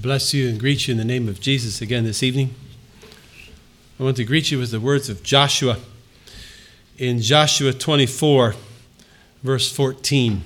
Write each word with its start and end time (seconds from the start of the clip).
bless 0.00 0.32
you 0.32 0.48
and 0.48 0.58
greet 0.58 0.88
you 0.88 0.92
in 0.92 0.98
the 0.98 1.04
name 1.04 1.28
of 1.28 1.40
Jesus 1.40 1.82
again 1.82 2.04
this 2.04 2.22
evening. 2.22 2.54
I 3.98 4.02
want 4.02 4.16
to 4.16 4.24
greet 4.24 4.50
you 4.50 4.58
with 4.58 4.70
the 4.70 4.80
words 4.80 5.10
of 5.10 5.22
Joshua 5.22 5.76
in 6.96 7.20
Joshua 7.20 7.74
24, 7.74 8.54
verse 9.42 9.70
14. 9.70 10.42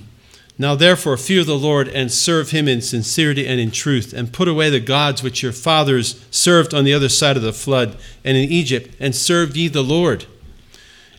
Now, 0.57 0.75
therefore, 0.75 1.15
fear 1.15 1.45
the 1.45 1.57
Lord 1.57 1.87
and 1.87 2.11
serve 2.11 2.51
him 2.51 2.67
in 2.67 2.81
sincerity 2.81 3.47
and 3.47 3.59
in 3.59 3.71
truth, 3.71 4.11
and 4.11 4.33
put 4.33 4.49
away 4.49 4.69
the 4.69 4.81
gods 4.81 5.23
which 5.23 5.41
your 5.41 5.53
fathers 5.53 6.25
served 6.31 6.73
on 6.73 6.83
the 6.83 6.93
other 6.93 7.09
side 7.09 7.37
of 7.37 7.43
the 7.43 7.53
flood 7.53 7.97
and 8.25 8.35
in 8.35 8.49
Egypt, 8.49 8.93
and 8.99 9.15
serve 9.15 9.55
ye 9.55 9.69
the 9.69 9.83
Lord. 9.83 10.25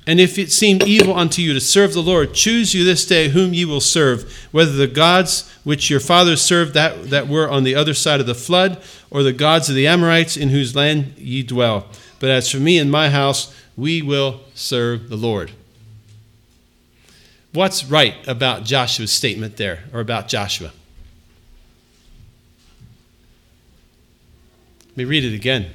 And 0.06 0.20
if 0.20 0.38
it 0.38 0.52
seem 0.52 0.78
evil 0.86 1.16
unto 1.16 1.42
you 1.42 1.52
to 1.52 1.60
serve 1.60 1.92
the 1.92 2.02
Lord, 2.02 2.32
choose 2.32 2.72
you 2.72 2.84
this 2.84 3.04
day 3.04 3.28
whom 3.28 3.52
ye 3.52 3.64
will 3.64 3.80
serve, 3.80 4.48
whether 4.52 4.70
the 4.70 4.86
gods 4.86 5.52
which 5.64 5.90
your 5.90 5.98
fathers 5.98 6.40
served 6.40 6.74
that, 6.74 7.10
that 7.10 7.26
were 7.26 7.50
on 7.50 7.64
the 7.64 7.74
other 7.74 7.92
side 7.92 8.20
of 8.20 8.26
the 8.26 8.34
flood, 8.34 8.80
or 9.10 9.24
the 9.24 9.32
gods 9.32 9.68
of 9.68 9.74
the 9.74 9.88
Amorites 9.88 10.36
in 10.36 10.50
whose 10.50 10.76
land 10.76 11.14
ye 11.18 11.42
dwell. 11.42 11.88
But 12.20 12.30
as 12.30 12.48
for 12.48 12.58
me 12.58 12.78
and 12.78 12.90
my 12.90 13.10
house, 13.10 13.52
we 13.76 14.00
will 14.00 14.42
serve 14.54 15.08
the 15.08 15.16
Lord. 15.16 15.50
What's 17.52 17.84
right 17.84 18.14
about 18.28 18.62
Joshua's 18.64 19.12
statement 19.12 19.56
there, 19.56 19.84
or 19.92 19.98
about 19.98 20.28
Joshua? 20.28 20.70
Let 24.90 24.96
me 24.96 25.04
read 25.04 25.24
it 25.24 25.34
again. 25.34 25.72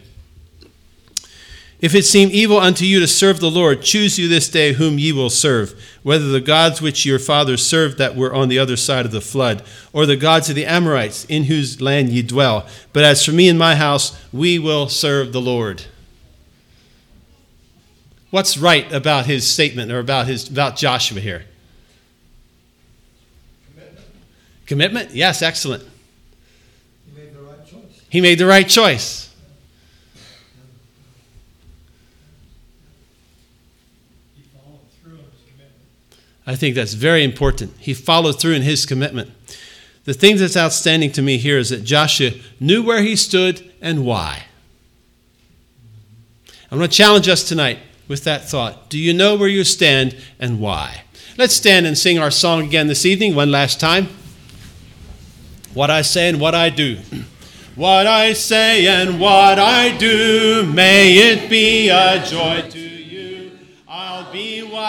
If 1.81 1.95
it 1.95 2.05
seem 2.05 2.29
evil 2.31 2.59
unto 2.59 2.85
you 2.85 2.99
to 2.99 3.07
serve 3.07 3.39
the 3.39 3.49
Lord, 3.49 3.81
choose 3.81 4.19
you 4.19 4.27
this 4.27 4.47
day 4.47 4.73
whom 4.73 4.99
ye 4.99 5.11
will 5.11 5.31
serve, 5.31 5.73
whether 6.03 6.27
the 6.27 6.39
gods 6.39 6.79
which 6.79 7.05
your 7.05 7.17
fathers 7.17 7.65
served 7.65 7.97
that 7.97 8.15
were 8.15 8.33
on 8.33 8.49
the 8.49 8.59
other 8.59 8.77
side 8.77 9.05
of 9.05 9.11
the 9.11 9.19
flood, 9.19 9.63
or 9.91 10.05
the 10.05 10.15
gods 10.15 10.47
of 10.47 10.55
the 10.55 10.65
Amorites 10.65 11.25
in 11.25 11.45
whose 11.45 11.81
land 11.81 12.09
ye 12.09 12.21
dwell. 12.21 12.67
But 12.93 13.03
as 13.03 13.25
for 13.25 13.31
me 13.31 13.49
and 13.49 13.57
my 13.57 13.75
house, 13.75 14.15
we 14.31 14.59
will 14.59 14.89
serve 14.89 15.33
the 15.33 15.41
Lord. 15.41 15.85
What's 18.31 18.57
right 18.57 18.89
about 18.93 19.25
his 19.25 19.45
statement 19.45 19.91
or 19.91 19.99
about 19.99 20.25
his 20.25 20.47
about 20.47 20.77
Joshua 20.77 21.19
here? 21.19 21.45
Commitment. 23.75 24.07
Commitment? 24.65 25.11
Yes, 25.11 25.41
excellent. 25.41 25.83
He 25.83 27.19
made 27.19 27.33
the 27.33 27.41
right 27.41 27.65
choice. 27.65 28.01
He 28.09 28.21
made 28.21 28.37
the 28.39 28.45
right 28.45 28.69
choice. 28.69 29.35
He 34.37 34.43
followed 34.43 34.79
through 35.03 35.11
on 35.11 35.25
his 35.33 35.41
commitment. 35.51 35.75
I 36.45 36.55
think 36.55 36.75
that's 36.75 36.93
very 36.93 37.23
important. 37.23 37.73
He 37.79 37.93
followed 37.93 38.39
through 38.39 38.53
in 38.53 38.61
his 38.63 38.85
commitment. 38.85 39.31
The 40.05 40.13
thing 40.13 40.37
that's 40.37 40.57
outstanding 40.57 41.11
to 41.13 41.21
me 41.21 41.37
here 41.37 41.59
is 41.59 41.69
that 41.69 41.83
Joshua 41.83 42.31
knew 42.59 42.83
where 42.83 43.03
he 43.03 43.15
stood 43.15 43.71
and 43.81 44.05
why. 44.05 44.45
I'm 46.71 46.77
going 46.77 46.89
to 46.89 46.95
challenge 46.95 47.27
us 47.27 47.43
tonight 47.43 47.79
with 48.07 48.23
that 48.23 48.49
thought. 48.49 48.89
Do 48.89 48.97
you 48.97 49.13
know 49.13 49.35
where 49.35 49.47
you 49.47 49.63
stand 49.63 50.17
and 50.39 50.59
why? 50.59 51.03
Let's 51.37 51.53
stand 51.53 51.85
and 51.85 51.97
sing 51.97 52.17
our 52.17 52.31
song 52.31 52.63
again 52.63 52.87
this 52.87 53.05
evening, 53.05 53.35
one 53.35 53.51
last 53.51 53.79
time. 53.79 54.07
What 55.73 55.89
I 55.89 56.01
say 56.01 56.29
and 56.29 56.41
what 56.41 56.55
I 56.55 56.69
do. 56.69 56.99
What 57.75 58.05
I 58.05 58.33
say 58.33 58.85
and 58.85 59.17
what 59.17 59.57
I 59.57 59.95
do, 59.97 60.69
may 60.75 61.13
it 61.31 61.49
be 61.49 61.87
a 61.87 62.21
joy 62.23 62.69
to 62.69 62.90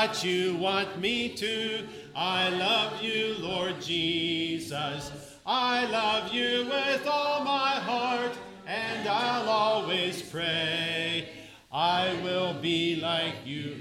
what 0.02 0.24
you 0.24 0.56
want 0.56 0.98
me 0.98 1.28
to. 1.28 1.86
I 2.12 2.48
love 2.48 3.00
you, 3.00 3.36
Lord 3.38 3.80
Jesus. 3.80 5.12
I 5.46 5.86
love 5.86 6.32
you 6.34 6.64
with 6.64 7.06
all 7.06 7.44
my 7.44 7.70
heart, 7.70 8.36
and 8.66 9.08
I'll 9.08 9.48
always 9.48 10.20
pray. 10.20 11.28
I 11.70 12.18
will 12.24 12.52
be 12.54 12.96
like 12.96 13.46
you. 13.46 13.76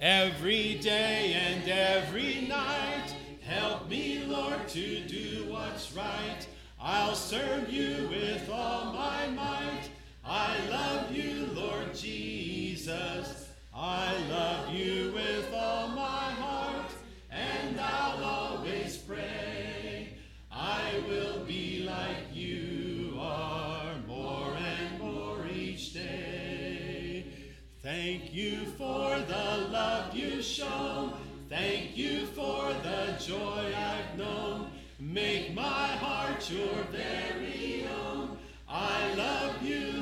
Every 0.00 0.78
day 0.78 1.34
and 1.34 1.68
every 1.68 2.46
night, 2.48 3.14
help 3.42 3.90
me, 3.90 4.24
Lord, 4.24 4.66
to 4.68 5.00
do 5.00 5.44
what's 5.50 5.92
right. 5.92 6.46
I'll 6.80 7.14
serve 7.14 7.68
you 7.70 8.08
with 8.08 8.48
all 8.50 8.94
my 8.94 9.26
might. 9.28 9.90
I 10.30 10.58
love 10.68 11.10
you, 11.10 11.48
Lord 11.54 11.94
Jesus. 11.94 13.48
I 13.74 14.14
love 14.28 14.74
you 14.74 15.10
with 15.12 15.54
all 15.54 15.88
my 15.88 16.30
heart, 16.32 16.90
and 17.30 17.80
I'll 17.80 18.22
always 18.22 18.98
pray. 18.98 20.10
I 20.52 21.02
will 21.08 21.44
be 21.46 21.84
like 21.84 22.34
you 22.34 23.16
are 23.18 23.94
more 24.06 24.52
and 24.54 25.00
more 25.00 25.46
each 25.50 25.94
day. 25.94 27.24
Thank 27.82 28.34
you 28.34 28.66
for 28.76 29.18
the 29.20 29.68
love 29.70 30.14
you 30.14 30.42
show. 30.42 31.14
Thank 31.48 31.96
you 31.96 32.26
for 32.26 32.74
the 32.82 33.16
joy 33.18 33.72
I've 33.74 34.18
known. 34.18 34.72
Make 35.00 35.54
my 35.54 35.62
heart 35.62 36.50
your 36.50 36.82
very 36.92 37.86
own. 38.04 38.36
I 38.70 39.14
love 39.14 39.62
you, 39.62 39.97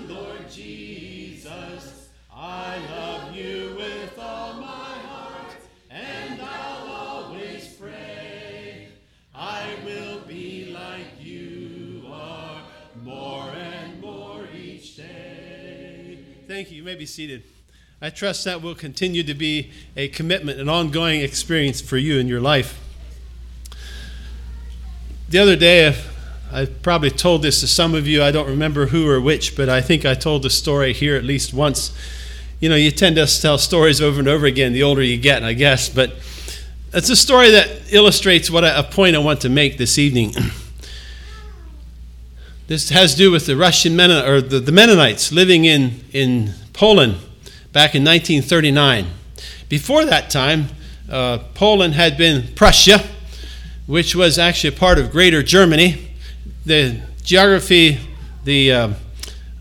Jesus. 0.51 2.09
I 2.33 2.79
love 2.91 3.35
you 3.35 3.75
with 3.77 4.19
all 4.19 4.55
my 4.55 4.67
heart, 4.67 5.57
and 5.91 6.41
I'll 6.41 6.87
always 6.87 7.75
pray. 7.81 8.89
I 9.35 9.67
will 9.85 10.21
be 10.21 10.73
like 10.73 11.07
you 11.19 12.05
are 12.11 12.63
more 13.03 13.51
and 13.51 14.01
more 14.01 14.47
each 14.55 14.97
day. 14.97 16.19
Thank 16.47 16.71
you. 16.71 16.79
You 16.79 16.83
may 16.85 16.95
be 16.95 17.07
seated. 17.07 17.43
I 18.01 18.11
trust 18.11 18.45
that 18.45 18.61
will 18.61 18.75
continue 18.75 19.23
to 19.23 19.35
be 19.35 19.71
a 19.97 20.09
commitment, 20.09 20.61
an 20.61 20.69
ongoing 20.69 21.23
experience 21.23 21.81
for 21.81 21.97
you 21.97 22.19
in 22.19 22.29
your 22.29 22.41
life. 22.41 22.79
The 25.29 25.39
other 25.39 25.57
day, 25.57 25.97
I 26.53 26.67
probably 26.67 27.11
told 27.11 27.43
this 27.43 27.61
to 27.61 27.67
some 27.67 27.95
of 27.95 28.07
you. 28.07 28.23
I 28.23 28.31
don't 28.31 28.49
remember 28.49 28.87
who 28.87 29.09
or 29.09 29.21
which, 29.21 29.57
but 29.57 29.69
I 29.69 29.81
think 29.81 30.05
I 30.05 30.15
told 30.15 30.43
the 30.43 30.51
story 30.51 30.93
here 30.93 31.17
at 31.17 31.25
least 31.25 31.53
once. 31.53 31.97
You 32.61 32.69
know, 32.69 32.77
you 32.77 32.91
tend 32.91 33.17
to 33.17 33.27
tell 33.27 33.59
stories 33.59 34.01
over 34.01 34.19
and 34.21 34.29
over 34.29 34.47
again 34.47 34.73
the 34.73 34.83
older 34.83 35.03
you 35.03 35.19
get, 35.19 35.43
I 35.43 35.53
guess, 35.53 35.89
but 35.89 36.15
it's 36.93 37.11
a 37.11 37.17
story 37.17 37.51
that 37.51 37.93
illustrates 37.93 38.51
what 38.51 38.65
I, 38.65 38.79
a 38.79 38.83
point 38.83 39.17
I 39.17 39.19
want 39.19 39.41
to 39.43 39.49
make 39.49 39.77
this 39.77 39.99
evening. 39.99 40.33
This 42.69 42.89
has 42.91 43.13
to 43.13 43.19
do 43.19 43.31
with 43.31 43.47
the 43.47 43.57
Russian 43.57 43.95
Mennonite, 43.95 44.29
or 44.29 44.41
the, 44.41 44.59
the 44.59 44.73
Mennonites 44.73 45.31
living 45.31 45.65
in, 45.67 46.01
in 46.13 46.53
Poland 46.73 47.15
back 47.73 47.95
in 47.95 48.03
1939. 48.03 49.07
Before 49.69 50.05
that 50.05 50.31
time, 50.31 50.67
uh, 51.09 51.39
Poland 51.55 51.95
had 51.95 52.19
been 52.19 52.53
Prussia, 52.57 53.05
which 53.87 54.17
was 54.17 54.37
actually 54.37 54.75
a 54.75 54.79
part 54.79 54.99
of 54.99 55.13
Greater 55.13 55.45
Germany. 55.45 56.06
The 56.67 57.01
geography, 57.23 57.99
the 58.45 58.73
uh, 58.73 58.93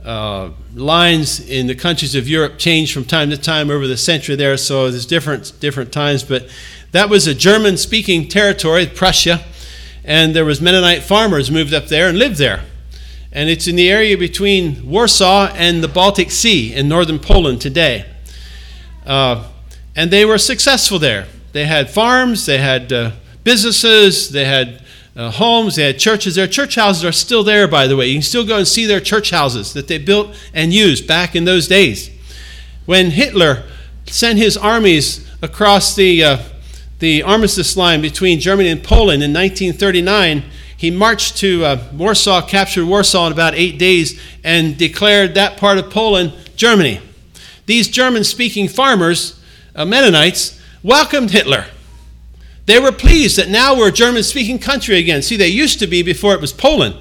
uh, 0.04 0.50
lines 0.74 1.40
in 1.40 1.68
the 1.68 1.76
countries 1.76 2.16
of 2.16 2.28
Europe 2.28 2.58
changed 2.58 2.94
from 2.94 3.06
time 3.06 3.30
to 3.30 3.38
time 3.38 3.70
over 3.70 3.88
the 3.88 3.96
century 3.96 4.36
there, 4.36 4.58
so 4.58 4.92
there's 4.92 5.06
different 5.06 5.54
different 5.62 5.94
times. 5.94 6.24
But 6.24 6.50
that 6.92 7.10
was 7.10 7.28
a 7.28 7.34
German-speaking 7.34 8.28
territory, 8.28 8.88
Prussia, 8.88 9.44
and 10.04 10.36
there 10.36 10.44
was 10.44 10.60
Mennonite 10.60 11.04
farmers 11.04 11.50
moved 11.50 11.74
up 11.74 11.86
there 11.86 12.10
and 12.10 12.20
lived 12.20 12.38
there 12.38 12.64
and 13.36 13.50
it's 13.50 13.68
in 13.68 13.76
the 13.76 13.92
area 13.92 14.18
between 14.18 14.90
Warsaw 14.90 15.52
and 15.56 15.84
the 15.84 15.90
Baltic 15.90 16.32
Sea 16.32 16.74
in 16.74 16.88
northern 16.88 17.20
Poland 17.20 17.60
today. 17.60 18.06
Uh, 19.06 19.50
and 19.94 20.10
they 20.10 20.24
were 20.24 20.38
successful 20.38 21.00
there. 21.00 21.28
They 21.52 21.66
had 21.66 21.90
farms, 21.90 22.46
they 22.46 22.60
had 22.60 22.94
uh, 22.94 23.12
businesses, 23.44 24.30
they 24.30 24.46
had 24.46 24.82
uh, 25.16 25.32
homes, 25.32 25.76
they 25.76 25.84
had 25.84 25.98
churches. 25.98 26.36
Their 26.36 26.48
church 26.48 26.76
houses 26.76 27.06
are 27.06 27.12
still 27.12 27.44
there, 27.44 27.68
by 27.68 27.88
the 27.88 27.96
way. 27.96 28.08
You 28.08 28.16
can 28.16 28.22
still 28.22 28.46
go 28.46 28.58
and 28.58 28.68
see 28.68 28.86
their 28.86 29.00
church 29.00 29.30
houses 29.30 29.74
that 29.74 29.88
they 29.88 29.98
built 29.98 30.36
and 30.54 30.74
used 30.74 31.08
back 31.08 31.36
in 31.36 31.46
those 31.46 31.68
days. 31.68 32.10
When 32.86 33.12
Hitler 33.12 33.64
sent 34.08 34.38
his 34.38 34.58
armies 34.58 35.26
across 35.42 35.96
the, 35.96 36.24
uh, 36.24 36.38
the 37.00 37.24
armistice 37.24 37.78
line 37.78 38.02
between 38.02 38.40
Germany 38.40 38.70
and 38.70 38.84
Poland 38.84 39.24
in 39.24 39.32
1939, 39.32 40.44
he 40.78 40.92
marched 40.92 41.38
to 41.38 41.64
uh, 41.64 41.84
Warsaw, 41.94 42.46
captured 42.46 42.86
Warsaw 42.86 43.28
in 43.28 43.32
about 43.32 43.56
eight 43.56 43.80
days, 43.80 44.20
and 44.44 44.78
declared 44.78 45.34
that 45.36 45.58
part 45.58 45.78
of 45.78 45.90
Poland 45.90 46.34
Germany. 46.58 47.00
These 47.66 47.88
German 47.88 48.26
speaking 48.26 48.68
farmers, 48.68 49.40
uh, 49.76 49.86
Mennonites, 49.86 50.62
welcomed 50.84 51.32
Hitler. 51.32 51.66
They 52.66 52.80
were 52.80 52.92
pleased 52.92 53.38
that 53.38 53.50
now 53.50 53.78
we're 53.78 53.90
a 53.90 53.94
German 53.94 54.24
speaking 54.24 54.60
country 54.60 54.98
again. 54.98 55.22
See, 55.22 55.38
they 55.38 55.48
used 55.48 55.80
to 55.80 55.88
be 55.88 56.02
before 56.02 56.34
it 56.34 56.42
was 56.42 56.52
Poland. 56.52 56.96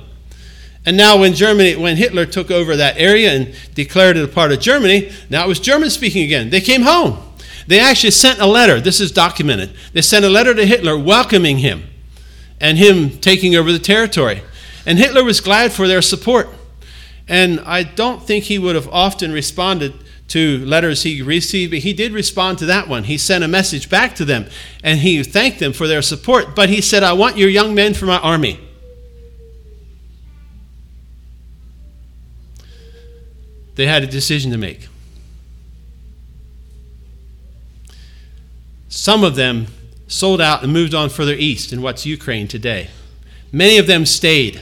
And 0.87 0.97
now, 0.99 1.19
when 1.19 1.33
Germany, 1.33 1.77
when 1.77 1.97
Hitler 1.97 2.27
took 2.27 2.51
over 2.51 2.77
that 2.77 2.99
area 2.99 3.33
and 3.33 3.55
declared 3.75 4.19
it 4.19 4.25
a 4.25 4.29
part 4.29 4.53
of 4.53 4.61
Germany, 4.61 5.11
now 5.31 5.45
it 5.45 5.49
was 5.49 5.59
German 5.59 5.89
speaking 5.89 6.23
again. 6.23 6.51
They 6.51 6.61
came 6.61 6.83
home. 6.83 7.19
They 7.67 7.81
actually 7.81 8.11
sent 8.11 8.41
a 8.41 8.47
letter. 8.47 8.81
This 8.81 9.01
is 9.01 9.11
documented. 9.11 9.75
They 9.95 10.03
sent 10.03 10.27
a 10.27 10.29
letter 10.29 10.55
to 10.55 10.67
Hitler 10.67 10.99
welcoming 10.99 11.59
him 11.59 11.85
and 12.61 12.77
him 12.77 13.19
taking 13.19 13.57
over 13.57 13.73
the 13.73 13.79
territory. 13.79 14.43
And 14.85 14.99
Hitler 14.99 15.25
was 15.25 15.41
glad 15.41 15.73
for 15.73 15.89
their 15.89 16.03
support. 16.03 16.49
And 17.27 17.61
I 17.61 17.83
don't 17.83 18.23
think 18.23 18.45
he 18.45 18.59
would 18.59 18.75
have 18.75 18.89
often 18.89 19.33
responded 19.33 19.95
to 20.29 20.65
letters 20.65 21.03
he 21.03 21.23
received, 21.23 21.71
but 21.73 21.81
he 21.81 21.93
did 21.93 22.13
respond 22.13 22.59
to 22.59 22.67
that 22.67 22.89
one. 22.89 23.05
He 23.05 23.19
sent 23.19 23.45
a 23.45 23.49
message 23.49 23.91
back 23.91 24.15
to 24.17 24.25
them 24.25 24.47
and 24.83 25.01
he 25.01 25.23
thanked 25.23 25.59
them 25.59 25.73
for 25.73 25.87
their 25.87 26.03
support. 26.03 26.57
But 26.57 26.69
he 26.71 26.81
said, 26.81 27.03
I 27.03 27.13
want 27.13 27.37
your 27.37 27.49
young 27.49 27.75
men 27.75 27.95
for 27.95 28.07
my 28.07 28.19
army. 28.19 28.61
They 33.75 33.87
had 33.87 34.03
a 34.03 34.07
decision 34.07 34.51
to 34.53 34.59
make. 34.59 34.89
Some 38.89 39.25
of 39.25 39.35
them 39.35 39.67
sold 40.07 40.41
out 40.41 40.63
and 40.63 40.73
moved 40.73 40.95
on 40.95 41.09
further 41.09 41.35
east 41.35 41.73
in 41.73 41.83
what's 41.83 42.07
Ukraine 42.07 42.47
today. 42.47 42.89
Many 43.51 43.79
of 43.79 43.87
them 43.87 44.07
stayed. 44.07 44.61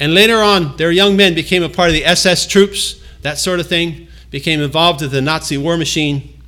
And 0.00 0.14
later 0.14 0.36
on, 0.36 0.76
their 0.76 0.92
young 0.92 1.16
men 1.16 1.34
became 1.34 1.64
a 1.64 1.68
part 1.68 1.88
of 1.88 1.94
the 1.94 2.04
SS 2.04 2.46
troops, 2.46 2.97
that 3.22 3.38
sort 3.38 3.60
of 3.60 3.66
thing, 3.66 4.08
became 4.30 4.60
involved 4.60 5.00
with 5.00 5.10
the 5.10 5.22
Nazi 5.22 5.56
war 5.56 5.76
machine, 5.76 6.40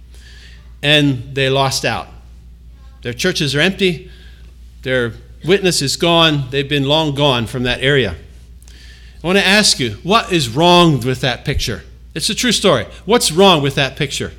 and 0.83 1.35
they 1.35 1.49
lost 1.49 1.85
out. 1.85 2.09
Their 3.03 3.13
churches 3.13 3.55
are 3.55 3.61
empty, 3.61 4.11
their 4.83 5.13
witness 5.45 5.83
is 5.83 5.97
gone, 5.97 6.49
they've 6.51 6.69
been 6.69 6.85
long 6.85 7.15
gone 7.15 7.47
from 7.47 7.63
that 7.63 7.81
area. 7.81 8.17
I 9.23 9.27
want 9.27 9.39
to 9.39 9.47
ask 9.47 9.79
you, 9.79 9.93
what 10.03 10.33
is 10.33 10.49
wrong 10.49 11.01
with 11.01 11.21
that 11.21 11.45
picture? 11.45 11.83
It's 12.15 12.31
a 12.31 12.35
true 12.35 12.53
story. 12.53 12.87
What's 13.05 13.31
wrong 13.31 13.63
with 13.63 13.75
that 13.75 13.97
picture? 13.97 14.33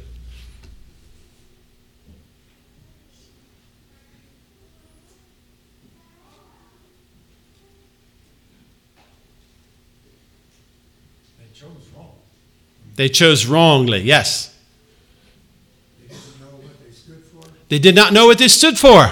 They 13.02 13.10
chose 13.10 13.48
wrongly, 13.48 14.02
yes. 14.02 14.56
They 16.08 16.14
they. 16.14 16.16
They 17.70 17.80
did 17.80 17.96
not 17.96 18.14
know 18.14 18.28
what 18.28 18.38
they 18.38 18.48
stood 18.48 18.78
for. 18.78 19.10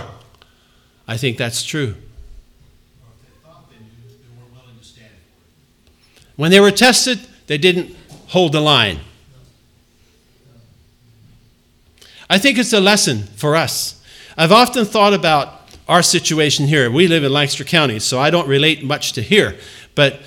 I 1.08 1.18
think 1.18 1.40
that's 1.40 1.64
true. 1.64 1.96
When 6.36 6.52
they 6.52 6.60
were 6.60 6.70
tested, 6.70 7.22
they 7.48 7.58
didn't 7.58 7.96
hold 8.28 8.52
the 8.52 8.62
line. 8.62 9.00
I 12.30 12.38
think 12.38 12.60
it's 12.60 12.74
a 12.74 12.80
lesson 12.80 13.24
for 13.38 13.56
us. 13.56 14.04
I've 14.38 14.52
often 14.52 14.86
thought 14.86 15.16
about 15.16 15.68
our 15.88 16.04
situation 16.04 16.68
here. 16.68 16.92
We 16.92 17.08
live 17.08 17.24
in 17.24 17.34
Lancaster 17.34 17.64
County, 17.64 17.98
so 17.98 18.20
I 18.20 18.30
don't 18.30 18.48
relate 18.48 18.84
much 18.84 19.14
to 19.14 19.24
here. 19.24 19.58
But 19.96 20.20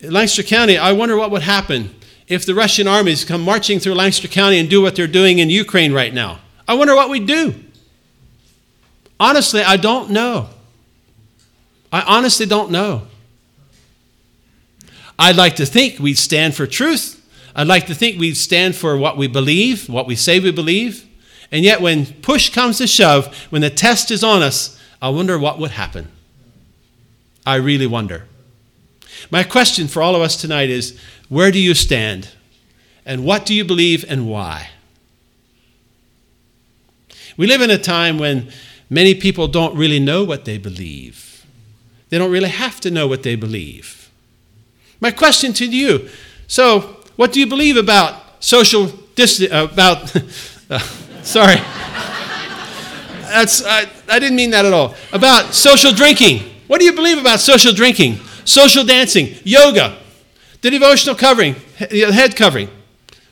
in 0.00 0.10
Lancaster 0.10 0.42
County, 0.42 0.76
I 0.76 0.90
wonder 0.90 1.16
what 1.16 1.30
would 1.30 1.42
happen 1.42 1.94
if 2.28 2.46
the 2.46 2.54
Russian 2.54 2.88
armies 2.88 3.24
come 3.24 3.42
marching 3.42 3.78
through 3.78 3.94
Lancaster 3.94 4.28
County 4.28 4.58
and 4.58 4.70
do 4.70 4.80
what 4.80 4.96
they're 4.96 5.06
doing 5.06 5.38
in 5.38 5.50
Ukraine 5.50 5.92
right 5.92 6.12
now. 6.12 6.38
I 6.66 6.74
wonder 6.74 6.94
what 6.94 7.10
we'd 7.10 7.26
do. 7.26 7.54
Honestly, 9.20 9.62
I 9.62 9.76
don't 9.76 10.10
know. 10.10 10.48
I 11.92 12.00
honestly 12.02 12.46
don't 12.46 12.70
know. 12.70 13.06
I'd 15.18 15.36
like 15.36 15.56
to 15.56 15.66
think 15.66 15.98
we'd 15.98 16.18
stand 16.18 16.54
for 16.54 16.66
truth. 16.66 17.20
I'd 17.54 17.68
like 17.68 17.86
to 17.86 17.94
think 17.94 18.18
we'd 18.18 18.36
stand 18.36 18.74
for 18.74 18.96
what 18.96 19.16
we 19.16 19.28
believe, 19.28 19.88
what 19.88 20.06
we 20.06 20.16
say 20.16 20.40
we 20.40 20.50
believe. 20.50 21.06
And 21.52 21.64
yet, 21.64 21.80
when 21.80 22.06
push 22.06 22.50
comes 22.50 22.78
to 22.78 22.86
shove, 22.86 23.32
when 23.50 23.62
the 23.62 23.70
test 23.70 24.10
is 24.10 24.24
on 24.24 24.42
us, 24.42 24.80
I 25.00 25.10
wonder 25.10 25.38
what 25.38 25.58
would 25.60 25.70
happen. 25.72 26.08
I 27.46 27.56
really 27.56 27.86
wonder. 27.86 28.26
My 29.30 29.42
question 29.42 29.88
for 29.88 30.02
all 30.02 30.14
of 30.14 30.22
us 30.22 30.36
tonight 30.36 30.70
is 30.70 30.98
where 31.28 31.50
do 31.50 31.58
you 31.58 31.74
stand? 31.74 32.30
And 33.06 33.24
what 33.24 33.44
do 33.44 33.54
you 33.54 33.64
believe 33.64 34.04
and 34.08 34.28
why? 34.28 34.70
We 37.36 37.46
live 37.46 37.60
in 37.60 37.70
a 37.70 37.78
time 37.78 38.18
when 38.18 38.50
many 38.88 39.14
people 39.14 39.48
don't 39.48 39.76
really 39.76 39.98
know 39.98 40.24
what 40.24 40.44
they 40.44 40.58
believe. 40.58 41.44
They 42.08 42.18
don't 42.18 42.30
really 42.30 42.48
have 42.48 42.80
to 42.80 42.90
know 42.90 43.08
what 43.08 43.22
they 43.22 43.34
believe. 43.34 44.10
My 45.00 45.10
question 45.10 45.52
to 45.54 45.66
you 45.66 46.08
so, 46.46 46.96
what 47.16 47.32
do 47.32 47.40
you 47.40 47.46
believe 47.46 47.76
about 47.76 48.22
social 48.38 48.86
distance? 49.14 49.50
About, 49.50 50.14
uh, 50.70 50.78
sorry. 51.22 51.56
That's, 53.26 53.64
I, 53.64 53.88
I 54.08 54.18
didn't 54.18 54.36
mean 54.36 54.50
that 54.50 54.64
at 54.64 54.72
all. 54.72 54.94
About 55.12 55.54
social 55.54 55.92
drinking. 55.92 56.42
What 56.66 56.78
do 56.78 56.84
you 56.84 56.92
believe 56.92 57.18
about 57.18 57.40
social 57.40 57.72
drinking? 57.72 58.18
Social 58.44 58.84
dancing, 58.84 59.34
yoga, 59.44 59.98
the 60.60 60.70
devotional 60.70 61.14
covering, 61.14 61.56
he- 61.90 62.00
head 62.00 62.36
covering. 62.36 62.68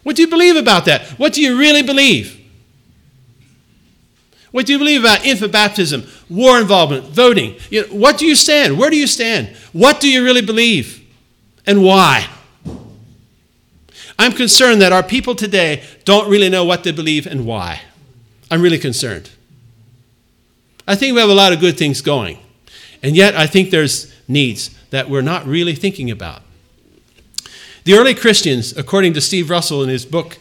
What 0.02 0.16
do 0.16 0.22
you 0.22 0.28
believe 0.28 0.56
about 0.56 0.84
that? 0.86 1.06
What 1.18 1.32
do 1.32 1.42
you 1.42 1.58
really 1.58 1.82
believe? 1.82 2.38
What 4.50 4.66
do 4.66 4.72
you 4.72 4.78
believe 4.78 5.00
about 5.00 5.24
infant 5.24 5.50
baptism, 5.52 6.06
war 6.28 6.60
involvement, 6.60 7.04
voting? 7.06 7.56
You 7.70 7.82
know, 7.82 7.94
what 7.94 8.18
do 8.18 8.26
you 8.26 8.34
stand? 8.34 8.78
Where 8.78 8.90
do 8.90 8.96
you 8.96 9.06
stand? 9.06 9.48
What 9.72 10.00
do 10.00 10.08
you 10.10 10.24
really 10.24 10.42
believe? 10.42 11.00
And 11.66 11.82
why? 11.82 12.28
I'm 14.18 14.32
concerned 14.32 14.82
that 14.82 14.92
our 14.92 15.02
people 15.02 15.34
today 15.34 15.82
don't 16.04 16.28
really 16.28 16.50
know 16.50 16.64
what 16.64 16.84
they 16.84 16.92
believe 16.92 17.26
and 17.26 17.46
why. 17.46 17.80
I'm 18.50 18.60
really 18.60 18.78
concerned. 18.78 19.30
I 20.86 20.96
think 20.96 21.14
we 21.14 21.20
have 21.20 21.30
a 21.30 21.34
lot 21.34 21.52
of 21.52 21.60
good 21.60 21.78
things 21.78 22.02
going, 22.02 22.38
and 23.02 23.16
yet 23.16 23.34
I 23.34 23.46
think 23.46 23.70
there's 23.70 24.12
needs 24.28 24.70
that 24.92 25.08
we're 25.08 25.22
not 25.22 25.46
really 25.46 25.74
thinking 25.74 26.10
about. 26.10 26.42
The 27.84 27.94
early 27.94 28.14
Christians, 28.14 28.76
according 28.76 29.14
to 29.14 29.20
Steve 29.22 29.48
Russell 29.48 29.82
in 29.82 29.88
his 29.88 30.04
book, 30.04 30.38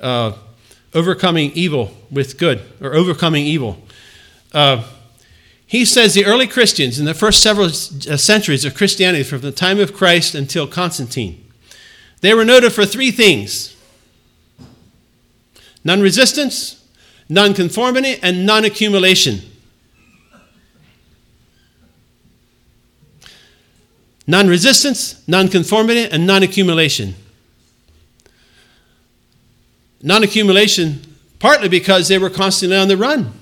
uh, 0.00 0.32
Overcoming 0.94 1.50
Evil 1.52 1.90
with 2.10 2.38
Good, 2.38 2.62
or 2.80 2.94
Overcoming 2.94 3.44
Evil, 3.44 3.82
uh, 4.54 4.84
he 5.66 5.84
says 5.84 6.14
the 6.14 6.24
early 6.24 6.46
Christians 6.46 6.98
in 6.98 7.06
the 7.06 7.12
first 7.12 7.42
several 7.42 7.66
uh, 7.66 7.70
centuries 8.16 8.64
of 8.64 8.74
Christianity, 8.74 9.24
from 9.24 9.40
the 9.40 9.52
time 9.52 9.80
of 9.80 9.92
Christ 9.92 10.34
until 10.34 10.68
Constantine, 10.68 11.44
they 12.20 12.32
were 12.32 12.44
noted 12.44 12.72
for 12.72 12.86
three 12.86 13.10
things 13.10 13.76
non 15.82 16.00
resistance, 16.00 16.88
non 17.28 17.52
conformity, 17.52 18.18
and 18.22 18.46
non 18.46 18.64
accumulation. 18.64 19.40
Non 24.28 24.46
resistance, 24.46 25.26
non 25.26 25.48
conformity, 25.48 26.04
and 26.04 26.26
non 26.26 26.42
accumulation. 26.42 27.14
Non 30.02 30.22
accumulation, 30.22 31.00
partly 31.38 31.68
because 31.70 32.08
they 32.08 32.18
were 32.18 32.28
constantly 32.28 32.76
on 32.76 32.88
the 32.88 32.96
run. 32.96 33.32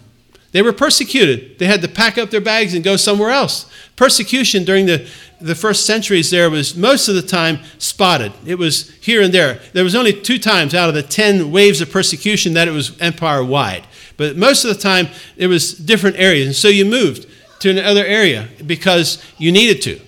They 0.53 0.63
were 0.63 0.73
persecuted. 0.73 1.59
They 1.59 1.67
had 1.67 1.83
to 1.83 1.89
pack 1.89 2.17
up 2.17 2.31
their 2.31 2.41
bags 2.41 2.73
and 2.73 2.85
go 2.85 2.95
somewhere 2.97 3.31
else. 3.31 3.69
Persecution 3.97 4.65
during 4.65 4.87
the, 4.87 5.07
the 5.41 5.57
first 5.57 5.85
centuries 5.85 6.31
there 6.31 6.49
was 6.49 6.77
most 6.77 7.09
of 7.09 7.17
the 7.17 7.21
time 7.21 7.59
spotted. 7.79 8.33
It 8.47 8.55
was 8.55 8.95
here 9.01 9.21
and 9.21 9.35
there. 9.35 9.61
There 9.73 9.85
was 9.85 9.97
only 9.97 10.13
two 10.13 10.39
times 10.39 10.73
out 10.73 10.89
of 10.89 10.95
the 10.95 11.03
10 11.03 11.51
waves 11.51 11.81
of 11.81 11.91
persecution 11.91 12.55
that 12.55 12.69
it 12.69 12.71
was 12.71 12.97
empire 13.01 13.45
wide. 13.45 13.87
But 14.17 14.37
most 14.37 14.65
of 14.65 14.75
the 14.75 14.81
time 14.81 15.09
it 15.37 15.49
was 15.49 15.75
different 15.75 16.17
areas. 16.17 16.47
And 16.47 16.57
so 16.57 16.69
you 16.69 16.85
moved 16.85 17.27
to 17.61 17.71
another 17.71 18.05
area 18.05 18.49
because 18.65 19.23
you 19.37 19.51
needed 19.51 19.83
to. 19.83 20.06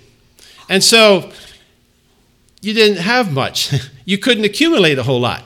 And 0.68 0.82
so 0.82 1.32
you 2.60 2.74
didn't 2.74 2.98
have 2.98 3.32
much. 3.32 3.72
You 4.08 4.16
couldn't 4.16 4.44
accumulate 4.46 4.96
a 4.96 5.02
whole 5.02 5.20
lot. 5.20 5.44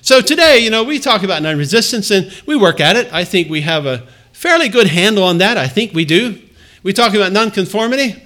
So 0.00 0.22
today, 0.22 0.60
you 0.60 0.70
know, 0.70 0.82
we 0.82 0.98
talk 0.98 1.22
about 1.22 1.42
non 1.42 1.58
resistance 1.58 2.10
and 2.10 2.32
we 2.46 2.56
work 2.56 2.80
at 2.80 2.96
it. 2.96 3.12
I 3.12 3.22
think 3.22 3.50
we 3.50 3.60
have 3.60 3.84
a 3.84 4.06
fairly 4.32 4.70
good 4.70 4.86
handle 4.86 5.24
on 5.24 5.36
that. 5.38 5.58
I 5.58 5.68
think 5.68 5.92
we 5.92 6.06
do. 6.06 6.40
We 6.82 6.94
talk 6.94 7.12
about 7.12 7.32
nonconformity. 7.32 8.22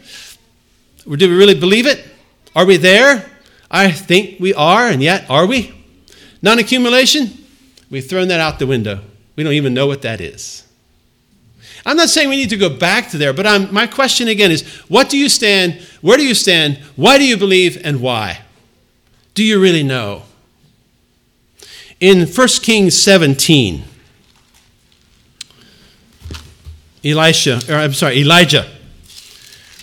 Do 1.05 1.29
we 1.29 1.35
really 1.35 1.59
believe 1.59 1.87
it? 1.87 2.07
Are 2.55 2.65
we 2.65 2.77
there? 2.77 3.29
I 3.71 3.91
think 3.91 4.39
we 4.39 4.55
are, 4.55 4.87
and 4.87 5.03
yet 5.03 5.29
are 5.29 5.47
we? 5.47 5.75
Non 6.43 6.61
accumulation? 6.61 7.31
We've 7.91 8.07
thrown 8.07 8.29
that 8.29 8.39
out 8.39 8.61
the 8.61 8.69
window. 8.69 9.01
We 9.35 9.43
don't 9.43 9.55
even 9.55 9.75
know 9.75 9.89
what 9.89 10.03
that 10.03 10.21
is. 10.21 10.70
I'm 11.87 11.97
not 11.97 12.09
saying 12.09 12.29
we 12.29 12.37
need 12.37 12.51
to 12.51 12.57
go 12.57 12.69
back 12.69 13.11
to 13.11 13.19
there, 13.19 13.33
but 13.33 13.47
I'm, 13.47 13.73
my 13.73 13.87
question 13.87 14.29
again 14.29 14.51
is 14.51 14.67
what 14.89 15.09
do 15.09 15.17
you 15.17 15.29
stand? 15.29 15.81
Where 16.01 16.17
do 16.17 16.27
you 16.27 16.35
stand? 16.35 16.79
Why 16.97 17.19
do 17.19 17.25
you 17.25 17.37
believe? 17.37 17.81
And 17.85 18.01
why? 18.01 18.43
Do 19.35 19.45
you 19.45 19.61
really 19.61 19.83
know? 19.83 20.23
In 22.01 22.27
1 22.27 22.49
Kings 22.63 23.01
17, 23.01 23.85
Elisha, 27.05 27.61
or 27.69 27.75
I'm 27.75 27.93
sorry, 27.93 28.21
Elijah 28.21 28.71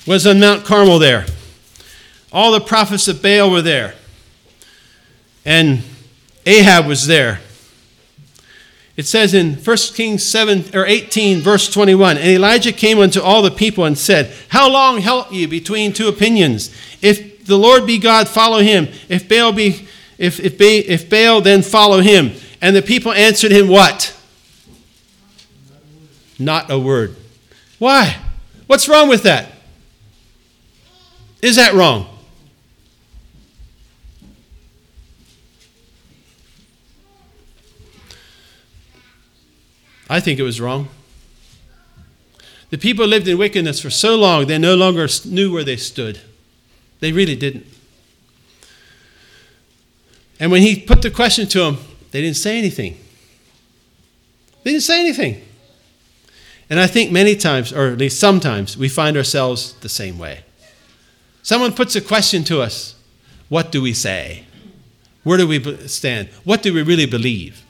was 0.05 0.25
on 0.25 0.39
Mount 0.39 0.65
Carmel 0.65 0.99
there. 0.99 1.25
All 2.31 2.51
the 2.51 2.61
prophets 2.61 3.07
of 3.07 3.21
Baal 3.21 3.49
were 3.49 3.61
there. 3.61 3.95
And 5.45 5.81
Ahab 6.45 6.85
was 6.85 7.07
there. 7.07 7.39
It 8.97 9.05
says 9.05 9.33
in 9.35 9.53
1 9.53 9.77
Kings 9.93 10.25
7 10.25 10.71
or 10.73 10.85
18, 10.85 11.39
verse 11.39 11.69
21, 11.69 12.17
and 12.17 12.25
Elijah 12.25 12.73
came 12.73 12.99
unto 12.99 13.21
all 13.21 13.43
the 13.43 13.51
people 13.51 13.85
and 13.85 13.97
said, 13.97 14.33
How 14.49 14.69
long 14.69 15.01
halt 15.01 15.31
ye 15.31 15.45
between 15.45 15.93
two 15.93 16.07
opinions? 16.07 16.75
If 17.01 17.45
the 17.45 17.57
Lord 17.57 17.85
be 17.85 17.99
God, 17.99 18.27
follow 18.27 18.59
him. 18.59 18.87
If 19.07 19.29
Baal 19.29 19.53
be 19.53 19.87
if, 20.17 20.39
if, 20.39 20.57
ba- 20.57 20.91
if 20.91 21.09
Baal, 21.09 21.41
then 21.41 21.61
follow 21.61 22.01
him. 22.01 22.31
And 22.61 22.75
the 22.75 22.81
people 22.81 23.11
answered 23.11 23.51
him, 23.51 23.67
What? 23.67 24.15
Not 26.39 26.71
a 26.71 26.79
word. 26.79 27.15
Why? 27.79 28.17
What's 28.67 28.89
wrong 28.89 29.09
with 29.09 29.23
that? 29.23 29.51
Is 31.41 31.55
that 31.55 31.73
wrong? 31.73 32.16
I 40.17 40.19
think 40.19 40.39
it 40.39 40.43
was 40.43 40.59
wrong. 40.59 40.87
The 42.71 42.77
people 42.79 43.05
lived 43.05 43.27
in 43.27 43.37
wickedness 43.37 43.79
for 43.79 43.91
so 43.91 44.15
long, 44.15 44.47
they 44.47 44.57
no 44.57 44.73
longer 44.73 45.07
knew 45.25 45.53
where 45.53 45.63
they 45.63 45.77
stood. 45.77 46.19
They 47.01 47.11
really 47.11 47.35
didn't. 47.35 47.67
And 50.39 50.51
when 50.51 50.63
he 50.63 50.81
put 50.81 51.03
the 51.03 51.11
question 51.11 51.45
to 51.49 51.59
them, 51.59 51.77
they 52.09 52.21
didn't 52.21 52.37
say 52.37 52.57
anything. 52.57 52.97
They 54.63 54.71
didn't 54.71 54.85
say 54.85 54.99
anything. 54.99 55.39
And 56.67 56.79
I 56.79 56.87
think 56.87 57.11
many 57.11 57.35
times, 57.35 57.71
or 57.71 57.89
at 57.89 57.99
least 57.99 58.19
sometimes, 58.19 58.75
we 58.75 58.89
find 58.89 59.17
ourselves 59.17 59.73
the 59.81 59.89
same 59.89 60.17
way. 60.17 60.45
Someone 61.43 61.73
puts 61.73 61.95
a 61.95 62.01
question 62.01 62.43
to 62.45 62.59
us 62.59 62.95
What 63.49 63.71
do 63.71 63.83
we 63.83 63.93
say? 63.93 64.45
Where 65.23 65.37
do 65.37 65.47
we 65.47 65.87
stand? 65.87 66.29
What 66.43 66.63
do 66.63 66.73
we 66.73 66.81
really 66.81 67.05
believe? 67.05 67.66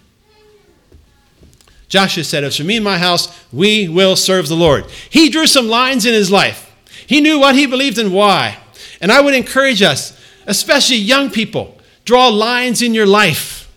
Joshua 1.87 2.23
said, 2.23 2.43
As 2.43 2.57
for 2.57 2.63
me 2.63 2.75
and 2.75 2.85
my 2.85 2.97
house, 2.97 3.45
we 3.51 3.87
will 3.87 4.15
serve 4.15 4.47
the 4.47 4.55
Lord. 4.55 4.85
He 5.09 5.29
drew 5.29 5.47
some 5.47 5.67
lines 5.67 6.05
in 6.05 6.13
his 6.13 6.31
life. 6.31 6.73
He 7.05 7.21
knew 7.21 7.39
what 7.39 7.55
he 7.55 7.65
believed 7.65 7.97
and 7.97 8.13
why. 8.13 8.57
And 8.99 9.11
I 9.11 9.21
would 9.21 9.33
encourage 9.33 9.81
us, 9.81 10.19
especially 10.45 10.97
young 10.97 11.29
people, 11.29 11.77
draw 12.03 12.27
lines 12.27 12.81
in 12.81 12.93
your 12.93 13.05
life. 13.05 13.71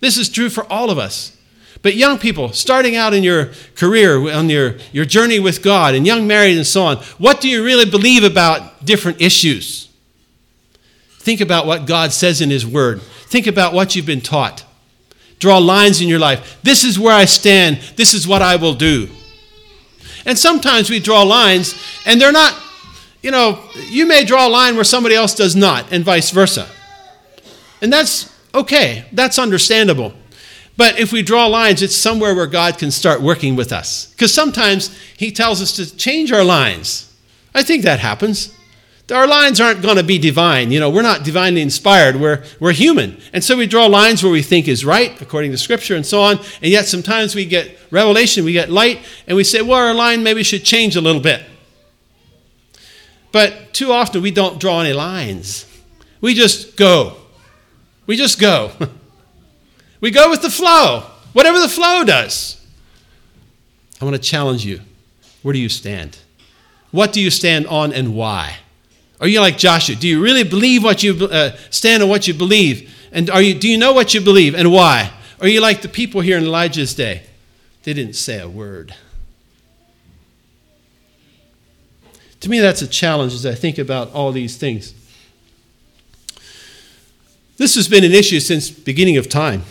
This 0.00 0.16
is 0.16 0.28
true 0.28 0.48
for 0.48 0.70
all 0.72 0.90
of 0.90 0.98
us. 0.98 1.36
But 1.82 1.94
young 1.94 2.18
people, 2.18 2.52
starting 2.52 2.96
out 2.96 3.14
in 3.14 3.22
your 3.22 3.50
career, 3.76 4.32
on 4.32 4.48
your, 4.48 4.76
your 4.92 5.04
journey 5.04 5.38
with 5.38 5.62
God, 5.62 5.94
and 5.94 6.06
young 6.06 6.26
married 6.26 6.56
and 6.56 6.66
so 6.66 6.84
on, 6.84 6.96
what 7.18 7.40
do 7.40 7.48
you 7.48 7.64
really 7.64 7.88
believe 7.88 8.24
about 8.24 8.84
different 8.84 9.20
issues? 9.20 9.88
Think 11.18 11.40
about 11.40 11.66
what 11.66 11.86
God 11.86 12.12
says 12.12 12.40
in 12.40 12.50
His 12.50 12.66
Word. 12.66 13.02
Think 13.02 13.46
about 13.46 13.72
what 13.72 13.94
you've 13.94 14.06
been 14.06 14.20
taught. 14.20 14.64
Draw 15.38 15.58
lines 15.58 16.00
in 16.00 16.08
your 16.08 16.18
life. 16.18 16.58
This 16.62 16.84
is 16.84 16.98
where 16.98 17.14
I 17.14 17.26
stand. 17.26 17.78
This 17.96 18.14
is 18.14 18.26
what 18.26 18.42
I 18.42 18.56
will 18.56 18.74
do. 18.74 19.08
And 20.24 20.38
sometimes 20.38 20.90
we 20.90 20.98
draw 20.98 21.22
lines, 21.22 21.80
and 22.04 22.20
they're 22.20 22.32
not, 22.32 22.58
you 23.22 23.30
know, 23.30 23.62
you 23.88 24.06
may 24.06 24.24
draw 24.24 24.48
a 24.48 24.50
line 24.50 24.74
where 24.74 24.84
somebody 24.84 25.14
else 25.14 25.34
does 25.34 25.54
not, 25.54 25.92
and 25.92 26.04
vice 26.04 26.30
versa. 26.30 26.68
And 27.80 27.92
that's 27.92 28.34
okay, 28.54 29.04
that's 29.12 29.38
understandable. 29.38 30.14
But 30.76 30.98
if 30.98 31.12
we 31.12 31.22
draw 31.22 31.46
lines, 31.46 31.82
it's 31.82 31.94
somewhere 31.94 32.34
where 32.34 32.46
God 32.46 32.78
can 32.78 32.90
start 32.90 33.22
working 33.22 33.56
with 33.56 33.72
us. 33.72 34.06
Because 34.12 34.32
sometimes 34.34 34.96
He 35.16 35.30
tells 35.30 35.62
us 35.62 35.76
to 35.76 35.96
change 35.96 36.32
our 36.32 36.44
lines. 36.44 37.14
I 37.54 37.62
think 37.62 37.84
that 37.84 38.00
happens. 38.00 38.55
Our 39.12 39.28
lines 39.28 39.60
aren't 39.60 39.82
going 39.82 39.98
to 39.98 40.02
be 40.02 40.18
divine. 40.18 40.72
You 40.72 40.80
know, 40.80 40.90
we're 40.90 41.02
not 41.02 41.22
divinely 41.22 41.62
inspired. 41.62 42.16
We're, 42.16 42.42
we're 42.58 42.72
human. 42.72 43.20
And 43.32 43.44
so 43.44 43.56
we 43.56 43.68
draw 43.68 43.86
lines 43.86 44.22
where 44.22 44.32
we 44.32 44.42
think 44.42 44.66
is 44.66 44.84
right, 44.84 45.20
according 45.22 45.52
to 45.52 45.58
Scripture 45.58 45.94
and 45.94 46.04
so 46.04 46.20
on. 46.22 46.38
And 46.60 46.72
yet 46.72 46.86
sometimes 46.86 47.34
we 47.36 47.44
get 47.44 47.78
revelation, 47.92 48.44
we 48.44 48.52
get 48.52 48.68
light, 48.68 48.98
and 49.28 49.36
we 49.36 49.44
say, 49.44 49.62
well, 49.62 49.86
our 49.86 49.94
line 49.94 50.24
maybe 50.24 50.42
should 50.42 50.64
change 50.64 50.96
a 50.96 51.00
little 51.00 51.20
bit. 51.20 51.44
But 53.30 53.72
too 53.72 53.92
often 53.92 54.22
we 54.22 54.32
don't 54.32 54.58
draw 54.58 54.80
any 54.80 54.92
lines. 54.92 55.66
We 56.20 56.34
just 56.34 56.76
go. 56.76 57.16
We 58.06 58.16
just 58.16 58.40
go. 58.40 58.72
we 60.00 60.10
go 60.10 60.30
with 60.30 60.42
the 60.42 60.50
flow, 60.50 61.04
whatever 61.32 61.60
the 61.60 61.68
flow 61.68 62.02
does. 62.02 62.60
I 64.00 64.04
want 64.04 64.16
to 64.16 64.22
challenge 64.22 64.64
you. 64.64 64.80
Where 65.42 65.52
do 65.52 65.60
you 65.60 65.68
stand? 65.68 66.18
What 66.90 67.12
do 67.12 67.20
you 67.20 67.30
stand 67.30 67.68
on 67.68 67.92
and 67.92 68.14
why? 68.14 68.56
Are 69.20 69.28
you 69.28 69.40
like 69.40 69.58
Joshua? 69.58 69.96
Do 69.96 70.06
you 70.06 70.22
really 70.22 70.44
believe 70.44 70.84
what 70.84 71.02
you 71.02 71.26
uh, 71.26 71.56
stand 71.70 72.02
on 72.02 72.08
what 72.08 72.28
you 72.28 72.34
believe? 72.34 72.94
And 73.12 73.30
are 73.30 73.40
you, 73.40 73.54
do 73.54 73.68
you 73.68 73.78
know 73.78 73.92
what 73.92 74.12
you 74.12 74.20
believe 74.20 74.54
and 74.54 74.70
why? 74.70 75.10
Are 75.40 75.48
you 75.48 75.60
like 75.60 75.82
the 75.82 75.88
people 75.88 76.20
here 76.20 76.36
in 76.36 76.44
Elijah's 76.44 76.94
day? 76.94 77.22
They 77.84 77.94
didn't 77.94 78.14
say 78.14 78.40
a 78.40 78.48
word. 78.48 78.94
To 82.40 82.50
me, 82.50 82.60
that's 82.60 82.82
a 82.82 82.86
challenge 82.86 83.32
as 83.32 83.46
I 83.46 83.54
think 83.54 83.78
about 83.78 84.12
all 84.12 84.32
these 84.32 84.56
things. 84.56 84.94
This 87.56 87.74
has 87.74 87.88
been 87.88 88.04
an 88.04 88.12
issue 88.12 88.40
since 88.40 88.68
beginning 88.68 89.16
of 89.16 89.28
time. 89.28 89.62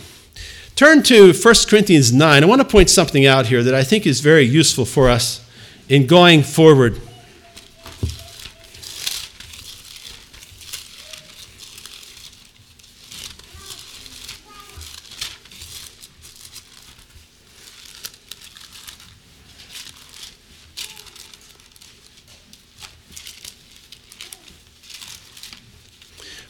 Turn 0.74 1.02
to 1.04 1.32
1 1.32 1.54
Corinthians 1.68 2.12
9. 2.12 2.42
I 2.42 2.46
want 2.46 2.60
to 2.60 2.68
point 2.68 2.90
something 2.90 3.24
out 3.24 3.46
here 3.46 3.62
that 3.62 3.74
I 3.74 3.84
think 3.84 4.06
is 4.06 4.20
very 4.20 4.44
useful 4.44 4.84
for 4.84 5.08
us 5.08 5.48
in 5.88 6.06
going 6.06 6.42
forward. 6.42 7.00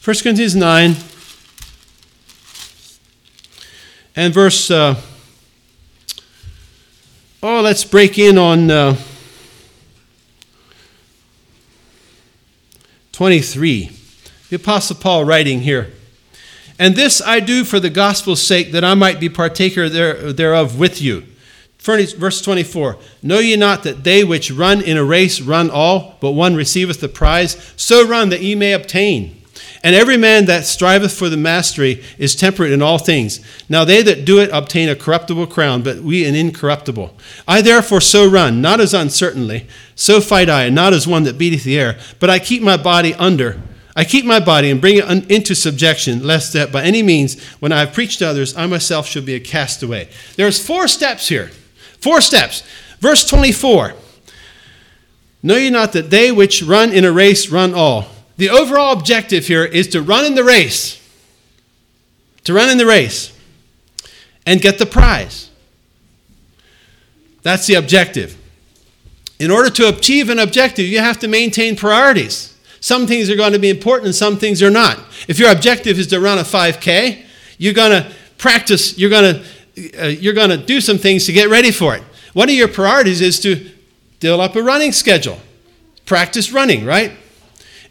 1 0.07 0.15
Corinthians 0.23 0.55
9 0.55 0.95
and 4.15 4.33
verse. 4.33 4.71
Uh, 4.71 4.95
oh, 7.43 7.59
let's 7.59 7.83
break 7.83 8.17
in 8.17 8.37
on 8.37 8.71
uh, 8.71 8.95
23. 13.11 13.91
The 14.47 14.55
Apostle 14.55 14.95
Paul 14.95 15.25
writing 15.25 15.59
here. 15.59 15.91
And 16.79 16.95
this 16.95 17.21
I 17.21 17.41
do 17.41 17.65
for 17.65 17.81
the 17.81 17.89
gospel's 17.89 18.41
sake, 18.41 18.71
that 18.71 18.85
I 18.85 18.93
might 18.93 19.19
be 19.19 19.27
partaker 19.27 19.89
there, 19.89 20.31
thereof 20.31 20.79
with 20.79 21.01
you. 21.01 21.25
Verse 21.79 22.41
24 22.41 22.97
Know 23.21 23.39
ye 23.39 23.57
not 23.57 23.83
that 23.83 24.05
they 24.05 24.23
which 24.23 24.51
run 24.51 24.79
in 24.79 24.95
a 24.95 25.03
race 25.03 25.41
run 25.41 25.69
all, 25.69 26.15
but 26.21 26.31
one 26.31 26.55
receiveth 26.55 27.01
the 27.01 27.09
prize? 27.09 27.73
So 27.75 28.07
run 28.07 28.29
that 28.29 28.39
ye 28.39 28.55
may 28.55 28.71
obtain. 28.71 29.36
And 29.83 29.95
every 29.95 30.17
man 30.17 30.45
that 30.45 30.65
striveth 30.65 31.13
for 31.17 31.29
the 31.29 31.37
mastery 31.37 32.03
is 32.17 32.35
temperate 32.35 32.71
in 32.71 32.81
all 32.81 32.97
things. 32.97 33.39
Now 33.69 33.85
they 33.85 34.01
that 34.01 34.25
do 34.25 34.39
it 34.39 34.49
obtain 34.51 34.89
a 34.89 34.95
corruptible 34.95 35.47
crown, 35.47 35.83
but 35.83 35.97
we 35.97 36.25
an 36.25 36.35
incorruptible. 36.35 37.15
I 37.47 37.61
therefore 37.61 38.01
so 38.01 38.27
run, 38.27 38.61
not 38.61 38.79
as 38.79 38.93
uncertainly, 38.93 39.67
so 39.95 40.19
fight 40.19 40.49
I, 40.49 40.63
and 40.65 40.75
not 40.75 40.93
as 40.93 41.07
one 41.07 41.23
that 41.23 41.37
beateth 41.37 41.63
the 41.63 41.79
air, 41.79 41.97
but 42.19 42.29
I 42.29 42.39
keep 42.39 42.61
my 42.61 42.77
body 42.77 43.13
under. 43.15 43.61
I 43.95 44.03
keep 44.03 44.25
my 44.25 44.39
body 44.39 44.69
and 44.69 44.79
bring 44.79 44.97
it 44.97 45.31
into 45.31 45.55
subjection, 45.55 46.23
lest 46.23 46.53
that 46.53 46.71
by 46.71 46.83
any 46.83 47.01
means, 47.01 47.41
when 47.55 47.71
I 47.71 47.79
have 47.79 47.93
preached 47.93 48.19
to 48.19 48.27
others, 48.27 48.55
I 48.55 48.67
myself 48.67 49.07
should 49.07 49.25
be 49.25 49.33
a 49.33 49.39
castaway. 49.39 50.09
There's 50.35 50.63
four 50.63 50.87
steps 50.87 51.29
here. 51.29 51.49
Four 51.99 52.21
steps. 52.21 52.61
Verse 52.99 53.27
24. 53.27 53.93
Know 55.41 55.55
ye 55.55 55.69
not 55.69 55.93
that 55.93 56.09
they 56.09 56.31
which 56.31 56.61
run 56.61 56.91
in 56.91 57.05
a 57.05 57.11
race 57.11 57.49
run 57.49 57.73
all? 57.73 58.07
The 58.37 58.49
overall 58.49 58.93
objective 58.93 59.47
here 59.47 59.65
is 59.65 59.87
to 59.89 60.01
run 60.01 60.25
in 60.25 60.35
the 60.35 60.43
race, 60.43 61.01
to 62.43 62.53
run 62.53 62.69
in 62.69 62.77
the 62.77 62.85
race 62.85 63.35
and 64.45 64.61
get 64.61 64.77
the 64.77 64.85
prize. 64.85 65.49
That's 67.41 67.65
the 67.65 67.75
objective. 67.75 68.37
In 69.39 69.51
order 69.51 69.69
to 69.71 69.89
achieve 69.89 70.29
an 70.29 70.39
objective, 70.39 70.85
you 70.85 70.99
have 70.99 71.19
to 71.19 71.27
maintain 71.27 71.75
priorities. 71.75 72.55
Some 72.79 73.07
things 73.07 73.29
are 73.29 73.35
going 73.35 73.53
to 73.53 73.59
be 73.59 73.69
important 73.69 74.07
and 74.07 74.15
some 74.15 74.37
things 74.37 74.61
are 74.61 74.69
not. 74.69 74.99
If 75.27 75.39
your 75.39 75.51
objective 75.51 75.99
is 75.99 76.07
to 76.07 76.19
run 76.19 76.37
a 76.37 76.43
5K, 76.43 77.25
you're 77.57 77.73
going 77.73 77.91
to 77.91 78.11
practice, 78.37 78.97
you're 78.97 79.09
going 79.09 79.35
to, 79.35 80.03
uh, 80.03 80.07
you're 80.07 80.33
going 80.33 80.49
to 80.51 80.57
do 80.57 80.79
some 80.79 80.97
things 80.97 81.25
to 81.25 81.33
get 81.33 81.49
ready 81.49 81.71
for 81.71 81.95
it. 81.95 82.03
One 82.33 82.49
of 82.49 82.55
your 82.55 82.67
priorities 82.67 83.21
is 83.21 83.39
to 83.41 83.69
up 84.23 84.55
a 84.55 84.63
running 84.63 84.91
schedule. 84.91 85.39
Practice 86.05 86.51
running, 86.51 86.85
right? 86.85 87.11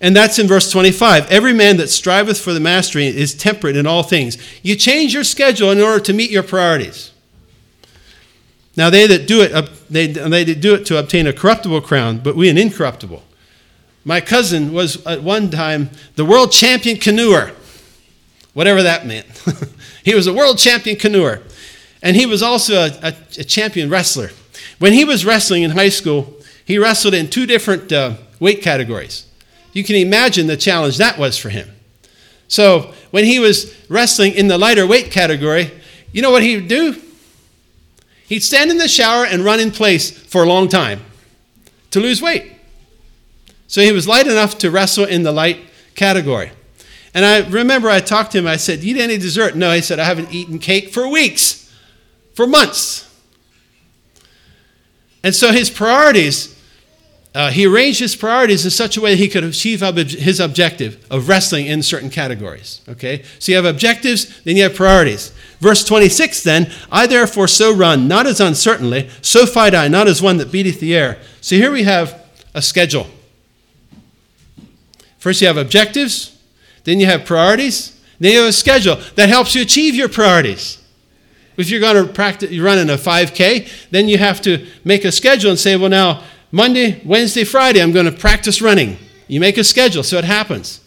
And 0.00 0.14
that's 0.14 0.38
in 0.38 0.46
verse 0.46 0.70
25. 0.70 1.30
Every 1.30 1.52
man 1.52 1.78
that 1.78 1.88
striveth 1.88 2.40
for 2.40 2.52
the 2.52 2.60
mastery 2.60 3.06
is 3.06 3.34
temperate 3.34 3.76
in 3.76 3.86
all 3.86 4.02
things. 4.02 4.36
You 4.62 4.76
change 4.76 5.14
your 5.14 5.24
schedule 5.24 5.70
in 5.70 5.80
order 5.80 6.00
to 6.04 6.12
meet 6.12 6.30
your 6.30 6.42
priorities. 6.42 7.12
Now 8.76 8.90
they 8.90 9.06
that 9.06 9.26
do 9.26 9.40
it, 9.40 9.70
they, 9.88 10.06
they 10.06 10.44
do 10.44 10.74
it 10.74 10.84
to 10.86 10.98
obtain 10.98 11.26
a 11.26 11.32
corruptible 11.32 11.80
crown, 11.80 12.18
but 12.18 12.36
we 12.36 12.50
an 12.50 12.58
incorruptible. 12.58 13.22
My 14.04 14.20
cousin 14.20 14.72
was 14.72 15.04
at 15.06 15.22
one 15.22 15.50
time 15.50 15.90
the 16.14 16.24
world 16.24 16.52
champion 16.52 16.98
canoeer, 16.98 17.54
whatever 18.52 18.82
that 18.82 19.06
meant. 19.06 19.26
he 20.04 20.14
was 20.14 20.26
a 20.26 20.32
world 20.32 20.58
champion 20.58 20.96
canoeer. 20.96 21.42
And 22.02 22.14
he 22.14 22.26
was 22.26 22.42
also 22.42 22.74
a, 22.74 22.90
a, 23.02 23.14
a 23.38 23.44
champion 23.44 23.90
wrestler. 23.90 24.30
When 24.78 24.92
he 24.92 25.04
was 25.04 25.24
wrestling 25.24 25.62
in 25.62 25.72
high 25.72 25.88
school, 25.88 26.36
he 26.64 26.78
wrestled 26.78 27.14
in 27.14 27.30
two 27.30 27.46
different 27.46 27.90
uh, 27.90 28.14
weight 28.38 28.62
categories. 28.62 29.25
You 29.76 29.84
can 29.84 29.96
imagine 29.96 30.46
the 30.46 30.56
challenge 30.56 30.96
that 30.96 31.18
was 31.18 31.36
for 31.36 31.50
him. 31.50 31.68
So 32.48 32.94
when 33.10 33.26
he 33.26 33.38
was 33.38 33.76
wrestling 33.90 34.32
in 34.32 34.48
the 34.48 34.56
lighter 34.56 34.86
weight 34.86 35.10
category, 35.10 35.70
you 36.12 36.22
know 36.22 36.30
what 36.30 36.42
he 36.42 36.56
would 36.56 36.66
do? 36.66 36.98
He'd 38.26 38.40
stand 38.40 38.70
in 38.70 38.78
the 38.78 38.88
shower 38.88 39.26
and 39.26 39.44
run 39.44 39.60
in 39.60 39.70
place 39.70 40.10
for 40.10 40.42
a 40.42 40.46
long 40.46 40.68
time 40.68 41.02
to 41.90 42.00
lose 42.00 42.22
weight. 42.22 42.52
So 43.66 43.82
he 43.82 43.92
was 43.92 44.08
light 44.08 44.26
enough 44.26 44.56
to 44.60 44.70
wrestle 44.70 45.04
in 45.04 45.24
the 45.24 45.32
light 45.32 45.60
category. 45.94 46.52
And 47.12 47.26
I 47.26 47.46
remember 47.46 47.90
I 47.90 48.00
talked 48.00 48.32
to 48.32 48.38
him, 48.38 48.46
I 48.46 48.56
said, 48.56 48.82
You 48.82 48.96
Eat 48.96 49.02
any 49.02 49.18
dessert? 49.18 49.56
No, 49.56 49.72
he 49.72 49.82
said, 49.82 49.98
I 49.98 50.04
haven't 50.04 50.32
eaten 50.32 50.58
cake 50.58 50.88
for 50.88 51.06
weeks, 51.06 51.70
for 52.32 52.46
months. 52.46 53.14
And 55.22 55.34
so 55.34 55.52
his 55.52 55.68
priorities, 55.68 56.55
uh, 57.36 57.50
he 57.50 57.66
arranged 57.66 58.00
his 58.00 58.16
priorities 58.16 58.64
in 58.64 58.70
such 58.70 58.96
a 58.96 59.00
way 59.00 59.10
that 59.10 59.18
he 59.18 59.28
could 59.28 59.44
achieve 59.44 59.82
his 59.82 60.40
objective 60.40 61.06
of 61.10 61.28
wrestling 61.28 61.66
in 61.66 61.82
certain 61.82 62.08
categories. 62.08 62.80
Okay? 62.88 63.24
So 63.38 63.52
you 63.52 63.56
have 63.56 63.66
objectives, 63.66 64.40
then 64.44 64.56
you 64.56 64.62
have 64.62 64.74
priorities. 64.74 65.32
Verse 65.60 65.84
26 65.84 66.42
then, 66.44 66.72
I 66.90 67.06
therefore 67.06 67.46
so 67.46 67.74
run, 67.74 68.08
not 68.08 68.26
as 68.26 68.40
uncertainly, 68.40 69.10
so 69.20 69.44
fight 69.44 69.74
I, 69.74 69.86
not 69.86 70.08
as 70.08 70.22
one 70.22 70.38
that 70.38 70.50
beateth 70.50 70.80
the 70.80 70.96
air. 70.96 71.18
So 71.42 71.56
here 71.56 71.70
we 71.70 71.82
have 71.82 72.26
a 72.54 72.62
schedule. 72.62 73.06
First, 75.18 75.42
you 75.42 75.46
have 75.46 75.58
objectives, 75.58 76.38
then 76.84 77.00
you 77.00 77.06
have 77.06 77.26
priorities, 77.26 78.00
then 78.18 78.32
you 78.32 78.38
have 78.38 78.48
a 78.48 78.52
schedule 78.52 78.96
that 79.16 79.28
helps 79.28 79.54
you 79.54 79.60
achieve 79.60 79.94
your 79.94 80.08
priorities. 80.08 80.82
If 81.58 81.68
you're 81.68 81.80
going 81.80 82.06
to 82.06 82.10
practice, 82.10 82.50
you're 82.50 82.64
running 82.64 82.88
a 82.88 82.96
5K, 82.96 83.90
then 83.90 84.08
you 84.08 84.16
have 84.16 84.40
to 84.42 84.66
make 84.84 85.04
a 85.04 85.12
schedule 85.12 85.50
and 85.50 85.58
say, 85.58 85.76
well, 85.76 85.90
now, 85.90 86.22
Monday, 86.56 87.02
Wednesday, 87.04 87.44
Friday, 87.44 87.82
I'm 87.82 87.92
going 87.92 88.06
to 88.06 88.18
practice 88.18 88.62
running. 88.62 88.96
You 89.28 89.40
make 89.40 89.58
a 89.58 89.62
schedule 89.62 90.02
so 90.02 90.16
it 90.16 90.24
happens. 90.24 90.80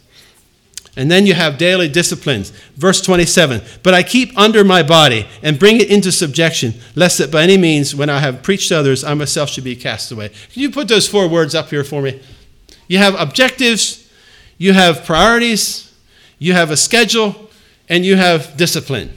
And 0.98 1.12
then 1.12 1.28
you 1.28 1.36
have 1.36 1.60
daily 1.60 1.88
disciplines. 1.88 2.50
Verse 2.76 3.00
27 3.02 3.62
But 3.84 3.94
I 3.94 4.02
keep 4.02 4.36
under 4.36 4.64
my 4.64 4.82
body 4.82 5.28
and 5.44 5.60
bring 5.60 5.80
it 5.80 5.88
into 5.88 6.12
subjection, 6.12 6.74
lest 6.96 7.20
that 7.20 7.32
by 7.32 7.44
any 7.44 7.56
means, 7.56 7.94
when 7.94 8.10
I 8.10 8.18
have 8.18 8.42
preached 8.42 8.70
to 8.70 8.80
others, 8.80 9.04
I 9.04 9.14
myself 9.14 9.52
should 9.52 9.64
be 9.64 9.76
cast 9.76 10.12
away. 10.12 10.30
Can 10.30 10.64
you 10.64 10.72
put 10.72 10.88
those 10.88 11.08
four 11.08 11.28
words 11.28 11.54
up 11.54 11.70
here 11.70 11.84
for 11.84 12.02
me? 12.02 12.20
You 12.88 12.98
have 12.98 13.14
objectives, 13.14 14.12
you 14.58 14.74
have 14.74 15.06
priorities, 15.06 15.94
you 16.40 16.54
have 16.54 16.72
a 16.72 16.78
schedule, 16.78 17.48
and 17.88 18.04
you 18.04 18.16
have 18.16 18.58
discipline. 18.58 19.16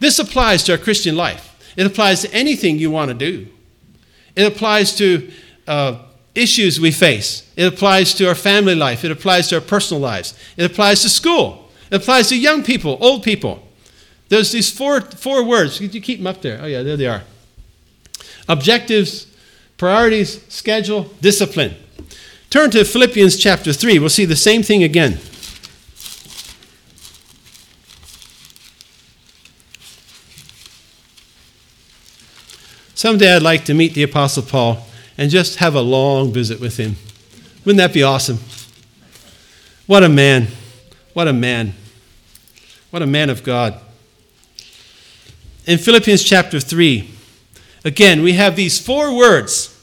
This 0.00 0.18
applies 0.18 0.64
to 0.64 0.72
our 0.72 0.78
Christian 0.78 1.14
life. 1.14 1.72
It 1.76 1.86
applies 1.86 2.22
to 2.22 2.34
anything 2.34 2.80
you 2.80 2.90
want 2.90 3.10
to 3.10 3.14
do. 3.14 3.46
It 4.38 4.46
applies 4.46 4.94
to 4.98 5.32
uh, 5.66 5.98
issues 6.32 6.78
we 6.78 6.92
face. 6.92 7.50
It 7.56 7.64
applies 7.64 8.14
to 8.14 8.28
our 8.28 8.36
family 8.36 8.76
life. 8.76 9.04
It 9.04 9.10
applies 9.10 9.48
to 9.48 9.56
our 9.56 9.60
personal 9.60 10.00
lives. 10.00 10.38
It 10.56 10.70
applies 10.70 11.02
to 11.02 11.08
school. 11.08 11.68
It 11.90 11.96
applies 11.96 12.28
to 12.28 12.38
young 12.38 12.62
people, 12.62 12.96
old 13.00 13.24
people. 13.24 13.66
There's 14.28 14.52
these 14.52 14.70
four, 14.70 15.00
four 15.00 15.42
words. 15.42 15.80
Could 15.80 15.92
you 15.92 16.00
keep 16.00 16.18
them 16.18 16.28
up 16.28 16.40
there? 16.40 16.60
Oh, 16.62 16.66
yeah, 16.66 16.84
there 16.84 16.96
they 16.96 17.08
are. 17.08 17.24
Objectives, 18.48 19.26
priorities, 19.76 20.40
schedule, 20.48 21.10
discipline. 21.20 21.74
Turn 22.48 22.70
to 22.70 22.84
Philippians 22.84 23.36
chapter 23.38 23.72
3. 23.72 23.98
We'll 23.98 24.08
see 24.08 24.24
the 24.24 24.36
same 24.36 24.62
thing 24.62 24.84
again. 24.84 25.18
Someday 32.98 33.36
I'd 33.36 33.42
like 33.42 33.64
to 33.66 33.74
meet 33.74 33.94
the 33.94 34.02
Apostle 34.02 34.42
Paul 34.42 34.84
and 35.16 35.30
just 35.30 35.58
have 35.58 35.76
a 35.76 35.80
long 35.80 36.32
visit 36.32 36.58
with 36.58 36.78
him. 36.78 36.96
Wouldn't 37.64 37.78
that 37.78 37.94
be 37.94 38.02
awesome? 38.02 38.40
What 39.86 40.02
a 40.02 40.08
man. 40.08 40.48
What 41.12 41.28
a 41.28 41.32
man. 41.32 41.74
What 42.90 43.02
a 43.02 43.06
man 43.06 43.30
of 43.30 43.44
God. 43.44 43.78
In 45.64 45.78
Philippians 45.78 46.24
chapter 46.24 46.58
3, 46.58 47.08
again, 47.84 48.20
we 48.24 48.32
have 48.32 48.56
these 48.56 48.84
four 48.84 49.16
words 49.16 49.80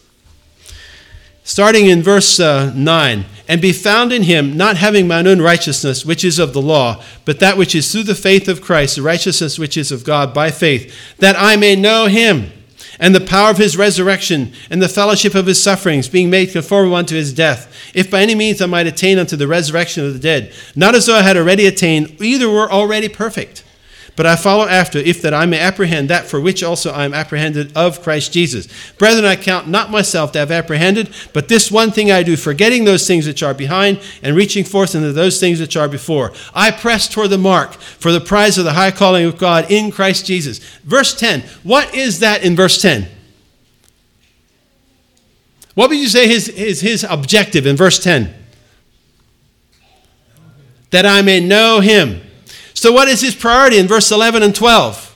starting 1.45 1.85
in 1.85 2.03
verse 2.03 2.37
uh, 2.37 2.73
9 2.75 3.25
and 3.47 3.61
be 3.61 3.71
found 3.71 4.11
in 4.11 4.23
him, 4.23 4.57
not 4.57 4.75
having 4.75 5.07
mine 5.07 5.25
own 5.25 5.41
righteousness, 5.41 6.05
which 6.05 6.25
is 6.25 6.37
of 6.37 6.51
the 6.51 6.61
law, 6.61 7.01
but 7.23 7.39
that 7.39 7.55
which 7.55 7.75
is 7.75 7.89
through 7.89 8.03
the 8.03 8.13
faith 8.13 8.49
of 8.49 8.61
Christ, 8.61 8.97
the 8.97 9.03
righteousness 9.03 9.57
which 9.57 9.77
is 9.77 9.89
of 9.89 10.03
God 10.03 10.33
by 10.33 10.51
faith, 10.51 10.93
that 11.19 11.37
I 11.37 11.55
may 11.55 11.77
know 11.77 12.07
him 12.07 12.51
and 12.99 13.13
the 13.13 13.21
power 13.21 13.49
of 13.49 13.57
his 13.57 13.75
resurrection 13.75 14.53
and 14.69 14.81
the 14.81 14.89
fellowship 14.89 15.35
of 15.35 15.47
his 15.47 15.61
sufferings, 15.61 16.07
being 16.07 16.29
made 16.29 16.51
conformable 16.51 16.95
unto 16.95 17.15
his 17.15 17.33
death, 17.33 17.73
if 17.93 18.09
by 18.09 18.21
any 18.21 18.35
means 18.35 18.61
I 18.61 18.65
might 18.65 18.87
attain 18.87 19.19
unto 19.19 19.35
the 19.35 19.47
resurrection 19.47 20.05
of 20.05 20.13
the 20.13 20.19
dead, 20.19 20.53
not 20.75 20.95
as 20.95 21.05
though 21.05 21.15
I 21.15 21.23
had 21.23 21.37
already 21.37 21.65
attained, 21.65 22.21
either 22.21 22.49
were 22.49 22.71
already 22.71 23.09
perfect. 23.09 23.64
But 24.15 24.25
I 24.25 24.37
follow 24.37 24.65
after, 24.65 24.97
if 24.97 25.21
that 25.23 25.33
I 25.33 25.45
may 25.45 25.59
apprehend 25.59 26.09
that 26.09 26.25
for 26.25 26.39
which 26.39 26.63
also 26.63 26.91
I 26.91 27.03
am 27.03 27.13
apprehended 27.13 27.75
of 27.75 28.01
Christ 28.01 28.31
Jesus. 28.31 28.67
Brethren, 28.97 29.25
I 29.25 29.35
count 29.35 29.67
not 29.67 29.91
myself 29.91 30.31
to 30.31 30.39
have 30.39 30.51
apprehended, 30.51 31.13
but 31.33 31.49
this 31.49 31.69
one 31.69 31.91
thing 31.91 32.11
I 32.11 32.23
do, 32.23 32.37
forgetting 32.37 32.85
those 32.85 33.05
things 33.05 33.27
which 33.27 33.43
are 33.43 33.53
behind 33.53 33.99
and 34.23 34.35
reaching 34.35 34.63
forth 34.63 34.95
into 34.95 35.11
those 35.11 35.39
things 35.39 35.59
which 35.59 35.75
are 35.75 35.89
before. 35.89 36.31
I 36.53 36.71
press 36.71 37.09
toward 37.09 37.29
the 37.31 37.37
mark 37.37 37.73
for 37.73 38.13
the 38.13 38.21
prize 38.21 38.57
of 38.57 38.63
the 38.63 38.73
high 38.73 38.91
calling 38.91 39.25
of 39.25 39.37
God 39.37 39.69
in 39.69 39.91
Christ 39.91 40.25
Jesus. 40.25 40.59
Verse 40.83 41.13
10. 41.13 41.41
What 41.63 41.93
is 41.93 42.19
that 42.19 42.45
in 42.45 42.55
verse 42.55 42.81
10? 42.81 43.09
What 45.73 45.89
would 45.89 45.99
you 45.99 46.07
say 46.07 46.29
is 46.29 46.47
his, 46.47 46.79
his 46.79 47.03
objective 47.03 47.67
in 47.67 47.75
verse 47.75 47.99
10? 47.99 48.33
That 50.91 51.05
I 51.05 51.21
may 51.21 51.41
know 51.41 51.81
him 51.81 52.21
so, 52.75 52.91
what 52.91 53.07
is 53.07 53.21
his 53.21 53.33
priority 53.33 53.79
in 53.79 53.87
verse 53.87 54.11
11 54.11 54.43
and 54.43 54.53
12? 54.53 55.13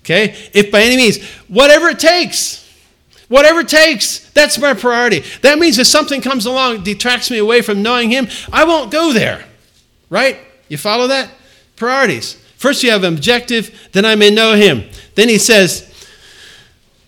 Okay? 0.00 0.34
If 0.54 0.72
by 0.72 0.80
any 0.80 0.96
means, 0.96 1.22
whatever 1.48 1.88
it 1.88 1.98
takes, 1.98 2.66
whatever 3.28 3.60
it 3.60 3.68
takes, 3.68 4.30
that's 4.30 4.58
my 4.58 4.72
priority. 4.72 5.22
That 5.42 5.58
means 5.58 5.78
if 5.78 5.86
something 5.86 6.22
comes 6.22 6.46
along, 6.46 6.82
detracts 6.82 7.30
me 7.30 7.36
away 7.36 7.60
from 7.60 7.82
knowing 7.82 8.10
Him, 8.10 8.28
I 8.50 8.64
won't 8.64 8.90
go 8.90 9.12
there. 9.12 9.44
Right? 10.08 10.38
You 10.68 10.78
follow 10.78 11.08
that? 11.08 11.30
Priorities. 11.76 12.42
First, 12.56 12.82
you 12.82 12.90
have 12.90 13.04
an 13.04 13.12
objective, 13.12 13.90
then 13.92 14.06
I 14.06 14.14
may 14.14 14.30
know 14.30 14.54
Him. 14.54 14.88
Then 15.14 15.28
He 15.28 15.36
says, 15.36 15.84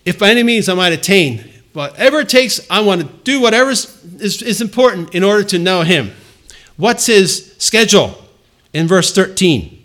if 0.05 0.19
by 0.19 0.29
any 0.29 0.43
means 0.43 0.69
I 0.69 0.75
might 0.75 0.93
attain 0.93 1.50
whatever 1.73 2.19
it 2.19 2.29
takes, 2.29 2.59
I 2.69 2.81
want 2.81 3.01
to 3.01 3.07
do 3.23 3.41
whatever 3.41 3.69
is, 3.69 4.03
is, 4.21 4.41
is 4.41 4.61
important 4.61 5.15
in 5.15 5.23
order 5.23 5.43
to 5.45 5.59
know 5.59 5.83
Him. 5.83 6.11
What's 6.77 7.05
His 7.05 7.55
schedule? 7.57 8.17
In 8.73 8.87
verse 8.87 9.13
13. 9.13 9.81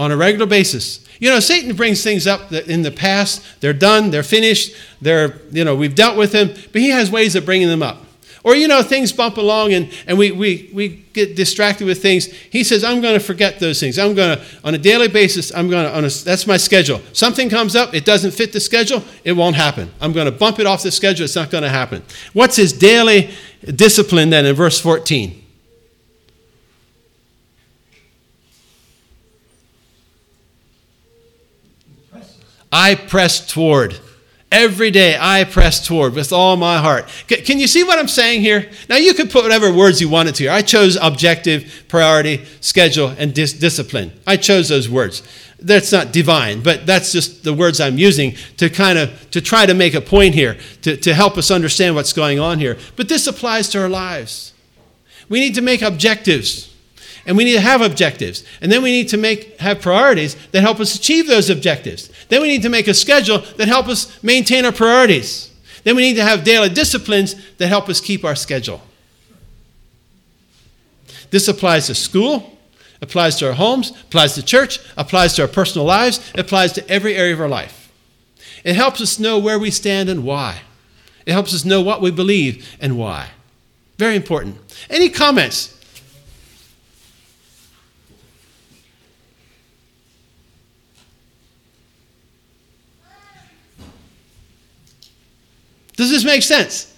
on 0.00 0.10
a 0.10 0.16
regular 0.16 0.46
basis. 0.46 1.06
You 1.20 1.28
know, 1.28 1.38
Satan 1.38 1.76
brings 1.76 2.02
things 2.02 2.26
up 2.26 2.48
that 2.48 2.66
in 2.66 2.82
the 2.82 2.90
past, 2.90 3.44
they're 3.60 3.74
done, 3.74 4.10
they're 4.10 4.22
finished, 4.22 4.74
they're, 5.00 5.38
you 5.52 5.64
know, 5.64 5.76
we've 5.76 5.94
dealt 5.94 6.16
with 6.16 6.32
them, 6.32 6.48
but 6.72 6.80
he 6.80 6.88
has 6.88 7.10
ways 7.10 7.36
of 7.36 7.44
bringing 7.44 7.68
them 7.68 7.82
up. 7.82 7.98
Or, 8.42 8.54
you 8.54 8.68
know, 8.68 8.82
things 8.82 9.12
bump 9.12 9.36
along 9.36 9.74
and, 9.74 9.92
and 10.06 10.16
we, 10.16 10.32
we, 10.32 10.70
we 10.72 10.88
get 11.12 11.36
distracted 11.36 11.84
with 11.84 12.00
things. 12.00 12.24
He 12.24 12.64
says, 12.64 12.82
I'm 12.82 13.02
going 13.02 13.12
to 13.12 13.20
forget 13.20 13.60
those 13.60 13.78
things. 13.78 13.98
I'm 13.98 14.14
going 14.14 14.38
to, 14.38 14.44
on 14.64 14.74
a 14.74 14.78
daily 14.78 15.08
basis, 15.08 15.54
I'm 15.54 15.68
going 15.68 15.84
to, 15.84 15.94
on 15.94 16.06
a, 16.06 16.08
that's 16.08 16.46
my 16.46 16.56
schedule. 16.56 17.02
Something 17.12 17.50
comes 17.50 17.76
up, 17.76 17.92
it 17.92 18.06
doesn't 18.06 18.30
fit 18.30 18.54
the 18.54 18.60
schedule, 18.60 19.04
it 19.24 19.32
won't 19.32 19.56
happen. 19.56 19.90
I'm 20.00 20.14
going 20.14 20.24
to 20.24 20.32
bump 20.32 20.58
it 20.58 20.66
off 20.66 20.82
the 20.82 20.90
schedule, 20.90 21.24
it's 21.24 21.36
not 21.36 21.50
going 21.50 21.64
to 21.64 21.68
happen. 21.68 22.02
What's 22.32 22.56
his 22.56 22.72
daily 22.72 23.30
discipline 23.62 24.30
then 24.30 24.46
in 24.46 24.54
verse 24.54 24.80
14? 24.80 25.36
I 32.72 32.94
press 32.94 33.46
toward 33.46 33.98
Every 34.52 34.90
day 34.90 35.16
I 35.18 35.44
press 35.44 35.86
toward 35.86 36.14
with 36.14 36.32
all 36.32 36.56
my 36.56 36.78
heart. 36.78 37.08
Can 37.28 37.60
you 37.60 37.68
see 37.68 37.84
what 37.84 38.00
I'm 38.00 38.08
saying 38.08 38.40
here? 38.40 38.68
Now 38.88 38.96
you 38.96 39.14
can 39.14 39.28
put 39.28 39.44
whatever 39.44 39.72
words 39.72 40.00
you 40.00 40.08
wanted 40.08 40.34
to. 40.36 40.44
Here. 40.44 40.52
I 40.52 40.62
chose 40.62 40.96
objective, 41.00 41.84
priority, 41.86 42.44
schedule, 42.60 43.14
and 43.16 43.32
dis- 43.32 43.52
discipline. 43.52 44.10
I 44.26 44.36
chose 44.36 44.68
those 44.68 44.88
words. 44.88 45.22
That's 45.60 45.92
not 45.92 46.12
divine, 46.12 46.64
but 46.64 46.84
that's 46.84 47.12
just 47.12 47.44
the 47.44 47.54
words 47.54 47.80
I'm 47.80 47.96
using 47.96 48.34
to 48.56 48.68
kind 48.68 48.98
of 48.98 49.30
to 49.30 49.40
try 49.40 49.66
to 49.66 49.74
make 49.74 49.94
a 49.94 50.00
point 50.00 50.34
here, 50.34 50.58
to, 50.82 50.96
to 50.96 51.14
help 51.14 51.38
us 51.38 51.52
understand 51.52 51.94
what's 51.94 52.12
going 52.12 52.40
on 52.40 52.58
here. 52.58 52.76
But 52.96 53.08
this 53.08 53.28
applies 53.28 53.68
to 53.68 53.80
our 53.80 53.88
lives. 53.88 54.52
We 55.28 55.38
need 55.38 55.54
to 55.54 55.62
make 55.62 55.80
objectives 55.80 56.74
and 57.26 57.36
we 57.36 57.44
need 57.44 57.54
to 57.54 57.60
have 57.60 57.82
objectives. 57.82 58.44
And 58.60 58.70
then 58.70 58.82
we 58.82 58.90
need 58.90 59.08
to 59.10 59.16
make 59.16 59.58
have 59.60 59.80
priorities 59.80 60.34
that 60.52 60.62
help 60.62 60.80
us 60.80 60.94
achieve 60.94 61.26
those 61.26 61.50
objectives. 61.50 62.10
Then 62.28 62.42
we 62.42 62.48
need 62.48 62.62
to 62.62 62.68
make 62.68 62.88
a 62.88 62.94
schedule 62.94 63.38
that 63.56 63.68
help 63.68 63.88
us 63.88 64.22
maintain 64.22 64.64
our 64.64 64.72
priorities. 64.72 65.50
Then 65.84 65.96
we 65.96 66.02
need 66.02 66.16
to 66.16 66.24
have 66.24 66.44
daily 66.44 66.68
disciplines 66.68 67.34
that 67.56 67.68
help 67.68 67.88
us 67.88 68.00
keep 68.00 68.24
our 68.24 68.36
schedule. 68.36 68.82
This 71.30 71.48
applies 71.48 71.86
to 71.86 71.94
school, 71.94 72.58
applies 73.00 73.36
to 73.36 73.48
our 73.48 73.54
homes, 73.54 73.90
applies 73.90 74.34
to 74.34 74.42
church, 74.42 74.80
applies 74.96 75.34
to 75.34 75.42
our 75.42 75.48
personal 75.48 75.86
lives, 75.86 76.20
applies 76.36 76.72
to 76.72 76.88
every 76.90 77.14
area 77.16 77.34
of 77.34 77.40
our 77.40 77.48
life. 77.48 77.90
It 78.64 78.76
helps 78.76 79.00
us 79.00 79.18
know 79.18 79.38
where 79.38 79.58
we 79.58 79.70
stand 79.70 80.08
and 80.08 80.24
why. 80.24 80.62
It 81.24 81.32
helps 81.32 81.54
us 81.54 81.64
know 81.64 81.80
what 81.80 82.00
we 82.00 82.10
believe 82.10 82.68
and 82.80 82.98
why. 82.98 83.30
Very 83.96 84.16
important. 84.16 84.58
Any 84.88 85.08
comments 85.08 85.79
Does 96.00 96.08
this 96.10 96.24
make 96.24 96.42
sense? 96.42 96.96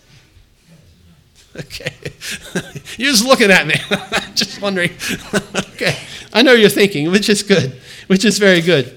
Okay. 1.57 1.93
you're 2.97 3.11
just 3.11 3.25
looking 3.25 3.51
at 3.51 3.67
me. 3.67 3.75
just 4.37 4.63
wondering. 4.63 4.93
okay. 5.57 5.97
I 6.33 6.43
know 6.43 6.53
you're 6.53 6.71
thinking, 6.71 7.11
which 7.11 7.29
is 7.29 7.43
good, 7.43 7.81
which 8.07 8.25
is 8.25 8.39
very 8.39 8.61
good. 8.61 8.97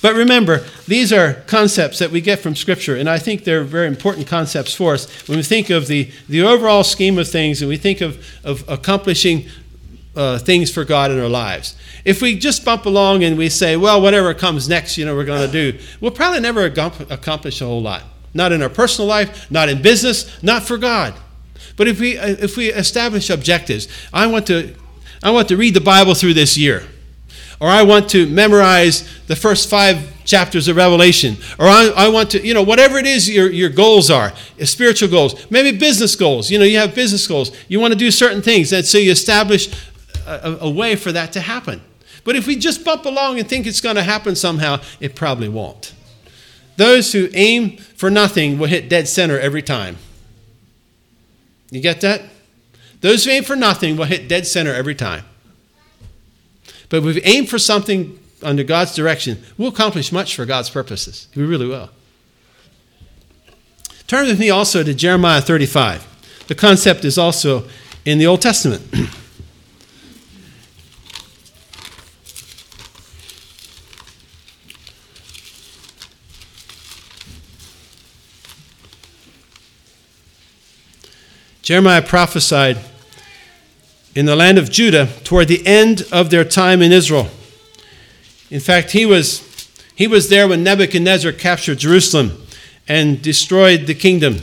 But 0.00 0.14
remember, 0.14 0.64
these 0.88 1.12
are 1.12 1.34
concepts 1.46 1.98
that 1.98 2.10
we 2.10 2.22
get 2.22 2.38
from 2.38 2.56
Scripture, 2.56 2.96
and 2.96 3.06
I 3.06 3.18
think 3.18 3.44
they're 3.44 3.64
very 3.64 3.86
important 3.86 4.28
concepts 4.28 4.74
for 4.74 4.94
us 4.94 5.28
when 5.28 5.36
we 5.36 5.42
think 5.42 5.68
of 5.68 5.88
the, 5.88 6.10
the 6.26 6.40
overall 6.40 6.82
scheme 6.82 7.18
of 7.18 7.28
things 7.28 7.60
and 7.60 7.68
we 7.68 7.76
think 7.76 8.00
of, 8.00 8.26
of 8.44 8.66
accomplishing 8.66 9.44
uh, 10.16 10.38
things 10.38 10.72
for 10.72 10.86
God 10.86 11.10
in 11.10 11.20
our 11.20 11.28
lives. 11.28 11.76
If 12.06 12.22
we 12.22 12.38
just 12.38 12.64
bump 12.64 12.86
along 12.86 13.24
and 13.24 13.36
we 13.36 13.50
say, 13.50 13.76
well, 13.76 14.00
whatever 14.00 14.32
comes 14.32 14.70
next, 14.70 14.96
you 14.96 15.04
know, 15.04 15.14
we're 15.14 15.26
going 15.26 15.44
to 15.46 15.52
do, 15.52 15.78
we'll 16.00 16.12
probably 16.12 16.40
never 16.40 16.64
accomplish 16.64 17.60
a 17.60 17.66
whole 17.66 17.82
lot 17.82 18.02
not 18.36 18.52
in 18.52 18.62
our 18.62 18.68
personal 18.68 19.08
life, 19.08 19.50
not 19.50 19.68
in 19.68 19.82
business, 19.82 20.42
not 20.42 20.62
for 20.62 20.76
God. 20.76 21.14
But 21.76 21.88
if 21.88 22.00
we, 22.00 22.16
uh, 22.18 22.28
if 22.28 22.56
we 22.56 22.70
establish 22.72 23.30
objectives, 23.30 23.88
I 24.12 24.26
want, 24.26 24.46
to, 24.46 24.74
I 25.22 25.30
want 25.30 25.48
to 25.48 25.56
read 25.56 25.74
the 25.74 25.80
Bible 25.80 26.14
through 26.14 26.34
this 26.34 26.56
year, 26.56 26.84
or 27.60 27.68
I 27.68 27.82
want 27.82 28.08
to 28.10 28.26
memorize 28.28 29.08
the 29.26 29.36
first 29.36 29.68
five 29.68 30.24
chapters 30.24 30.68
of 30.68 30.76
Revelation, 30.76 31.36
or 31.58 31.66
I, 31.66 31.92
I 31.96 32.08
want 32.08 32.30
to, 32.32 32.46
you 32.46 32.54
know, 32.54 32.62
whatever 32.62 32.98
it 32.98 33.06
is 33.06 33.28
your, 33.28 33.50
your 33.50 33.70
goals 33.70 34.10
are, 34.10 34.32
spiritual 34.64 35.08
goals, 35.08 35.50
maybe 35.50 35.76
business 35.76 36.16
goals. 36.16 36.50
You 36.50 36.58
know, 36.58 36.64
you 36.64 36.78
have 36.78 36.94
business 36.94 37.26
goals. 37.26 37.52
You 37.68 37.80
want 37.80 37.92
to 37.92 37.98
do 37.98 38.10
certain 38.10 38.42
things, 38.42 38.72
and 38.72 38.84
so 38.84 38.98
you 38.98 39.10
establish 39.10 39.72
a, 40.26 40.58
a 40.62 40.70
way 40.70 40.96
for 40.96 41.12
that 41.12 41.32
to 41.32 41.40
happen. 41.40 41.80
But 42.24 42.36
if 42.36 42.46
we 42.46 42.56
just 42.56 42.84
bump 42.84 43.04
along 43.04 43.38
and 43.38 43.48
think 43.48 43.66
it's 43.66 43.80
going 43.80 43.96
to 43.96 44.02
happen 44.02 44.34
somehow, 44.34 44.80
it 44.98 45.14
probably 45.14 45.48
won't. 45.48 45.94
Those 46.76 47.12
who 47.12 47.28
aim 47.32 47.76
for 47.78 48.10
nothing 48.10 48.58
will 48.58 48.66
hit 48.66 48.88
dead 48.88 49.08
center 49.08 49.38
every 49.38 49.62
time. 49.62 49.96
You 51.70 51.80
get 51.80 52.00
that? 52.02 52.22
Those 53.00 53.24
who 53.24 53.30
aim 53.30 53.44
for 53.44 53.56
nothing 53.56 53.96
will 53.96 54.04
hit 54.04 54.28
dead 54.28 54.46
center 54.46 54.74
every 54.74 54.94
time. 54.94 55.24
But 56.88 56.98
if 56.98 57.04
we 57.04 57.22
aim 57.22 57.46
for 57.46 57.58
something 57.58 58.18
under 58.42 58.62
God's 58.62 58.94
direction, 58.94 59.42
we'll 59.58 59.68
accomplish 59.68 60.12
much 60.12 60.36
for 60.36 60.44
God's 60.44 60.70
purposes. 60.70 61.28
We 61.34 61.44
really 61.44 61.66
will. 61.66 61.90
Turn 64.06 64.26
with 64.26 64.38
me 64.38 64.50
also 64.50 64.82
to 64.82 64.94
Jeremiah 64.94 65.40
35. 65.40 66.44
The 66.46 66.54
concept 66.54 67.04
is 67.04 67.18
also 67.18 67.68
in 68.04 68.18
the 68.18 68.26
Old 68.26 68.40
Testament. 68.40 68.82
Jeremiah 81.66 82.00
prophesied 82.00 82.78
in 84.14 84.24
the 84.24 84.36
land 84.36 84.56
of 84.56 84.70
Judah 84.70 85.08
toward 85.24 85.48
the 85.48 85.66
end 85.66 86.06
of 86.12 86.30
their 86.30 86.44
time 86.44 86.80
in 86.80 86.92
Israel. 86.92 87.26
In 88.52 88.60
fact, 88.60 88.92
he 88.92 89.04
was, 89.04 89.68
he 89.96 90.06
was 90.06 90.28
there 90.28 90.46
when 90.46 90.62
Nebuchadnezzar 90.62 91.32
captured 91.32 91.78
Jerusalem 91.78 92.46
and 92.86 93.20
destroyed 93.20 93.88
the 93.88 93.96
kingdom. 93.96 94.42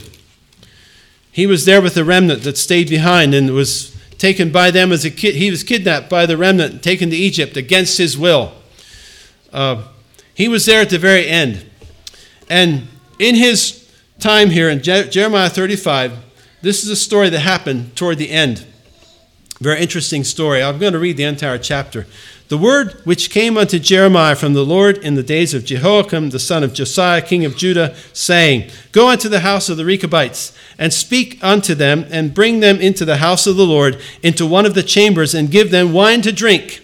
He 1.32 1.48
was 1.48 1.64
there 1.64 1.82
with 1.82 1.94
the 1.94 2.04
remnant 2.04 2.44
that 2.44 2.58
stayed 2.58 2.90
behind 2.90 3.34
and 3.34 3.52
was 3.52 3.96
taken 4.18 4.52
by 4.52 4.70
them 4.70 4.92
as 4.92 5.06
a 5.06 5.10
kid. 5.10 5.36
He 5.36 5.50
was 5.50 5.64
kidnapped 5.64 6.10
by 6.10 6.26
the 6.26 6.36
remnant, 6.36 6.84
taken 6.84 7.10
to 7.10 7.16
Egypt 7.16 7.56
against 7.56 7.98
his 7.98 8.18
will. 8.18 8.52
Uh, 9.54 9.84
he 10.34 10.50
was 10.50 10.66
there 10.66 10.82
at 10.82 10.90
the 10.90 11.00
very 11.00 11.26
end. 11.26 11.66
And 12.50 12.90
in 13.18 13.36
his 13.36 13.90
time 14.20 14.50
here 14.50 14.70
in 14.70 14.84
Je- 14.84 15.08
Jeremiah 15.08 15.50
35, 15.50 16.20
this 16.64 16.82
is 16.82 16.90
a 16.90 16.96
story 16.96 17.30
that 17.30 17.42
happened 17.42 17.94
toward 17.94 18.18
the 18.18 18.32
end. 18.32 18.66
Very 19.60 19.82
interesting 19.82 20.24
story. 20.24 20.64
I'm 20.64 20.80
going 20.80 20.94
to 20.94 21.00
read 21.00 21.18
the 21.18 21.26
entire 21.26 21.58
chapter. 21.58 22.08
The 22.48 22.58
word 22.58 23.02
which 23.04 23.30
came 23.30 23.58
unto 23.58 23.80
Jeremiah 23.80 24.36
from 24.36 24.54
the 24.54 24.64
Lord 24.64 24.98
in 25.00 25.16
the 25.16 25.24
days 25.24 25.54
of 25.54 25.66
Jehoiakim, 25.66 26.30
the 26.30 26.40
son 26.40 26.64
of 26.64 26.74
Josiah, 26.74 27.22
king 27.22 27.44
of 27.44 27.58
Judah, 27.58 27.94
saying, 28.14 28.72
Go 28.94 29.10
unto 29.10 29.28
the 29.28 29.42
house 29.42 29.68
of 29.68 29.76
the 29.76 29.84
Rechabites, 29.84 30.58
and 30.78 30.94
speak 30.94 31.38
unto 31.44 31.76
them, 31.76 32.06
and 32.10 32.34
bring 32.34 32.62
them 32.62 32.80
into 32.80 33.04
the 33.04 33.18
house 33.18 33.46
of 33.46 33.58
the 33.58 33.66
Lord, 33.66 34.00
into 34.22 34.46
one 34.46 34.66
of 34.66 34.74
the 34.74 34.84
chambers, 34.84 35.34
and 35.34 35.52
give 35.52 35.70
them 35.70 35.92
wine 35.92 36.22
to 36.22 36.32
drink. 36.32 36.82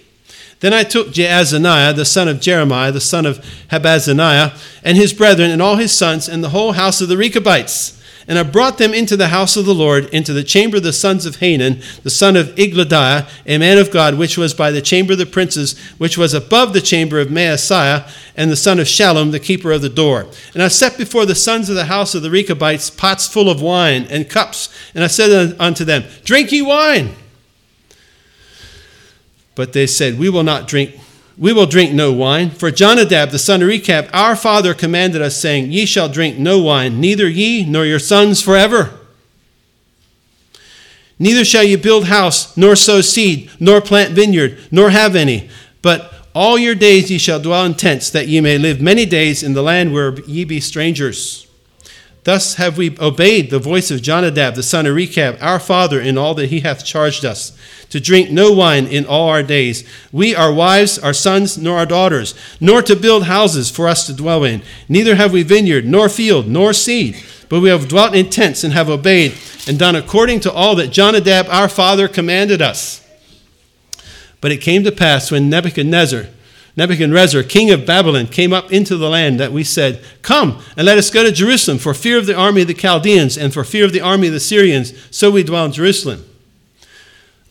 Then 0.60 0.74
I 0.74 0.84
took 0.84 1.10
Jaazaniah, 1.10 1.96
the 1.96 2.04
son 2.04 2.28
of 2.28 2.42
Jeremiah, 2.42 2.92
the 2.92 3.00
son 3.00 3.26
of 3.26 3.38
Habaziniah, 3.72 4.60
and 4.84 4.98
his 4.98 5.14
brethren, 5.14 5.52
and 5.52 5.62
all 5.62 5.78
his 5.78 5.98
sons, 5.98 6.28
and 6.28 6.44
the 6.44 6.50
whole 6.50 6.74
house 6.74 7.00
of 7.00 7.08
the 7.08 7.16
Rechabites 7.16 7.99
and 8.30 8.38
I 8.38 8.44
brought 8.44 8.78
them 8.78 8.94
into 8.94 9.18
the 9.18 9.30
house 9.30 9.58
of 9.58 9.66
the 9.66 9.74
Lord, 9.74 10.06
into 10.06 10.34
the 10.34 10.44
chamber 10.44 10.78
of 10.78 10.84
the 10.84 10.94
sons 10.94 11.26
of 11.26 11.38
Hanan, 11.38 11.82
the 12.04 12.12
son 12.12 12.36
of 12.36 12.50
Igdaliah, 12.50 13.28
a 13.48 13.58
man 13.58 13.80
of 13.80 13.90
God, 13.90 14.20
which 14.20 14.38
was 14.38 14.54
by 14.54 14.70
the 14.70 14.84
chamber 14.84 15.14
of 15.14 15.18
the 15.20 15.26
princes, 15.26 15.76
which 15.98 16.16
was 16.16 16.36
above 16.36 16.74
the 16.74 16.80
chamber 16.80 17.20
of 17.20 17.30
Maaseiah, 17.30 18.08
and 18.38 18.52
the 18.52 18.56
son 18.56 18.80
of 18.80 18.86
Shallum, 18.86 19.32
the 19.32 19.40
keeper 19.40 19.72
of 19.72 19.82
the 19.82 19.90
door. 19.90 20.28
And 20.54 20.62
I 20.62 20.68
set 20.68 20.96
before 20.96 21.26
the 21.26 21.34
sons 21.34 21.70
of 21.70 21.76
the 21.76 21.86
house 21.86 22.14
of 22.14 22.22
the 22.22 22.30
Rechabites 22.30 22.92
pots 22.92 23.28
full 23.28 23.50
of 23.50 23.64
wine 23.64 24.06
and 24.12 24.30
cups, 24.30 24.70
and 24.94 25.04
I 25.04 25.08
said 25.08 25.56
unto 25.60 25.84
them, 25.84 26.04
Drink 26.24 26.52
ye 26.52 26.62
wine. 26.62 27.16
But 29.56 29.74
they 29.74 29.88
said, 29.88 30.20
We 30.20 30.30
will 30.30 30.44
not 30.44 30.68
drink 30.68 31.00
we 31.40 31.54
will 31.54 31.66
drink 31.66 31.94
no 31.94 32.12
wine. 32.12 32.50
For 32.50 32.70
Jonadab, 32.70 33.32
the 33.32 33.40
son 33.40 33.62
of 33.62 33.70
Rechab, 33.70 34.10
our 34.14 34.36
father 34.36 34.74
commanded 34.74 35.22
us, 35.22 35.38
saying, 35.38 35.72
Ye 35.72 35.86
shall 35.86 36.10
drink 36.10 36.38
no 36.38 36.60
wine, 36.60 37.00
neither 37.00 37.30
ye 37.30 37.66
nor 37.66 37.86
your 37.86 37.98
sons 37.98 38.42
forever. 38.42 38.94
Neither 41.18 41.46
shall 41.46 41.64
ye 41.64 41.78
build 41.78 42.06
house, 42.06 42.56
nor 42.58 42.76
sow 42.76 43.00
seed, 43.00 43.50
nor 43.60 43.80
plant 43.80 44.14
vineyard, 44.14 44.60
nor 44.70 44.90
have 44.90 45.16
any. 45.16 45.50
But 45.82 46.14
all 46.36 46.58
your 46.58 46.76
days 46.76 47.10
ye 47.10 47.18
shall 47.18 47.40
dwell 47.40 47.66
in 47.66 47.74
tents, 47.74 48.10
that 48.10 48.28
ye 48.28 48.42
may 48.42 48.58
live 48.58 48.82
many 48.82 49.06
days 49.06 49.42
in 49.42 49.54
the 49.54 49.64
land 49.64 49.94
where 49.94 50.20
ye 50.22 50.44
be 50.44 50.60
strangers. 50.60 51.49
Thus 52.24 52.56
have 52.56 52.78
we 52.78 52.98
obeyed 53.00 53.50
the 53.50 53.60
voice 53.60 53.92
of 53.92 54.02
Jonadab, 54.02 54.56
the 54.56 54.64
son 54.64 54.86
of 54.86 54.96
Rechab, 54.96 55.38
our 55.42 55.60
father, 55.60 56.02
in 56.02 56.18
all 56.18 56.34
that 56.36 56.50
he 56.50 56.60
hath 56.60 56.86
charged 56.86 57.24
us 57.24 57.58
to 57.90 58.00
drink 58.00 58.30
no 58.30 58.52
wine 58.52 58.86
in 58.88 59.06
all 59.06 59.30
our 59.30 59.42
days, 59.42 59.88
we, 60.12 60.36
our 60.36 60.54
wives, 60.54 61.00
our 61.00 61.14
sons, 61.14 61.58
nor 61.58 61.78
our 61.80 61.86
daughters, 61.86 62.36
nor 62.60 62.82
to 62.82 62.96
build 62.96 63.24
houses 63.24 63.72
for 63.72 63.88
us 63.88 64.06
to 64.06 64.14
dwell 64.14 64.44
in. 64.44 64.62
Neither 64.88 65.16
have 65.16 65.34
we 65.34 65.44
vineyard, 65.44 65.86
nor 65.86 66.10
field, 66.10 66.48
nor 66.48 66.74
seed, 66.74 67.18
but 67.48 67.62
we 67.62 67.70
have 67.70 67.88
dwelt 67.88 68.14
in 68.14 68.30
tents 68.30 68.64
and 68.64 68.74
have 68.74 68.90
obeyed 68.90 69.34
and 69.68 69.80
done 69.80 69.96
according 69.96 70.40
to 70.42 70.52
all 70.52 70.76
that 70.76 70.92
Jonadab 70.92 71.48
our 71.50 71.70
father 71.70 72.08
commanded 72.08 72.62
us. 72.62 73.06
But 74.42 74.52
it 74.52 74.58
came 74.58 74.84
to 74.84 74.92
pass 74.92 75.32
when 75.32 75.50
Nebuchadnezzar, 75.50 76.28
Nebuchadnezzar, 76.80 77.44
king 77.44 77.72
of 77.72 77.86
Babylon, 77.86 78.28
came 78.28 78.54
up 78.54 78.72
into 78.72 78.96
the 78.96 79.10
land 79.10 79.38
that 79.42 79.52
we 79.52 79.66
said, 79.66 80.02
Come 80.22 80.62
and 80.78 80.86
let 80.86 80.98
us 80.98 81.10
go 81.10 81.24
to 81.24 81.32
Jerusalem 81.32 81.78
for 81.78 81.94
fear 81.94 82.18
of 82.18 82.26
the 82.26 82.38
army 82.38 82.62
of 82.62 82.70
the 82.70 82.74
Chaldeans 82.74 83.38
and 83.38 83.54
for 83.54 83.66
fear 83.66 83.84
of 83.84 83.92
the 83.92 84.00
army 84.00 84.28
of 84.28 84.34
the 84.34 84.40
Syrians, 84.40 84.94
so 85.12 85.30
we 85.30 85.44
dwell 85.44 85.66
in 85.66 85.74
Jerusalem. 85.74 86.24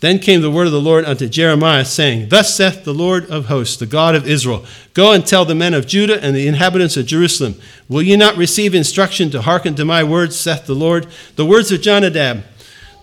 Then 0.01 0.19
came 0.19 0.41
the 0.41 0.51
word 0.51 0.67
of 0.67 0.73
the 0.73 0.81
Lord 0.81 1.05
unto 1.05 1.29
Jeremiah, 1.29 1.85
saying, 1.85 2.31
Thus 2.31 2.57
saith 2.57 2.85
the 2.85 2.95
Lord 2.95 3.31
of 3.31 3.47
hosts, 3.47 3.77
the 3.77 3.85
God 3.85 4.14
of 4.14 4.27
Israel 4.27 4.64
Go 4.95 5.12
and 5.12 5.27
tell 5.27 5.45
the 5.45 5.55
men 5.55 5.75
of 5.75 5.87
Judah 5.87 6.25
and 6.25 6.35
the 6.35 6.49
inhabitants 6.49 6.97
of 6.97 7.05
Jerusalem, 7.05 7.57
Will 7.87 8.01
ye 8.01 8.17
not 8.17 8.38
receive 8.38 8.75
instruction 8.75 9.29
to 9.33 9.43
hearken 9.43 9.75
to 9.75 9.85
my 9.85 10.03
words, 10.03 10.41
saith 10.41 10.64
the 10.64 10.75
Lord? 10.75 11.07
The 11.37 11.45
words 11.45 11.71
of 11.71 11.83
Jonadab, 11.83 12.45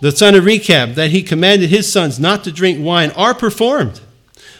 the 0.01 0.11
son 0.11 0.33
of 0.33 0.45
Rechab, 0.45 0.95
that 0.95 1.11
he 1.11 1.21
commanded 1.21 1.69
his 1.69 1.91
sons 1.93 2.19
not 2.19 2.43
to 2.45 2.51
drink 2.51 2.83
wine, 2.83 3.11
are 3.11 3.35
performed. 3.35 4.01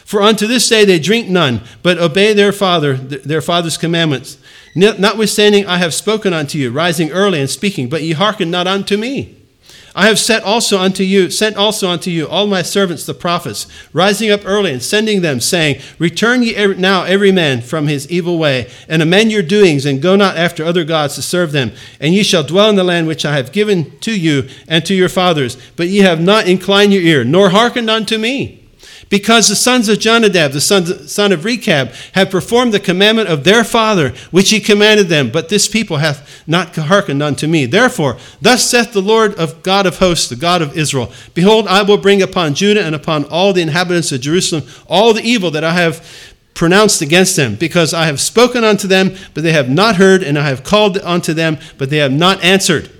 For 0.06 0.22
unto 0.22 0.46
this 0.46 0.68
day 0.68 0.84
they 0.84 1.00
drink 1.00 1.28
none, 1.28 1.62
but 1.82 1.98
obey 1.98 2.32
their 2.32 2.52
father, 2.52 2.94
their 2.94 3.42
father's 3.42 3.76
commandments. 3.76 4.38
Notwithstanding, 4.76 5.66
I 5.66 5.78
have 5.78 5.92
spoken 5.92 6.32
unto 6.32 6.58
you, 6.58 6.70
rising 6.70 7.10
early 7.10 7.40
and 7.40 7.50
speaking, 7.50 7.88
but 7.88 8.02
ye 8.02 8.12
hearken 8.12 8.48
not 8.48 8.68
unto 8.68 8.96
me. 8.96 9.34
I 9.96 10.06
have 10.06 10.20
sent 10.20 10.44
also 10.44 10.78
unto 10.78 11.02
you, 11.02 11.28
sent 11.30 11.56
also 11.56 11.88
unto 11.88 12.10
you 12.10 12.28
all 12.28 12.46
my 12.46 12.62
servants 12.62 13.04
the 13.04 13.14
prophets, 13.14 13.66
rising 13.92 14.30
up 14.30 14.42
early 14.44 14.70
and 14.70 14.82
sending 14.82 15.22
them, 15.22 15.40
saying, 15.40 15.80
Return 15.98 16.44
ye 16.44 16.54
now 16.74 17.02
every 17.02 17.32
man 17.32 17.60
from 17.60 17.88
his 17.88 18.08
evil 18.08 18.38
way, 18.38 18.70
and 18.88 19.02
amend 19.02 19.32
your 19.32 19.42
doings, 19.42 19.84
and 19.84 20.00
go 20.00 20.14
not 20.14 20.36
after 20.36 20.64
other 20.64 20.84
gods 20.84 21.16
to 21.16 21.22
serve 21.22 21.50
them. 21.50 21.72
And 21.98 22.14
ye 22.14 22.22
shall 22.22 22.44
dwell 22.44 22.70
in 22.70 22.76
the 22.76 22.84
land 22.84 23.08
which 23.08 23.24
I 23.24 23.36
have 23.36 23.50
given 23.50 23.98
to 24.00 24.16
you 24.16 24.48
and 24.68 24.86
to 24.86 24.94
your 24.94 25.08
fathers. 25.08 25.56
But 25.74 25.88
ye 25.88 25.98
have 26.00 26.20
not 26.20 26.46
inclined 26.46 26.92
your 26.92 27.02
ear, 27.02 27.24
nor 27.24 27.48
hearkened 27.48 27.90
unto 27.90 28.18
me. 28.18 28.62
Because 29.08 29.48
the 29.48 29.54
sons 29.54 29.88
of 29.88 30.00
Jonadab, 30.00 30.50
the 30.50 30.60
son 30.60 31.32
of 31.32 31.44
Rechab, 31.44 31.92
have 32.12 32.28
performed 32.28 32.74
the 32.74 32.80
commandment 32.80 33.28
of 33.28 33.44
their 33.44 33.62
father, 33.62 34.12
which 34.32 34.50
he 34.50 34.58
commanded 34.58 35.06
them, 35.06 35.30
but 35.30 35.48
this 35.48 35.68
people 35.68 35.98
hath 35.98 36.42
not 36.46 36.74
hearkened 36.74 37.22
unto 37.22 37.46
me. 37.46 37.66
Therefore, 37.66 38.16
thus 38.42 38.68
saith 38.68 38.92
the 38.92 39.00
Lord 39.00 39.34
of 39.36 39.62
God 39.62 39.86
of 39.86 39.98
hosts, 39.98 40.28
the 40.28 40.34
God 40.34 40.60
of 40.60 40.76
Israel 40.76 41.12
Behold, 41.34 41.68
I 41.68 41.82
will 41.82 41.98
bring 41.98 42.20
upon 42.20 42.54
Judah 42.54 42.84
and 42.84 42.96
upon 42.96 43.24
all 43.26 43.52
the 43.52 43.62
inhabitants 43.62 44.10
of 44.10 44.22
Jerusalem 44.22 44.64
all 44.88 45.12
the 45.12 45.22
evil 45.22 45.52
that 45.52 45.62
I 45.62 45.74
have 45.74 46.04
pronounced 46.54 47.02
against 47.02 47.36
them, 47.36 47.54
because 47.54 47.94
I 47.94 48.06
have 48.06 48.18
spoken 48.18 48.64
unto 48.64 48.88
them, 48.88 49.14
but 49.34 49.44
they 49.44 49.52
have 49.52 49.68
not 49.68 49.96
heard, 49.96 50.22
and 50.22 50.38
I 50.38 50.48
have 50.48 50.64
called 50.64 50.98
unto 50.98 51.32
them, 51.34 51.58
but 51.76 51.90
they 51.90 51.98
have 51.98 52.12
not 52.12 52.42
answered 52.42 52.90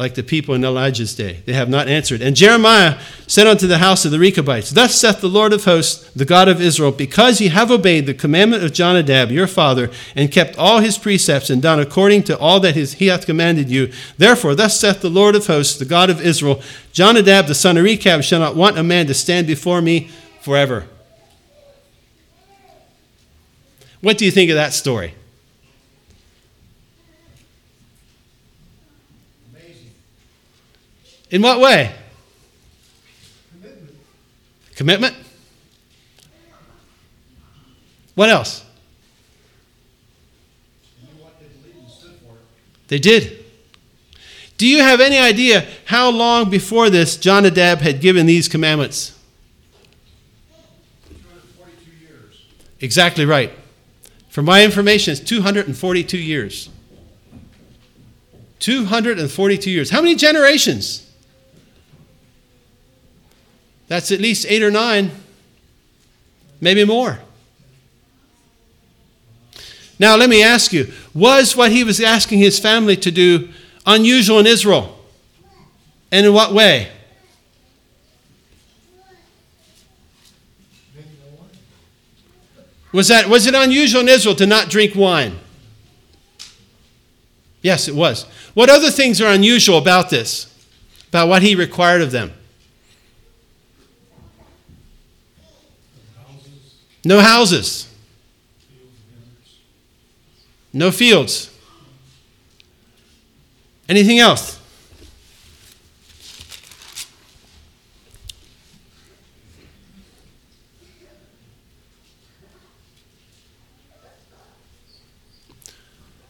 like 0.00 0.14
the 0.14 0.22
people 0.22 0.54
in 0.54 0.64
Elijah's 0.64 1.14
day. 1.14 1.42
They 1.44 1.52
have 1.52 1.68
not 1.68 1.86
answered. 1.86 2.22
And 2.22 2.34
Jeremiah 2.34 2.98
said 3.26 3.46
unto 3.46 3.66
the 3.66 3.76
house 3.76 4.06
of 4.06 4.10
the 4.10 4.18
Rechabites, 4.18 4.70
Thus 4.70 4.98
saith 4.98 5.20
the 5.20 5.28
Lord 5.28 5.52
of 5.52 5.64
hosts, 5.64 6.10
the 6.12 6.24
God 6.24 6.48
of 6.48 6.58
Israel, 6.58 6.90
because 6.90 7.38
ye 7.38 7.48
have 7.48 7.70
obeyed 7.70 8.06
the 8.06 8.14
commandment 8.14 8.64
of 8.64 8.72
Jonadab 8.72 9.30
your 9.30 9.46
father, 9.46 9.90
and 10.16 10.32
kept 10.32 10.56
all 10.56 10.78
his 10.78 10.96
precepts, 10.96 11.50
and 11.50 11.60
done 11.60 11.78
according 11.78 12.22
to 12.22 12.38
all 12.38 12.60
that 12.60 12.76
his, 12.76 12.94
he 12.94 13.08
hath 13.08 13.26
commanded 13.26 13.68
you. 13.68 13.92
Therefore, 14.16 14.54
thus 14.54 14.80
saith 14.80 15.02
the 15.02 15.10
Lord 15.10 15.36
of 15.36 15.48
hosts, 15.48 15.78
the 15.78 15.84
God 15.84 16.08
of 16.08 16.22
Israel, 16.22 16.62
Jonadab 16.94 17.46
the 17.46 17.54
son 17.54 17.76
of 17.76 17.84
Rechab 17.84 18.22
shall 18.22 18.40
not 18.40 18.56
want 18.56 18.78
a 18.78 18.82
man 18.82 19.06
to 19.06 19.12
stand 19.12 19.46
before 19.46 19.82
me 19.82 20.08
forever. 20.40 20.86
What 24.00 24.16
do 24.16 24.24
you 24.24 24.30
think 24.30 24.50
of 24.50 24.56
that 24.56 24.72
story? 24.72 25.12
In 31.30 31.42
what 31.42 31.60
way? 31.60 31.94
Commitment. 33.60 33.94
Commitment? 34.74 35.16
What 38.14 38.28
else? 38.28 38.64
They 42.88 42.98
did. 42.98 43.44
Do 44.58 44.66
you 44.66 44.82
have 44.82 45.00
any 45.00 45.16
idea 45.16 45.66
how 45.84 46.10
long 46.10 46.50
before 46.50 46.90
this 46.90 47.16
Jonadab 47.16 47.78
had 47.78 48.00
given 48.00 48.26
these 48.26 48.48
commandments? 48.48 49.16
242 51.08 51.90
years. 52.04 52.42
Exactly 52.80 53.24
right. 53.24 53.52
For 54.28 54.42
my 54.42 54.64
information, 54.64 55.12
it's 55.12 55.20
242 55.20 56.18
years. 56.18 56.68
242 58.58 59.70
years. 59.70 59.90
How 59.90 60.02
many 60.02 60.16
generations? 60.16 61.09
That's 63.90 64.12
at 64.12 64.20
least 64.20 64.46
eight 64.48 64.62
or 64.62 64.70
nine, 64.70 65.10
maybe 66.60 66.84
more. 66.84 67.18
Now, 69.98 70.14
let 70.14 70.30
me 70.30 70.44
ask 70.44 70.72
you 70.72 70.92
was 71.12 71.56
what 71.56 71.72
he 71.72 71.82
was 71.82 72.00
asking 72.00 72.38
his 72.38 72.60
family 72.60 72.96
to 72.98 73.10
do 73.10 73.48
unusual 73.84 74.38
in 74.38 74.46
Israel? 74.46 74.96
And 76.12 76.24
in 76.24 76.32
what 76.32 76.54
way? 76.54 76.88
Was, 82.92 83.08
that, 83.08 83.28
was 83.28 83.48
it 83.48 83.56
unusual 83.56 84.02
in 84.02 84.08
Israel 84.08 84.36
to 84.36 84.46
not 84.46 84.68
drink 84.68 84.94
wine? 84.94 85.36
Yes, 87.60 87.88
it 87.88 87.96
was. 87.96 88.22
What 88.54 88.70
other 88.70 88.92
things 88.92 89.20
are 89.20 89.32
unusual 89.32 89.78
about 89.78 90.10
this? 90.10 90.46
About 91.08 91.26
what 91.26 91.42
he 91.42 91.56
required 91.56 92.02
of 92.02 92.12
them? 92.12 92.34
No 97.04 97.20
houses. 97.20 97.88
No 100.72 100.90
fields. 100.90 101.50
Anything 103.88 104.18
else? 104.18 104.58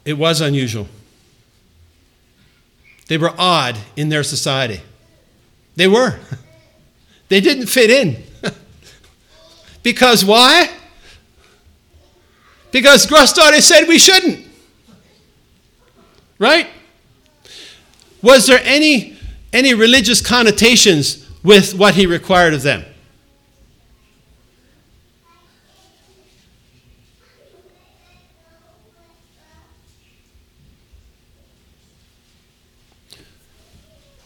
It 0.05 0.15
was 0.15 0.41
unusual. 0.41 0.89
They 3.09 3.19
were 3.19 3.33
odd 3.37 3.77
in 3.97 4.09
their 4.09 4.23
society. 4.23 4.81
They 5.77 5.89
were. 5.89 6.19
They 7.29 7.41
didn't 7.41 7.67
fit 7.67 7.91
in. 7.91 8.25
Because 9.83 10.25
why? 10.25 10.69
Because 12.71 13.07
Grostaude 13.07 13.61
said 13.61 13.87
we 13.89 13.99
shouldn't. 13.99 14.47
Right? 16.39 16.69
Was 18.23 18.47
there 18.47 18.61
any, 18.63 19.17
any 19.53 19.75
religious 19.75 20.21
connotations 20.21 21.27
with 21.43 21.75
what 21.75 21.95
he 21.95 22.07
required 22.07 22.55
of 22.55 22.63
them? 22.63 22.85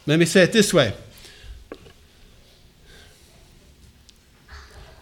Let 0.06 0.18
me 0.18 0.26
say 0.26 0.42
it 0.42 0.52
this 0.52 0.74
way 0.74 0.92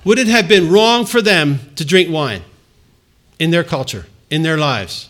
Would 0.04 0.18
it 0.18 0.26
have 0.26 0.48
been 0.48 0.70
wrong 0.70 1.06
for 1.06 1.22
them 1.22 1.60
to 1.76 1.84
drink 1.84 2.10
wine 2.10 2.42
in 3.38 3.50
their 3.50 3.64
culture, 3.64 4.06
in 4.30 4.42
their 4.42 4.56
lives? 4.58 5.08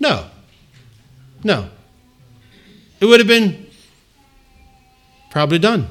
No. 0.00 0.26
No. 1.42 1.70
It 3.00 3.06
would 3.06 3.20
have 3.20 3.26
been 3.26 3.66
probably 5.30 5.58
done. 5.58 5.88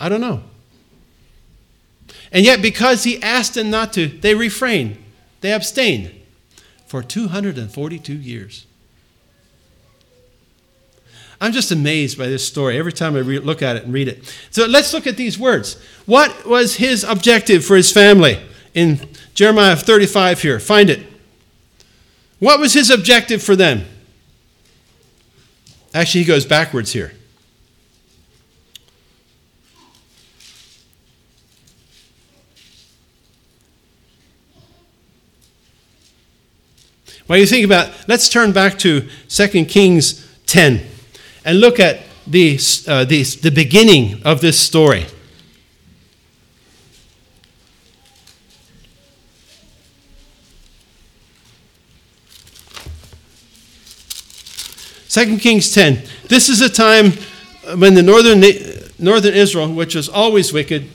I 0.00 0.08
don't 0.08 0.20
know. 0.20 0.42
And 2.32 2.44
yet, 2.44 2.62
because 2.62 3.04
he 3.04 3.22
asked 3.22 3.54
them 3.54 3.70
not 3.70 3.92
to, 3.94 4.06
they 4.06 4.34
refrained, 4.34 4.96
they 5.40 5.52
abstained 5.52 6.12
for 6.86 7.02
242 7.02 8.12
years. 8.14 8.66
I'm 11.40 11.52
just 11.52 11.72
amazed 11.72 12.18
by 12.18 12.26
this 12.26 12.46
story 12.46 12.78
every 12.78 12.92
time 12.92 13.16
I 13.16 13.20
re- 13.20 13.38
look 13.38 13.62
at 13.62 13.76
it 13.76 13.84
and 13.84 13.94
read 13.94 14.08
it. 14.08 14.36
So 14.50 14.66
let's 14.66 14.92
look 14.92 15.06
at 15.06 15.16
these 15.16 15.38
words. 15.38 15.82
What 16.04 16.46
was 16.46 16.76
his 16.76 17.02
objective 17.02 17.64
for 17.64 17.76
his 17.76 17.90
family 17.90 18.38
in 18.74 19.08
Jeremiah 19.32 19.74
35 19.74 20.42
here? 20.42 20.60
Find 20.60 20.90
it. 20.90 21.06
What 22.40 22.60
was 22.60 22.74
his 22.74 22.90
objective 22.90 23.42
for 23.42 23.56
them? 23.56 23.86
Actually, 25.94 26.20
he 26.20 26.26
goes 26.26 26.44
backwards 26.44 26.92
here. 26.92 27.12
While 37.26 37.38
you 37.38 37.46
think 37.46 37.64
about, 37.64 38.08
let's 38.08 38.28
turn 38.28 38.52
back 38.52 38.78
to 38.80 39.08
2 39.28 39.64
Kings 39.66 40.26
10 40.46 40.89
and 41.50 41.58
look 41.58 41.80
at 41.80 42.02
the, 42.28 42.56
uh, 42.86 43.04
the, 43.04 43.24
the 43.24 43.50
beginning 43.50 44.22
of 44.24 44.40
this 44.40 44.56
story. 44.56 45.04
Second 55.08 55.40
Kings 55.40 55.74
10. 55.74 56.04
This 56.28 56.48
is 56.48 56.60
a 56.60 56.68
time 56.68 57.14
when 57.76 57.94
the 57.94 58.02
northern 58.04 58.44
northern 59.00 59.34
Israel, 59.34 59.74
which 59.74 59.96
was 59.96 60.08
always 60.08 60.52
wicked, 60.52 60.88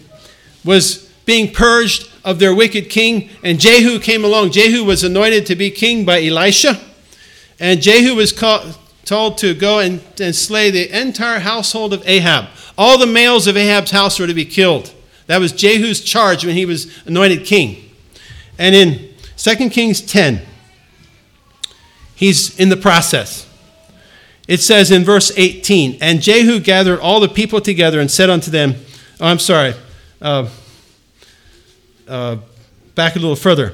was 0.63 1.11
being 1.25 1.51
purged 1.51 2.09
of 2.23 2.39
their 2.39 2.55
wicked 2.55 2.89
king, 2.89 3.29
and 3.43 3.59
Jehu 3.59 3.99
came 3.99 4.23
along. 4.23 4.51
Jehu 4.51 4.85
was 4.85 5.03
anointed 5.03 5.45
to 5.47 5.57
be 5.57 5.69
king 5.69 6.05
by 6.05 6.25
Elisha, 6.25 6.79
and 7.59 7.81
Jehu 7.81 8.15
was 8.15 8.31
called, 8.31 8.79
told 9.05 9.37
to 9.37 9.53
go 9.53 9.79
and, 9.79 10.01
and 10.19 10.35
slay 10.35 10.71
the 10.71 10.89
entire 10.99 11.39
household 11.39 11.93
of 11.93 12.05
Ahab. 12.07 12.47
All 12.77 12.97
the 12.97 13.07
males 13.07 13.47
of 13.47 13.55
Ahab's 13.55 13.91
house 13.91 14.19
were 14.19 14.27
to 14.27 14.33
be 14.33 14.45
killed. 14.45 14.93
That 15.27 15.39
was 15.39 15.51
Jehu's 15.51 16.01
charge 16.01 16.45
when 16.45 16.55
he 16.55 16.65
was 16.65 16.91
anointed 17.05 17.45
king. 17.45 17.89
And 18.57 18.75
in 18.75 19.13
2 19.37 19.69
Kings 19.69 20.01
10, 20.01 20.41
he's 22.15 22.59
in 22.59 22.69
the 22.69 22.77
process. 22.77 23.47
It 24.47 24.59
says 24.59 24.91
in 24.91 25.03
verse 25.03 25.31
18, 25.35 25.97
And 26.01 26.21
Jehu 26.21 26.59
gathered 26.59 26.99
all 26.99 27.19
the 27.19 27.27
people 27.27 27.61
together 27.61 27.99
and 27.99 28.09
said 28.09 28.29
unto 28.29 28.51
them, 28.51 28.75
oh, 29.19 29.27
I'm 29.27 29.39
sorry, 29.39 29.73
uh, 30.21 30.49
uh, 32.07 32.37
back 32.93 33.15
a 33.15 33.19
little 33.19 33.35
further. 33.35 33.73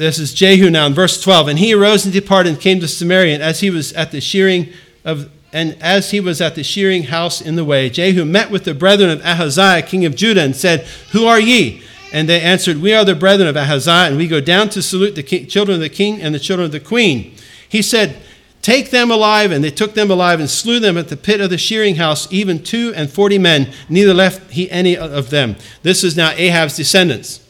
This 0.00 0.18
is 0.18 0.32
Jehu 0.32 0.70
now 0.70 0.86
in 0.86 0.94
verse 0.94 1.20
12. 1.20 1.48
And 1.48 1.58
he 1.58 1.74
arose 1.74 2.06
and 2.06 2.14
departed 2.14 2.54
and 2.54 2.58
came 2.58 2.80
to 2.80 2.88
Samaria, 2.88 3.34
and 3.34 3.42
as 3.42 3.60
he 3.60 3.68
was 3.68 3.92
at 3.92 4.12
the 4.12 4.20
shearing 4.22 4.70
of 5.04 5.30
and 5.52 5.76
as 5.82 6.10
he 6.10 6.20
was 6.20 6.40
at 6.40 6.54
the 6.54 6.62
shearing 6.62 7.02
house 7.02 7.42
in 7.42 7.56
the 7.56 7.66
way, 7.66 7.90
Jehu 7.90 8.24
met 8.24 8.50
with 8.50 8.64
the 8.64 8.72
brethren 8.72 9.10
of 9.10 9.20
Ahaziah, 9.20 9.82
king 9.82 10.06
of 10.06 10.16
Judah, 10.16 10.40
and 10.40 10.56
said, 10.56 10.86
Who 11.12 11.26
are 11.26 11.38
ye? 11.38 11.82
And 12.14 12.30
they 12.30 12.40
answered, 12.40 12.78
We 12.78 12.94
are 12.94 13.04
the 13.04 13.14
brethren 13.14 13.46
of 13.46 13.58
Ahaziah, 13.58 14.08
and 14.08 14.16
we 14.16 14.26
go 14.26 14.40
down 14.40 14.70
to 14.70 14.80
salute 14.80 15.16
the 15.16 15.22
king, 15.22 15.46
children 15.48 15.74
of 15.74 15.82
the 15.82 15.90
king 15.90 16.22
and 16.22 16.34
the 16.34 16.38
children 16.38 16.64
of 16.64 16.72
the 16.72 16.80
queen. 16.80 17.36
He 17.68 17.82
said, 17.82 18.16
Take 18.62 18.90
them 18.90 19.10
alive. 19.10 19.50
And 19.50 19.62
they 19.62 19.70
took 19.70 19.92
them 19.92 20.10
alive 20.10 20.40
and 20.40 20.48
slew 20.48 20.80
them 20.80 20.96
at 20.96 21.08
the 21.08 21.16
pit 21.16 21.42
of 21.42 21.50
the 21.50 21.58
shearing 21.58 21.96
house, 21.96 22.26
even 22.32 22.62
two 22.62 22.94
and 22.96 23.10
forty 23.10 23.36
men. 23.36 23.70
Neither 23.90 24.14
left 24.14 24.52
he 24.52 24.70
any 24.70 24.96
of 24.96 25.28
them. 25.28 25.56
This 25.82 26.04
is 26.04 26.16
now 26.16 26.30
Ahab's 26.30 26.76
descendants. 26.76 27.46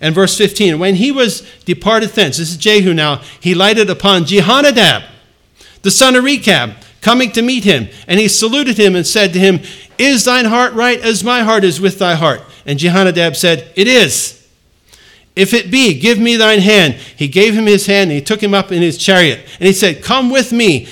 And 0.00 0.14
verse 0.14 0.36
15 0.36 0.78
When 0.78 0.96
he 0.96 1.12
was 1.12 1.42
departed 1.64 2.10
thence, 2.10 2.38
this 2.38 2.50
is 2.50 2.56
Jehu 2.56 2.94
now, 2.94 3.22
he 3.40 3.54
lighted 3.54 3.90
upon 3.90 4.24
Jehonadab, 4.24 5.04
the 5.82 5.90
son 5.90 6.16
of 6.16 6.24
Rechab 6.24 6.74
coming 7.00 7.32
to 7.32 7.42
meet 7.42 7.64
him. 7.64 7.88
And 8.06 8.18
he 8.18 8.28
saluted 8.28 8.78
him 8.78 8.96
and 8.96 9.06
said 9.06 9.32
to 9.32 9.38
him, 9.38 9.60
Is 9.98 10.24
thine 10.24 10.46
heart 10.46 10.72
right 10.74 11.00
as 11.00 11.24
my 11.24 11.40
heart 11.40 11.64
is 11.64 11.80
with 11.80 11.98
thy 11.98 12.14
heart? 12.14 12.42
And 12.66 12.78
Jehonadab 12.78 13.36
said, 13.36 13.72
It 13.76 13.88
is. 13.88 14.34
If 15.36 15.54
it 15.54 15.70
be, 15.70 15.98
give 15.98 16.18
me 16.18 16.36
thine 16.36 16.58
hand. 16.58 16.94
He 16.94 17.28
gave 17.28 17.54
him 17.54 17.66
his 17.66 17.86
hand, 17.86 18.10
and 18.10 18.18
he 18.18 18.20
took 18.20 18.42
him 18.42 18.54
up 18.54 18.72
in 18.72 18.82
his 18.82 18.98
chariot. 18.98 19.40
And 19.60 19.66
he 19.66 19.72
said, 19.72 20.02
Come 20.02 20.30
with 20.30 20.52
me 20.52 20.88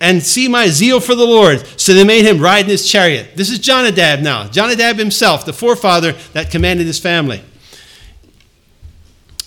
and 0.00 0.22
see 0.22 0.46
my 0.46 0.68
zeal 0.68 1.00
for 1.00 1.14
the 1.14 1.24
Lord. 1.24 1.66
So 1.78 1.92
they 1.94 2.04
made 2.04 2.24
him 2.24 2.38
ride 2.38 2.66
in 2.66 2.70
his 2.70 2.88
chariot. 2.88 3.30
This 3.34 3.50
is 3.50 3.58
Jonadab 3.58 4.20
now. 4.20 4.46
Jonadab 4.46 4.96
himself, 4.96 5.44
the 5.44 5.52
forefather 5.52 6.12
that 6.32 6.50
commanded 6.50 6.86
his 6.86 6.98
family. 6.98 7.42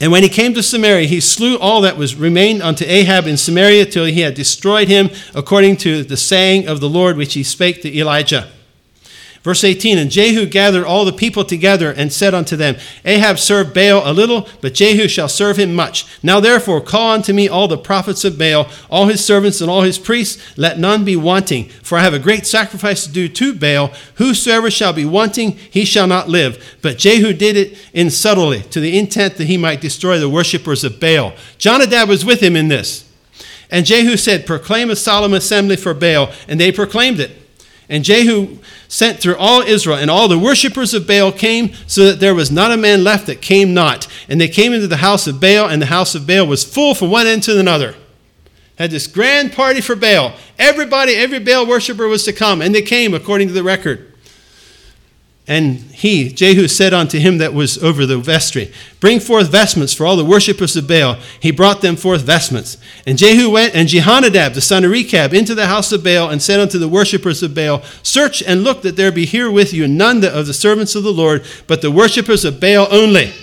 And 0.02 0.12
when 0.12 0.24
he 0.24 0.30
came 0.30 0.56
to 0.56 0.64
Samaria, 0.64 1.08
he 1.08 1.20
slew 1.20 1.60
all 1.60 1.82
that 1.82 1.96
was 1.96 2.16
remained 2.16 2.64
unto 2.64 2.84
Ahab 2.86 3.28
in 3.28 3.38
Samaria 3.38 3.86
till 3.86 4.06
he 4.06 4.22
had 4.22 4.34
destroyed 4.34 4.88
him, 4.88 5.12
according 5.36 5.78
to 5.78 6.04
the 6.04 6.18
saying 6.18 6.68
of 6.68 6.80
the 6.80 6.90
Lord 6.90 7.18
which 7.18 7.36
he 7.36 7.44
spake 7.44 7.84
to 7.84 7.96
Elijah. 7.96 8.52
Verse 9.44 9.64
18 9.64 9.98
And 9.98 10.12
Jehu 10.12 10.46
gathered 10.46 10.86
all 10.86 11.04
the 11.04 11.12
people 11.12 11.44
together 11.44 11.92
and 11.92 12.14
said 12.14 12.34
unto 12.34 12.56
them, 12.56 12.76
Ahab 13.04 13.40
served 13.40 13.74
Baal 13.74 14.04
a 14.06 14.14
little, 14.14 14.48
but 14.62 14.76
Jehu 14.76 15.08
shall 15.08 15.30
serve 15.30 15.58
him 15.58 15.74
much. 15.74 16.06
Now 16.22 16.40
therefore 16.40 16.80
call 16.80 17.14
unto 17.14 17.34
me 17.34 17.48
all 17.48 17.68
the 17.68 17.78
prophets 17.78 18.24
of 18.24 18.38
Baal, 18.38 18.70
all 18.90 19.08
his 19.08 19.26
servants 19.26 19.60
and 19.60 19.70
all 19.70 19.82
his 19.82 19.98
priests, 19.98 20.58
let 20.58 20.78
none 20.78 21.04
be 21.04 21.16
wanting. 21.16 21.70
For 21.70 21.98
I 21.98 22.02
have 22.02 22.14
a 22.14 22.20
great 22.20 22.46
sacrifice 22.46 23.06
to 23.06 23.12
do 23.12 23.28
to 23.28 23.54
Baal. 23.54 23.92
Whosoever 24.16 24.70
shall 24.70 24.94
be 24.94 25.06
wanting, 25.06 25.52
he 25.52 25.86
shall 25.86 26.08
not 26.08 26.30
live. 26.30 26.78
But 26.82 27.00
Jehu 27.00 27.34
did 27.34 27.58
it 27.58 27.78
in 27.94 28.12
subtlety, 28.12 28.70
to 28.70 28.80
the 28.80 28.98
intent 28.98 29.38
that 29.38 29.48
he 29.48 29.58
might 29.58 29.82
destroy 29.82 30.20
the 30.20 30.30
worshippers 30.30 30.84
of 30.84 31.00
Baal. 31.00 31.34
Jonadab 31.58 32.08
was 32.08 32.24
with 32.24 32.42
him 32.42 32.56
in 32.56 32.68
this. 32.68 33.10
And 33.72 33.86
Jehu 33.86 34.18
said, 34.18 34.46
Proclaim 34.46 34.90
a 34.92 34.96
solemn 34.96 35.34
assembly 35.34 35.78
for 35.78 35.94
Baal. 35.94 36.32
And 36.48 36.60
they 36.60 36.72
proclaimed 36.72 37.20
it. 37.20 37.41
And 37.92 38.06
Jehu 38.06 38.58
sent 38.88 39.20
through 39.20 39.36
all 39.36 39.62
Israel, 39.62 39.98
and 39.98 40.10
all 40.10 40.30
the 40.30 40.40
worshippers 40.40 40.94
of 40.94 41.06
Baal 41.06 41.32
came, 41.34 41.74
so 41.88 42.06
that 42.06 42.22
there 42.22 42.34
was 42.34 42.50
not 42.50 42.72
a 42.72 42.78
man 42.78 43.04
left 43.04 43.28
that 43.28 43.42
came 43.42 43.74
not. 43.74 44.08
And 44.30 44.40
they 44.40 44.48
came 44.48 44.72
into 44.72 44.88
the 44.88 44.98
house 44.98 45.28
of 45.28 45.42
Baal, 45.42 45.68
and 45.68 45.82
the 45.82 45.88
house 45.88 46.16
of 46.16 46.26
Baal 46.26 46.48
was 46.48 46.64
full 46.64 46.96
from 46.96 47.12
one 47.12 47.28
end 47.28 47.44
to 47.44 47.60
another. 47.60 47.96
Had 48.78 48.92
this 48.92 49.08
grand 49.08 49.52
party 49.52 49.82
for 49.82 49.98
Baal. 49.98 50.34
Everybody, 50.58 51.16
every 51.16 51.40
Baal 51.40 51.68
worshiper 51.68 52.08
was 52.08 52.24
to 52.24 52.34
come, 52.34 52.62
and 52.62 52.74
they 52.74 52.82
came 52.82 53.14
according 53.14 53.50
to 53.50 53.54
the 53.54 53.62
record. 53.62 54.11
And 55.52 55.80
he, 55.92 56.32
Jehu, 56.32 56.70
said 56.70 56.94
unto 56.94 57.20
him 57.20 57.40
that 57.40 57.54
was 57.54 57.78
over 57.84 58.06
the 58.06 58.18
vestry, 58.18 58.72
Bring 59.02 59.20
forth 59.20 59.52
vestments 59.52 59.94
for 59.94 60.06
all 60.06 60.16
the 60.16 60.24
worshippers 60.24 60.78
of 60.78 60.88
Baal. 60.88 61.18
He 61.42 61.52
brought 61.52 61.82
them 61.82 61.98
forth 61.98 62.22
vestments. 62.22 62.78
And 63.06 63.18
Jehu 63.18 63.50
went, 63.50 63.76
and 63.76 63.90
Jehonadab, 63.90 64.54
the 64.54 64.62
son 64.62 64.86
of 64.86 64.92
Rechab, 64.92 65.34
into 65.34 65.54
the 65.54 65.68
house 65.68 65.92
of 65.92 66.06
Baal, 66.06 66.30
and 66.30 66.42
said 66.42 66.62
unto 66.62 66.80
the 66.80 66.88
worshippers 66.88 67.44
of 67.44 67.54
Baal, 67.54 67.84
Search 68.02 68.42
and 68.42 68.64
look 68.64 68.82
that 68.84 68.96
there 68.96 69.12
be 69.12 69.26
here 69.26 69.52
with 69.52 69.74
you 69.74 69.90
none 69.90 70.24
of 70.24 70.48
the 70.48 70.54
servants 70.54 70.96
of 70.96 71.04
the 71.04 71.12
Lord, 71.12 71.44
but 71.68 71.82
the 71.82 71.92
worshippers 71.92 72.46
of 72.46 72.62
Baal 72.62 72.88
only. 72.90 73.34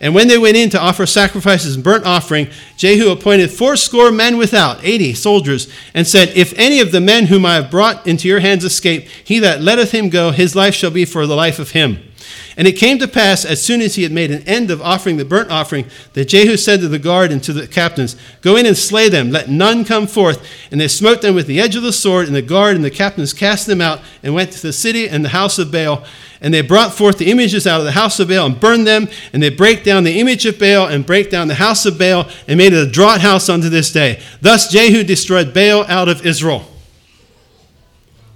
And 0.00 0.14
when 0.14 0.28
they 0.28 0.38
went 0.38 0.56
in 0.56 0.70
to 0.70 0.80
offer 0.80 1.06
sacrifices 1.06 1.74
and 1.74 1.82
burnt 1.82 2.06
offering, 2.06 2.48
Jehu 2.76 3.10
appointed 3.10 3.50
fourscore 3.50 4.12
men 4.12 4.36
without, 4.36 4.78
eighty 4.84 5.12
soldiers, 5.12 5.68
and 5.92 6.06
said, 6.06 6.28
If 6.36 6.56
any 6.56 6.80
of 6.80 6.92
the 6.92 7.00
men 7.00 7.26
whom 7.26 7.44
I 7.44 7.56
have 7.56 7.70
brought 7.70 8.06
into 8.06 8.28
your 8.28 8.38
hands 8.40 8.64
escape, 8.64 9.08
he 9.24 9.40
that 9.40 9.60
letteth 9.60 9.90
him 9.90 10.08
go, 10.08 10.30
his 10.30 10.54
life 10.54 10.74
shall 10.74 10.92
be 10.92 11.04
for 11.04 11.26
the 11.26 11.34
life 11.34 11.58
of 11.58 11.72
him. 11.72 12.07
And 12.56 12.66
it 12.66 12.72
came 12.72 12.98
to 12.98 13.08
pass, 13.08 13.44
as 13.44 13.62
soon 13.62 13.80
as 13.80 13.94
he 13.94 14.02
had 14.02 14.12
made 14.12 14.30
an 14.30 14.42
end 14.48 14.70
of 14.70 14.82
offering 14.82 15.16
the 15.16 15.24
burnt 15.24 15.50
offering, 15.50 15.86
that 16.14 16.26
Jehu 16.26 16.56
said 16.56 16.80
to 16.80 16.88
the 16.88 16.98
guard 16.98 17.30
and 17.30 17.42
to 17.44 17.52
the 17.52 17.66
captains, 17.66 18.16
Go 18.40 18.56
in 18.56 18.66
and 18.66 18.76
slay 18.76 19.08
them, 19.08 19.30
let 19.30 19.48
none 19.48 19.84
come 19.84 20.06
forth. 20.06 20.46
And 20.70 20.80
they 20.80 20.88
smote 20.88 21.22
them 21.22 21.34
with 21.34 21.46
the 21.46 21.60
edge 21.60 21.76
of 21.76 21.82
the 21.82 21.92
sword, 21.92 22.26
and 22.26 22.34
the 22.34 22.42
guard 22.42 22.76
and 22.76 22.84
the 22.84 22.90
captains 22.90 23.32
cast 23.32 23.66
them 23.66 23.80
out, 23.80 24.00
and 24.22 24.34
went 24.34 24.52
to 24.52 24.62
the 24.62 24.72
city 24.72 25.08
and 25.08 25.24
the 25.24 25.30
house 25.30 25.58
of 25.58 25.70
Baal. 25.72 26.04
And 26.40 26.54
they 26.54 26.60
brought 26.60 26.92
forth 26.92 27.18
the 27.18 27.30
images 27.30 27.66
out 27.66 27.80
of 27.80 27.84
the 27.84 27.92
house 27.92 28.20
of 28.20 28.28
Baal 28.28 28.46
and 28.46 28.60
burned 28.60 28.86
them, 28.86 29.08
and 29.32 29.42
they 29.42 29.50
break 29.50 29.84
down 29.84 30.04
the 30.04 30.20
image 30.20 30.46
of 30.46 30.58
Baal 30.58 30.86
and 30.86 31.04
break 31.04 31.30
down 31.30 31.48
the 31.48 31.54
house 31.54 31.84
of 31.84 31.98
Baal, 31.98 32.28
and 32.46 32.58
made 32.58 32.72
it 32.72 32.86
a 32.86 32.90
draught 32.90 33.20
house 33.20 33.48
unto 33.48 33.68
this 33.68 33.92
day. 33.92 34.20
Thus 34.40 34.70
Jehu 34.70 35.02
destroyed 35.02 35.52
Baal 35.52 35.84
out 35.84 36.08
of 36.08 36.24
Israel. 36.24 36.64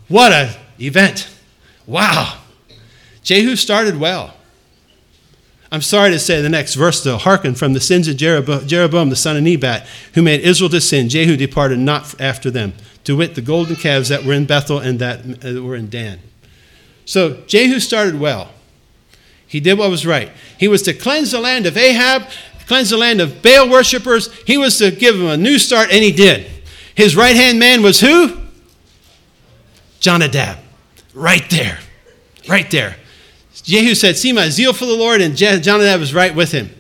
What 0.08 0.32
an 0.32 0.54
event! 0.78 1.28
Wow. 1.86 2.41
Jehu 3.22 3.56
started 3.56 3.98
well. 3.98 4.35
I'm 5.70 5.80
sorry 5.80 6.11
to 6.11 6.18
say 6.18 6.42
the 6.42 6.50
next 6.50 6.74
verse, 6.74 7.02
though. 7.02 7.16
Hearken 7.16 7.54
from 7.54 7.72
the 7.72 7.80
sins 7.80 8.06
of 8.06 8.18
Jeroboam, 8.18 9.08
the 9.08 9.16
son 9.16 9.38
of 9.38 9.42
Nebat, 9.42 9.87
who 10.12 10.20
made 10.20 10.40
Israel 10.42 10.68
to 10.68 10.82
sin. 10.82 11.08
Jehu 11.08 11.35
departed 11.35 11.78
not 11.78 12.20
after 12.20 12.50
them, 12.50 12.74
to 13.04 13.16
wit, 13.16 13.35
the 13.35 13.40
golden 13.40 13.76
calves 13.76 14.11
that 14.11 14.24
were 14.24 14.35
in 14.35 14.44
Bethel 14.44 14.78
and 14.78 14.98
that 14.98 15.20
uh, 15.44 15.62
were 15.62 15.74
in 15.74 15.88
Dan. 15.88 16.20
So 17.06 17.42
Jehu 17.46 17.80
started 17.80 18.20
well. 18.20 18.50
He 19.46 19.61
did 19.61 19.78
what 19.78 19.90
was 19.90 20.04
right. 20.06 20.30
He 20.58 20.68
was 20.68 20.82
to 20.82 20.92
cleanse 20.92 21.30
the 21.30 21.40
land 21.40 21.64
of 21.64 21.76
Ahab, 21.76 22.24
cleanse 22.66 22.90
the 22.90 22.98
land 22.98 23.22
of 23.22 23.42
Baal 23.42 23.68
worshippers. 23.68 24.30
He 24.42 24.58
was 24.58 24.76
to 24.78 24.90
give 24.90 25.16
them 25.16 25.26
a 25.26 25.37
new 25.38 25.58
start, 25.58 25.90
and 25.90 26.02
he 26.02 26.12
did. 26.12 26.50
His 26.94 27.16
right 27.16 27.37
hand 27.37 27.58
man 27.58 27.82
was 27.82 28.00
who? 28.00 28.38
Jonadab. 30.00 30.58
Right 31.14 31.48
there. 31.48 31.78
Right 32.48 32.70
there. 32.70 32.96
Jehu 33.62 33.94
said, 33.94 34.16
See 34.16 34.33
my 34.33 34.48
zeal 34.48 34.72
for 34.72 34.87
the 34.87 34.96
Lord, 34.96 35.20
and 35.20 35.37
Jonadab 35.37 36.01
was 36.01 36.14
right 36.14 36.35
with 36.35 36.53
him. 36.53 36.70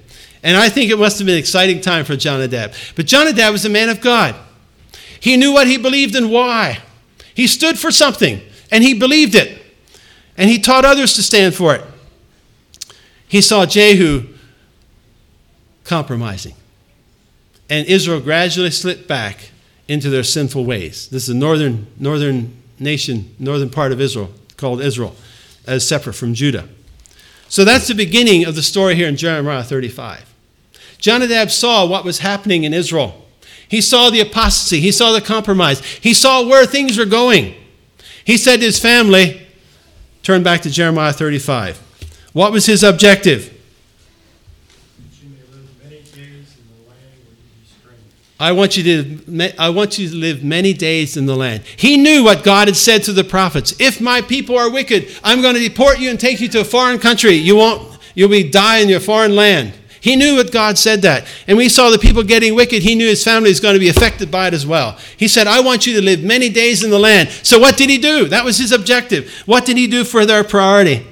And 0.42 0.56
I 0.56 0.68
think 0.68 0.90
it 0.90 0.98
must 0.98 1.18
have 1.18 1.26
been 1.26 1.36
an 1.36 1.40
exciting 1.40 1.80
time 1.80 2.04
for 2.04 2.16
Jonadab. 2.16 2.72
But 2.96 3.06
Jonadab 3.06 3.52
was 3.52 3.64
a 3.64 3.68
man 3.68 3.88
of 3.88 4.00
God. 4.00 4.34
He 5.20 5.36
knew 5.36 5.52
what 5.52 5.68
he 5.68 5.76
believed 5.76 6.16
and 6.16 6.30
why. 6.30 6.80
He 7.34 7.46
stood 7.46 7.78
for 7.78 7.92
something, 7.92 8.40
and 8.70 8.82
he 8.82 8.94
believed 8.94 9.34
it. 9.34 9.62
And 10.36 10.50
he 10.50 10.58
taught 10.58 10.84
others 10.84 11.14
to 11.14 11.22
stand 11.22 11.54
for 11.54 11.74
it. 11.74 11.84
He 13.28 13.40
saw 13.40 13.64
Jehu 13.64 14.28
compromising. 15.84 16.54
And 17.70 17.86
Israel 17.86 18.20
gradually 18.20 18.70
slipped 18.70 19.06
back 19.06 19.50
into 19.86 20.10
their 20.10 20.24
sinful 20.24 20.64
ways. 20.64 21.08
This 21.08 21.22
is 21.22 21.28
the 21.28 21.34
northern, 21.34 21.86
northern 21.98 22.56
nation, 22.78 23.34
northern 23.38 23.70
part 23.70 23.92
of 23.92 24.00
Israel, 24.00 24.32
called 24.56 24.80
Israel 24.82 25.14
as 25.66 25.86
separate 25.86 26.14
from 26.14 26.34
Judah. 26.34 26.68
So 27.48 27.64
that's 27.64 27.88
the 27.88 27.94
beginning 27.94 28.44
of 28.44 28.54
the 28.54 28.62
story 28.62 28.94
here 28.94 29.08
in 29.08 29.16
Jeremiah 29.16 29.62
35. 29.62 30.32
Jonadab 30.98 31.50
saw 31.50 31.86
what 31.86 32.04
was 32.04 32.20
happening 32.20 32.64
in 32.64 32.72
Israel. 32.72 33.26
He 33.68 33.80
saw 33.80 34.10
the 34.10 34.20
apostasy, 34.20 34.80
he 34.80 34.92
saw 34.92 35.12
the 35.12 35.20
compromise, 35.20 35.80
he 35.84 36.14
saw 36.14 36.46
where 36.46 36.66
things 36.66 36.98
were 36.98 37.06
going. 37.06 37.54
He 38.24 38.36
said 38.36 38.60
to 38.60 38.66
his 38.66 38.78
family, 38.78 39.46
Turn 40.22 40.42
back 40.42 40.60
to 40.62 40.70
Jeremiah 40.70 41.12
35. 41.12 41.78
What 42.32 42.52
was 42.52 42.66
his 42.66 42.82
objective? 42.82 43.52
I 48.42 48.50
want 48.50 48.76
you 48.76 48.82
to 48.82 49.54
I 49.56 49.70
want 49.70 50.00
you 50.00 50.08
to 50.08 50.16
live 50.16 50.42
many 50.42 50.72
days 50.72 51.16
in 51.16 51.26
the 51.26 51.36
land. 51.36 51.62
He 51.76 51.96
knew 51.96 52.24
what 52.24 52.42
God 52.42 52.66
had 52.66 52.76
said 52.76 53.04
to 53.04 53.12
the 53.12 53.22
prophets. 53.22 53.72
If 53.78 54.00
my 54.00 54.20
people 54.20 54.58
are 54.58 54.68
wicked, 54.68 55.06
I'm 55.22 55.40
going 55.40 55.54
to 55.54 55.60
deport 55.60 56.00
you 56.00 56.10
and 56.10 56.18
take 56.18 56.40
you 56.40 56.48
to 56.48 56.62
a 56.62 56.64
foreign 56.64 56.98
country. 56.98 57.34
You 57.34 57.54
won't 57.54 58.00
you'll 58.16 58.30
be 58.30 58.50
die 58.50 58.78
in 58.78 58.88
your 58.88 58.98
foreign 58.98 59.36
land. 59.36 59.74
He 60.00 60.16
knew 60.16 60.34
what 60.34 60.50
God 60.50 60.76
said 60.76 61.02
that. 61.02 61.24
And 61.46 61.56
we 61.56 61.68
saw 61.68 61.90
the 61.90 62.00
people 62.00 62.24
getting 62.24 62.56
wicked. 62.56 62.82
He 62.82 62.96
knew 62.96 63.06
his 63.06 63.22
family 63.22 63.48
was 63.48 63.60
going 63.60 63.74
to 63.74 63.78
be 63.78 63.88
affected 63.88 64.32
by 64.32 64.48
it 64.48 64.54
as 64.54 64.66
well. 64.66 64.98
He 65.16 65.28
said, 65.28 65.46
I 65.46 65.60
want 65.60 65.86
you 65.86 65.94
to 65.94 66.02
live 66.02 66.24
many 66.24 66.48
days 66.48 66.82
in 66.82 66.90
the 66.90 66.98
land. 66.98 67.30
So 67.44 67.60
what 67.60 67.76
did 67.76 67.90
he 67.90 67.98
do? 67.98 68.26
That 68.26 68.44
was 68.44 68.58
his 68.58 68.72
objective. 68.72 69.30
What 69.46 69.64
did 69.64 69.76
he 69.76 69.86
do 69.86 70.02
for 70.02 70.26
their 70.26 70.42
priority? 70.42 71.06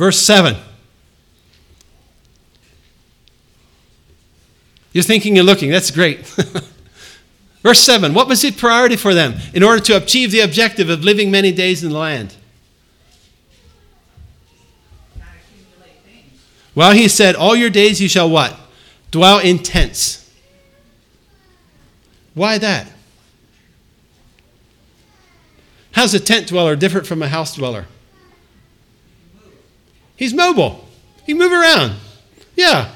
Verse 0.00 0.18
7. 0.18 0.56
You're 4.94 5.04
thinking 5.04 5.36
and 5.36 5.44
looking. 5.44 5.70
That's 5.70 5.90
great. 5.90 6.20
Verse 7.62 7.80
7 7.80 8.14
What 8.14 8.26
was 8.26 8.40
the 8.40 8.50
priority 8.50 8.96
for 8.96 9.12
them 9.12 9.34
in 9.52 9.62
order 9.62 9.82
to 9.82 9.98
achieve 9.98 10.30
the 10.30 10.40
objective 10.40 10.88
of 10.88 11.04
living 11.04 11.30
many 11.30 11.52
days 11.52 11.84
in 11.84 11.90
the 11.90 11.98
land? 11.98 12.34
Well, 16.74 16.92
he 16.92 17.06
said, 17.06 17.36
All 17.36 17.54
your 17.54 17.68
days 17.68 18.00
you 18.00 18.08
shall 18.08 18.30
what? 18.30 18.58
Dwell 19.10 19.38
in 19.38 19.58
tents. 19.58 20.32
Why 22.32 22.56
that? 22.56 22.90
How's 25.92 26.14
a 26.14 26.20
tent 26.20 26.46
dweller 26.46 26.74
different 26.74 27.06
from 27.06 27.20
a 27.20 27.28
house 27.28 27.54
dweller? 27.54 27.84
He's 30.20 30.34
mobile. 30.34 30.86
He 31.24 31.32
can 31.32 31.38
move 31.38 31.50
around. 31.50 31.94
Yeah. 32.54 32.92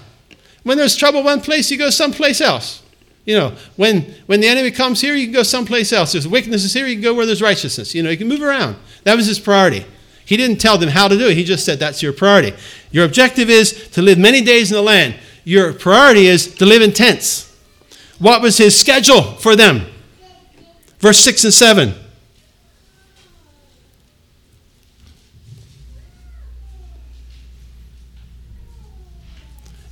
When 0.63 0.77
there's 0.77 0.95
trouble 0.95 1.23
one 1.23 1.41
place, 1.41 1.71
he 1.71 1.79
goes 1.79 1.97
someplace 1.97 2.43
else. 2.43 2.83
You 3.25 3.39
know, 3.39 3.57
when, 3.77 4.03
when 4.27 4.41
the 4.41 4.47
enemy 4.47 4.71
comes 4.71 5.01
here, 5.01 5.15
you 5.15 5.25
can 5.25 5.33
go 5.33 5.43
someplace 5.43 5.91
else. 5.91 6.13
There's 6.13 6.29
wickedness 6.29 6.65
is 6.65 6.75
here, 6.75 6.87
you 6.87 6.97
can 6.97 7.03
go 7.03 7.15
where 7.15 7.25
there's 7.25 7.41
righteousness. 7.41 7.95
You 7.95 8.03
know, 8.03 8.11
you 8.11 8.19
can 8.19 8.29
move 8.29 8.43
around. 8.43 8.77
That 9.05 9.17
was 9.17 9.25
his 9.25 9.41
priority. 9.41 9.87
He 10.27 10.37
didn't 10.37 10.59
tell 10.59 10.77
them 10.77 10.91
how 10.91 11.09
to 11.09 11.17
do 11.17 11.29
it. 11.29 11.35
He 11.35 11.45
just 11.45 11.65
said 11.65 11.79
that's 11.79 12.03
your 12.03 12.13
priority. 12.13 12.53
Your 12.91 13.07
objective 13.07 13.49
is 13.49 13.89
to 13.93 14.03
live 14.03 14.19
many 14.19 14.43
days 14.43 14.71
in 14.71 14.77
the 14.77 14.83
land. 14.83 15.15
Your 15.45 15.73
priority 15.73 16.27
is 16.27 16.55
to 16.57 16.67
live 16.67 16.83
in 16.83 16.93
tents. 16.93 17.59
What 18.19 18.43
was 18.43 18.59
his 18.59 18.79
schedule 18.79 19.23
for 19.23 19.57
them? 19.57 19.87
Verse 20.99 21.21
6 21.21 21.45
and 21.45 21.55
7. 21.55 21.95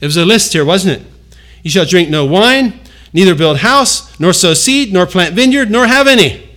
It 0.03 0.07
was 0.07 0.19
a 0.19 0.27
list 0.27 0.53
here, 0.53 0.65
wasn't 0.65 1.01
it? 1.01 1.07
You 1.63 1.71
shall 1.71 1.87
drink 1.87 2.11
no 2.11 2.27
wine, 2.27 2.81
neither 3.13 3.37
build 3.37 3.59
house, 3.59 4.19
nor 4.19 4.33
sow 4.33 4.53
seed, 4.53 4.93
nor 4.93 5.07
plant 5.07 5.35
vineyard, 5.35 5.71
nor 5.71 5.87
have 5.87 6.09
any. 6.09 6.51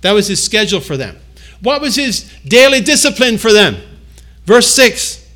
That 0.00 0.12
was 0.12 0.26
his 0.26 0.42
schedule 0.42 0.80
for 0.80 0.96
them. 0.96 1.18
What 1.60 1.82
was 1.82 1.96
his 1.96 2.32
daily 2.48 2.80
discipline 2.80 3.36
for 3.36 3.52
them? 3.52 3.76
Verse 4.46 4.68
6. 4.74 5.30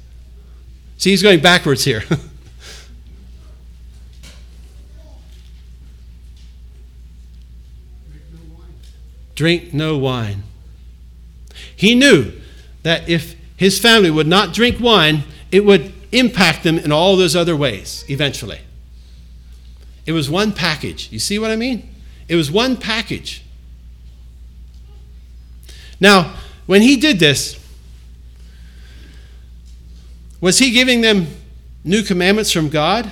See, 0.97 1.11
he's 1.11 1.23
going 1.23 1.41
backwards 1.41 1.85
here. 1.85 2.03
drink 9.35 9.75
no 9.75 9.99
wine. 9.99 10.43
He 11.77 11.95
knew 11.95 12.33
that 12.83 13.07
if 13.11 13.37
his 13.59 13.79
family 13.79 14.11
would 14.11 14.27
not 14.27 14.55
drink 14.55 14.81
wine, 14.81 15.25
it 15.53 15.67
would 15.67 15.93
impact 16.13 16.63
them 16.63 16.79
in 16.79 16.93
all 16.93 17.17
those 17.17 17.35
other 17.35 17.57
ways 17.57 18.05
eventually. 18.09 18.61
It 20.05 20.13
was 20.13 20.31
one 20.31 20.53
package. 20.53 21.11
You 21.11 21.19
see 21.19 21.39
what 21.39 21.51
I 21.51 21.57
mean? 21.57 21.89
It 22.29 22.37
was 22.37 22.51
one 22.51 22.77
package. 22.77 23.43
Now, 26.01 26.37
when 26.67 26.83
he 26.83 26.97
did 26.97 27.19
this, 27.19 27.59
was 30.41 30.59
he 30.59 30.71
giving 30.71 31.01
them 31.01 31.27
new 31.83 32.03
commandments 32.03 32.53
from 32.53 32.69
God? 32.69 33.11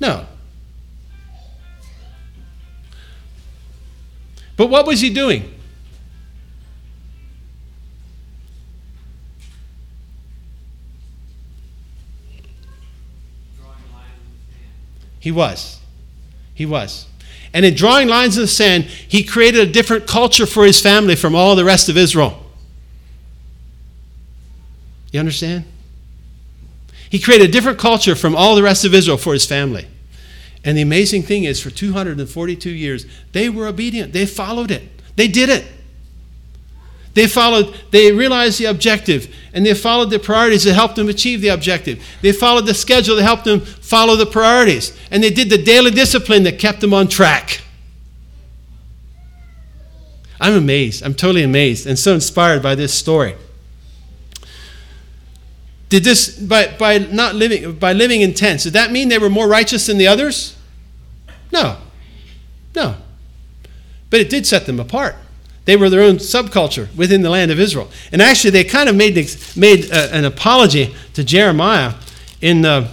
No. 0.00 0.26
But 4.56 4.66
what 4.66 4.86
was 4.86 5.00
he 5.00 5.10
doing? 5.10 5.52
He 15.22 15.30
was. 15.30 15.78
He 16.52 16.66
was. 16.66 17.06
And 17.54 17.64
in 17.64 17.74
drawing 17.74 18.08
lines 18.08 18.36
in 18.36 18.42
the 18.42 18.48
sand, 18.48 18.84
he 18.84 19.22
created 19.22 19.68
a 19.68 19.70
different 19.70 20.08
culture 20.08 20.46
for 20.46 20.64
his 20.64 20.80
family 20.80 21.14
from 21.14 21.36
all 21.36 21.54
the 21.54 21.64
rest 21.64 21.88
of 21.88 21.96
Israel. 21.96 22.44
You 25.12 25.20
understand? 25.20 25.64
He 27.08 27.20
created 27.20 27.50
a 27.50 27.52
different 27.52 27.78
culture 27.78 28.16
from 28.16 28.34
all 28.34 28.56
the 28.56 28.64
rest 28.64 28.84
of 28.84 28.94
Israel 28.94 29.16
for 29.16 29.32
his 29.32 29.46
family. 29.46 29.86
And 30.64 30.76
the 30.76 30.82
amazing 30.82 31.22
thing 31.22 31.44
is, 31.44 31.60
for 31.60 31.70
242 31.70 32.68
years, 32.68 33.06
they 33.30 33.48
were 33.48 33.68
obedient. 33.68 34.12
They 34.12 34.26
followed 34.26 34.72
it. 34.72 34.82
They 35.14 35.28
did 35.28 35.48
it. 35.48 35.64
They 37.14 37.26
followed, 37.26 37.74
they 37.90 38.10
realized 38.10 38.58
the 38.58 38.66
objective, 38.66 39.34
and 39.52 39.66
they 39.66 39.74
followed 39.74 40.10
the 40.10 40.18
priorities 40.18 40.64
that 40.64 40.74
helped 40.74 40.96
them 40.96 41.08
achieve 41.08 41.42
the 41.42 41.48
objective. 41.48 42.02
They 42.22 42.32
followed 42.32 42.66
the 42.66 42.74
schedule 42.74 43.16
that 43.16 43.22
helped 43.22 43.44
them 43.44 43.60
follow 43.60 44.16
the 44.16 44.26
priorities. 44.26 44.96
And 45.10 45.22
they 45.22 45.30
did 45.30 45.50
the 45.50 45.62
daily 45.62 45.90
discipline 45.90 46.44
that 46.44 46.58
kept 46.58 46.80
them 46.80 46.94
on 46.94 47.08
track. 47.08 47.60
I'm 50.40 50.54
amazed. 50.54 51.04
I'm 51.04 51.14
totally 51.14 51.44
amazed 51.44 51.86
and 51.86 51.98
so 51.98 52.14
inspired 52.14 52.62
by 52.62 52.74
this 52.74 52.92
story. 52.92 53.36
Did 55.88 56.04
this 56.04 56.36
by, 56.38 56.74
by 56.78 56.98
not 56.98 57.34
living 57.34 57.74
by 57.74 57.92
living 57.92 58.22
in 58.22 58.32
tents, 58.32 58.64
did 58.64 58.72
that 58.72 58.90
mean 58.90 59.08
they 59.08 59.18
were 59.18 59.28
more 59.28 59.46
righteous 59.46 59.86
than 59.86 59.98
the 59.98 60.08
others? 60.08 60.56
No. 61.52 61.76
No. 62.74 62.96
But 64.08 64.20
it 64.20 64.30
did 64.30 64.46
set 64.46 64.64
them 64.64 64.80
apart. 64.80 65.16
They 65.64 65.76
were 65.76 65.88
their 65.88 66.02
own 66.02 66.16
subculture 66.16 66.94
within 66.96 67.22
the 67.22 67.30
land 67.30 67.50
of 67.50 67.60
Israel. 67.60 67.88
And 68.10 68.20
actually, 68.20 68.50
they 68.50 68.64
kind 68.64 68.88
of 68.88 68.96
made, 68.96 69.14
made 69.56 69.92
uh, 69.92 70.08
an 70.10 70.24
apology 70.24 70.94
to 71.14 71.22
Jeremiah 71.22 71.94
in, 72.40 72.64
uh, 72.64 72.88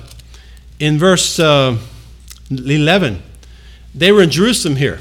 in 0.80 1.00
verse 1.00 1.40
uh, 1.40 1.78
11. 2.52 3.24
They 3.96 4.12
were 4.12 4.22
in 4.22 4.30
Jerusalem 4.30 4.76
here. 4.76 5.00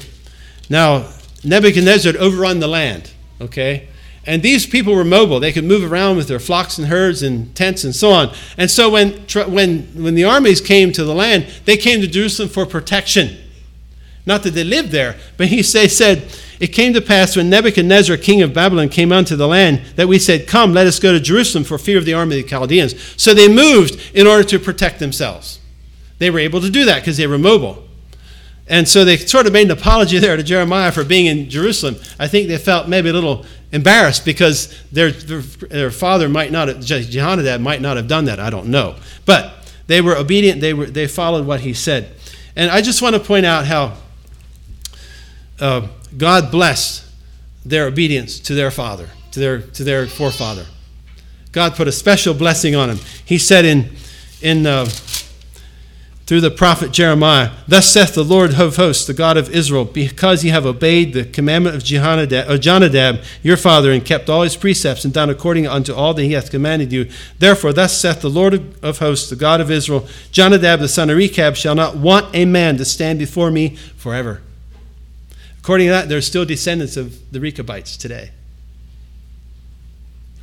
Now, 0.69 1.09
Nebuchadnezzar 1.43 2.13
had 2.13 2.21
overrun 2.21 2.59
the 2.59 2.67
land, 2.67 3.11
okay? 3.39 3.87
And 4.25 4.43
these 4.43 4.65
people 4.65 4.93
were 4.93 5.05
mobile. 5.05 5.39
They 5.39 5.51
could 5.51 5.63
move 5.63 5.89
around 5.89 6.17
with 6.17 6.27
their 6.27 6.39
flocks 6.39 6.77
and 6.77 6.87
herds 6.87 7.23
and 7.23 7.55
tents 7.55 7.83
and 7.83 7.95
so 7.95 8.11
on. 8.11 8.33
And 8.57 8.69
so 8.69 8.89
when, 8.89 9.13
when, 9.47 9.83
when 10.03 10.15
the 10.15 10.25
armies 10.25 10.61
came 10.61 10.91
to 10.93 11.03
the 11.03 11.15
land, 11.15 11.47
they 11.65 11.77
came 11.77 12.01
to 12.01 12.07
Jerusalem 12.07 12.49
for 12.49 12.65
protection. 12.65 13.37
Not 14.25 14.43
that 14.43 14.51
they 14.51 14.63
lived 14.63 14.89
there, 14.89 15.15
but 15.37 15.47
he 15.47 15.63
say, 15.63 15.87
said, 15.87 16.31
It 16.59 16.67
came 16.67 16.93
to 16.93 17.01
pass 17.01 17.35
when 17.35 17.49
Nebuchadnezzar, 17.49 18.17
king 18.17 18.41
of 18.41 18.53
Babylon, 18.53 18.89
came 18.89 19.11
unto 19.11 19.35
the 19.35 19.47
land 19.47 19.81
that 19.95 20.07
we 20.07 20.19
said, 20.19 20.47
Come, 20.47 20.73
let 20.73 20.87
us 20.87 20.99
go 20.99 21.13
to 21.13 21.19
Jerusalem 21.19 21.63
for 21.63 21.77
fear 21.77 21.97
of 21.97 22.05
the 22.05 22.13
army 22.13 22.39
of 22.39 22.43
the 22.43 22.49
Chaldeans. 22.49 22.95
So 23.21 23.33
they 23.33 23.47
moved 23.47 23.99
in 24.13 24.27
order 24.27 24.43
to 24.43 24.59
protect 24.59 24.99
themselves. 24.99 25.59
They 26.17 26.29
were 26.29 26.39
able 26.39 26.59
to 26.61 26.69
do 26.69 26.85
that 26.85 26.99
because 26.99 27.17
they 27.17 27.27
were 27.27 27.37
mobile. 27.37 27.85
And 28.67 28.87
so 28.87 29.03
they 29.03 29.17
sort 29.17 29.47
of 29.47 29.53
made 29.53 29.65
an 29.65 29.71
apology 29.71 30.19
there 30.19 30.37
to 30.37 30.43
Jeremiah 30.43 30.91
for 30.91 31.03
being 31.03 31.25
in 31.25 31.49
Jerusalem. 31.49 31.95
I 32.19 32.27
think 32.27 32.47
they 32.47 32.57
felt 32.57 32.87
maybe 32.87 33.09
a 33.09 33.13
little 33.13 33.45
embarrassed 33.71 34.25
because 34.25 34.75
their, 34.91 35.11
their, 35.11 35.41
their 35.41 35.91
father 35.91 36.29
might 36.29 36.51
not 36.51 36.67
have, 36.67 36.77
Jehonadab 36.77 37.61
might 37.61 37.81
not 37.81 37.97
have 37.97 38.07
done 38.07 38.25
that. 38.25 38.39
I 38.39 38.49
don't 38.49 38.67
know. 38.67 38.95
But 39.25 39.71
they 39.87 40.01
were 40.01 40.15
obedient, 40.15 40.61
they, 40.61 40.73
were, 40.73 40.85
they 40.85 41.07
followed 41.07 41.47
what 41.47 41.61
he 41.61 41.73
said. 41.73 42.15
And 42.55 42.69
I 42.69 42.81
just 42.81 43.01
want 43.01 43.15
to 43.15 43.19
point 43.19 43.45
out 43.45 43.65
how 43.65 43.97
uh, 45.59 45.87
God 46.17 46.51
blessed 46.51 47.05
their 47.65 47.85
obedience 47.85 48.39
to 48.39 48.53
their 48.53 48.71
father, 48.71 49.09
to 49.31 49.39
their, 49.39 49.61
to 49.61 49.83
their 49.83 50.07
forefather. 50.07 50.65
God 51.51 51.75
put 51.75 51.87
a 51.87 51.91
special 51.91 52.33
blessing 52.33 52.75
on 52.75 52.89
him. 52.89 52.99
He 53.25 53.37
said 53.37 53.65
in, 53.65 53.89
in 54.41 54.65
uh, 54.65 54.87
through 56.29 56.41
the 56.41 56.51
prophet 56.51 56.91
Jeremiah, 56.91 57.49
Thus 57.67 57.91
saith 57.91 58.13
the 58.13 58.23
Lord 58.23 58.53
of 58.53 58.75
hosts, 58.75 59.07
the 59.07 59.15
God 59.15 59.35
of 59.35 59.49
Israel, 59.49 59.83
because 59.83 60.43
ye 60.43 60.51
have 60.51 60.63
obeyed 60.63 61.11
the 61.11 61.25
commandment 61.25 61.75
of 61.75 61.81
of 61.81 62.61
Jonadab, 62.61 63.23
your 63.41 63.57
father, 63.57 63.91
and 63.91 64.05
kept 64.05 64.29
all 64.29 64.43
his 64.43 64.55
precepts, 64.55 65.03
and 65.03 65.11
done 65.11 65.31
according 65.31 65.65
unto 65.65 65.91
all 65.91 66.13
that 66.13 66.21
he 66.21 66.33
hath 66.33 66.51
commanded 66.51 66.93
you. 66.93 67.09
Therefore, 67.39 67.73
thus 67.73 67.97
saith 67.97 68.21
the 68.21 68.29
Lord 68.29 68.75
of 68.83 68.99
hosts, 68.99 69.27
the 69.31 69.35
God 69.35 69.59
of 69.59 69.71
Israel, 69.71 70.07
Jonadab 70.31 70.79
the 70.81 70.87
son 70.87 71.09
of 71.09 71.17
Rechab 71.17 71.55
shall 71.55 71.73
not 71.73 71.97
want 71.97 72.27
a 72.35 72.45
man 72.45 72.77
to 72.77 72.85
stand 72.85 73.17
before 73.17 73.49
me 73.49 73.75
forever. 73.97 74.43
According 75.69 75.85
to 75.85 75.91
that, 75.91 76.09
they're 76.09 76.19
still 76.19 76.45
descendants 76.45 76.97
of 76.97 77.31
the 77.31 77.39
Rechabites 77.39 77.95
today. 77.95 78.31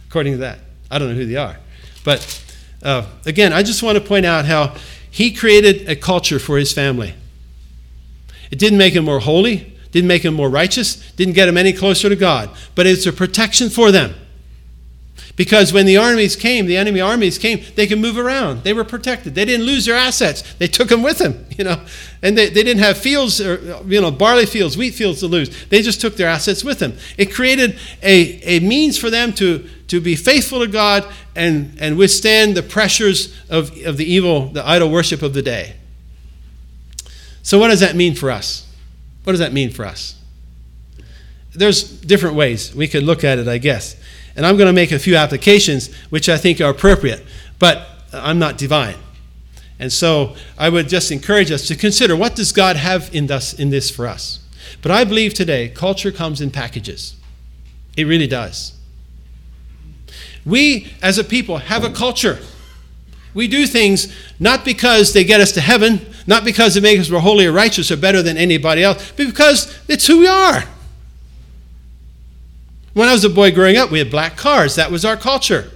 According 0.07 0.35
to 0.35 0.39
that. 0.39 0.61
I 0.89 1.01
don't 1.01 1.09
know 1.09 1.17
who 1.17 1.27
they 1.27 1.35
are. 1.35 1.57
But 2.05 2.55
uh, 2.81 3.09
again, 3.25 3.53
I 3.53 3.65
just 3.65 3.83
want 3.83 3.99
to 3.99 4.05
point 4.05 4.25
out 4.25 4.45
how 4.45 4.77
he 5.11 5.33
created 5.33 5.89
a 5.89 5.97
culture 5.97 6.39
for 6.39 6.59
his 6.59 6.73
family. 6.73 7.13
It 8.53 8.61
didn't 8.61 8.79
make 8.79 8.95
him 8.95 9.05
more 9.05 9.19
holy, 9.19 9.77
didn't 9.91 10.07
make 10.07 10.25
him 10.25 10.33
more 10.33 10.49
righteous, 10.49 10.95
didn't 11.15 11.35
get 11.35 11.49
him 11.49 11.57
any 11.57 11.73
closer 11.73 12.09
to 12.09 12.15
God, 12.15 12.49
but 12.77 12.87
it's 12.87 13.05
a 13.05 13.13
protection 13.13 13.69
for 13.69 13.91
them. 13.91 14.15
Because 15.35 15.73
when 15.73 15.85
the 15.87 15.97
armies 15.97 16.37
came, 16.37 16.67
the 16.67 16.77
enemy 16.77 17.01
armies 17.01 17.37
came, 17.37 17.63
they 17.75 17.87
could 17.87 17.99
move 17.99 18.17
around. 18.17 18.63
They 18.63 18.73
were 18.73 18.85
protected. 18.85 19.35
They 19.35 19.45
didn't 19.45 19.67
lose 19.67 19.85
their 19.85 19.97
assets. 19.97 20.43
They 20.55 20.69
took 20.69 20.89
them 20.89 21.03
with 21.03 21.19
them, 21.19 21.47
you 21.59 21.65
know. 21.65 21.81
And 22.23 22.39
they, 22.39 22.49
they 22.49 22.63
didn't 22.63 22.83
have 22.83 22.97
fields, 22.97 23.41
or, 23.41 23.83
you 23.87 24.01
know, 24.01 24.11
barley 24.11 24.47
fields, 24.47 24.77
wheat 24.77 24.95
fields 24.95 25.21
to 25.21 25.27
lose. 25.27 25.67
They 25.67 25.83
just 25.83 26.01
took 26.01 26.17
their 26.17 26.29
assets 26.29 26.63
with 26.63 26.79
them. 26.79 26.95
It 27.19 27.35
created 27.35 27.79
a, 28.03 28.41
a 28.43 28.61
means 28.61 28.97
for 28.97 29.11
them 29.11 29.33
to, 29.35 29.69
to 29.89 30.01
be 30.01 30.17
faithful 30.17 30.61
to 30.61 30.67
God 30.67 31.07
and, 31.35 31.77
and 31.81 31.99
withstand 31.99 32.57
the 32.57 32.63
pressures 32.63 33.37
of, 33.51 33.77
of 33.85 33.97
the 33.97 34.11
evil, 34.11 34.49
the 34.49 34.67
idol 34.67 34.91
worship 34.91 35.23
of 35.23 35.35
the 35.35 35.43
day. 35.43 35.77
So, 37.43 37.59
what 37.59 37.69
does 37.69 37.81
that 37.81 37.95
mean 37.95 38.15
for 38.15 38.31
us? 38.31 38.67
What 39.25 39.33
does 39.33 39.41
that 39.41 39.53
mean 39.53 39.71
for 39.71 39.85
us? 39.85 40.15
There's 41.55 41.83
different 41.83 42.37
ways 42.37 42.75
we 42.75 42.87
could 42.87 43.03
look 43.03 43.25
at 43.25 43.39
it, 43.39 43.49
I 43.49 43.59
guess. 43.59 43.97
And 44.37 44.47
I'm 44.47 44.57
going 44.57 44.67
to 44.67 44.73
make 44.73 44.93
a 44.93 44.99
few 44.99 45.17
applications 45.17 45.93
which 46.11 46.29
I 46.29 46.37
think 46.37 46.61
are 46.61 46.71
appropriate, 46.71 47.25
but 47.59 47.89
I'm 48.13 48.39
not 48.39 48.59
divine. 48.59 48.97
And 49.79 49.93
so 49.93 50.37
I 50.59 50.69
would 50.69 50.89
just 50.89 51.11
encourage 51.11 51.51
us 51.51 51.67
to 51.69 51.77
consider 51.77 52.17
what 52.17 52.35
does 52.35 52.53
God 52.53 52.77
have 52.77 53.15
in 53.15 53.31
us 53.31 53.53
in 53.55 53.71
this 53.71 53.91
for 53.91 54.07
us. 54.07 54.41
But 54.83 54.91
I 54.91 55.05
believe 55.05 55.35
today 55.35 55.69
culture 55.69 56.13
comes 56.13 56.41
in 56.41 56.51
packages. 56.51 57.17
It 57.97 58.05
really 58.05 58.27
does. 58.27 58.73
We 60.45 60.93
as 61.03 61.19
a 61.19 61.25
people 61.25 61.59
have 61.59 61.85
a 61.85 61.91
culture. 61.91 62.39
We 63.35 63.49
do 63.49 63.67
things 63.67 64.15
not 64.41 64.65
because 64.65 65.13
they 65.13 65.25
get 65.25 65.41
us 65.41 65.53
to 65.53 65.61
heaven, 65.61 66.01
not 66.27 66.45
because 66.45 66.75
they 66.75 66.81
make 66.81 66.99
us 66.99 67.11
more 67.11 67.21
holy 67.21 67.47
or 67.47 67.53
righteous 67.53 67.91
or 67.91 67.97
better 67.97 68.23
than 68.23 68.39
anybody 68.39 68.83
else, 68.83 69.13
but 69.13 69.27
because 69.27 69.79
it's 69.89 70.07
who 70.07 70.21
we 70.21 70.27
are. 70.27 70.65
When 72.97 73.11
I 73.11 73.13
was 73.13 73.25
a 73.25 73.29
boy 73.29 73.53
growing 73.53 73.77
up, 73.77 73.91
we 73.91 73.99
had 73.99 74.11
black 74.11 74.39
cars. 74.39 74.77
That 74.77 74.91
was 74.91 75.05
our 75.05 75.19
culture. 75.19 75.71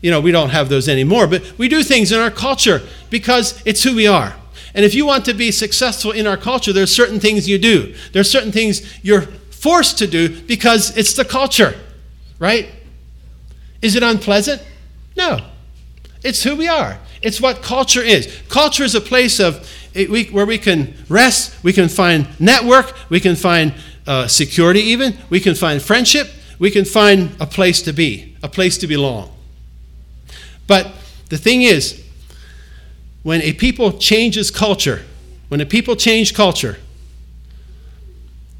You 0.00 0.12
know, 0.12 0.20
we 0.20 0.30
don't 0.30 0.50
have 0.50 0.68
those 0.68 0.88
anymore, 0.88 1.26
but 1.26 1.58
we 1.58 1.68
do 1.68 1.82
things 1.82 2.12
in 2.12 2.20
our 2.20 2.30
culture 2.30 2.82
because 3.10 3.60
it's 3.66 3.82
who 3.82 3.96
we 3.96 4.06
are. 4.06 4.36
And 4.72 4.84
if 4.84 4.94
you 4.94 5.04
want 5.04 5.24
to 5.24 5.34
be 5.34 5.50
successful 5.50 6.12
in 6.12 6.24
our 6.24 6.36
culture, 6.36 6.72
there 6.72 6.84
are 6.84 6.86
certain 6.86 7.18
things 7.18 7.48
you 7.48 7.58
do. 7.58 7.96
There 8.12 8.20
are 8.20 8.24
certain 8.24 8.52
things 8.52 8.80
you're 9.02 9.22
forced 9.22 9.98
to 9.98 10.06
do 10.06 10.40
because 10.42 10.96
it's 10.96 11.14
the 11.14 11.24
culture, 11.24 11.74
right? 12.38 12.70
Is 13.82 13.96
it 13.96 14.04
unpleasant? 14.04 14.62
No. 15.16 15.40
It's 16.22 16.44
who 16.44 16.54
we 16.54 16.68
are. 16.68 16.96
It's 17.22 17.40
what 17.40 17.60
culture 17.60 18.02
is. 18.02 18.40
Culture 18.48 18.84
is 18.84 18.94
a 18.94 19.00
place 19.00 19.40
of 19.40 19.68
where 20.30 20.46
we 20.46 20.58
can 20.58 20.94
rest, 21.08 21.60
we 21.64 21.72
can 21.72 21.88
find 21.88 22.28
network, 22.38 22.94
we 23.10 23.18
can 23.18 23.34
find 23.34 23.74
uh, 24.06 24.28
security, 24.28 24.78
even 24.78 25.18
we 25.28 25.40
can 25.40 25.56
find 25.56 25.82
friendship, 25.82 26.28
we 26.58 26.70
can 26.70 26.84
find 26.84 27.34
a 27.40 27.46
place 27.46 27.82
to 27.82 27.92
be, 27.92 28.36
a 28.42 28.48
place 28.48 28.78
to 28.78 28.86
belong. 28.86 29.34
But 30.66 30.92
the 31.28 31.38
thing 31.38 31.62
is, 31.62 32.02
when 33.22 33.40
a 33.42 33.52
people 33.52 33.92
changes 33.92 34.50
culture, 34.50 35.02
when 35.48 35.60
a 35.60 35.66
people 35.66 35.96
change 35.96 36.34
culture, 36.34 36.78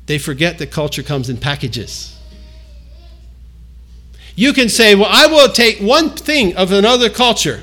they 0.06 0.18
forget 0.18 0.58
that 0.58 0.70
culture 0.70 1.02
comes 1.02 1.28
in 1.28 1.36
packages. 1.36 2.18
You 4.34 4.52
can 4.52 4.68
say, 4.68 4.94
Well, 4.94 5.08
I 5.08 5.26
will 5.26 5.48
take 5.48 5.78
one 5.78 6.10
thing 6.10 6.56
of 6.56 6.72
another 6.72 7.10
culture. 7.10 7.62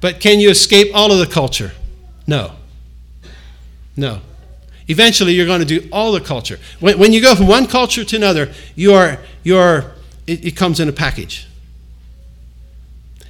But 0.00 0.18
can 0.18 0.40
you 0.40 0.50
escape 0.50 0.88
all 0.94 1.12
of 1.12 1.18
the 1.18 1.32
culture? 1.32 1.72
No. 2.26 2.52
No. 3.96 4.20
Eventually, 4.92 5.32
you're 5.32 5.46
going 5.46 5.60
to 5.60 5.80
do 5.80 5.88
all 5.90 6.12
the 6.12 6.20
culture. 6.20 6.58
When, 6.78 6.98
when 6.98 7.12
you 7.14 7.22
go 7.22 7.34
from 7.34 7.46
one 7.46 7.66
culture 7.66 8.04
to 8.04 8.16
another, 8.16 8.52
you 8.74 8.92
are, 8.92 9.18
you 9.42 9.56
are, 9.56 9.92
it, 10.26 10.44
it 10.44 10.50
comes 10.54 10.80
in 10.80 10.88
a 10.88 10.92
package. 10.92 11.48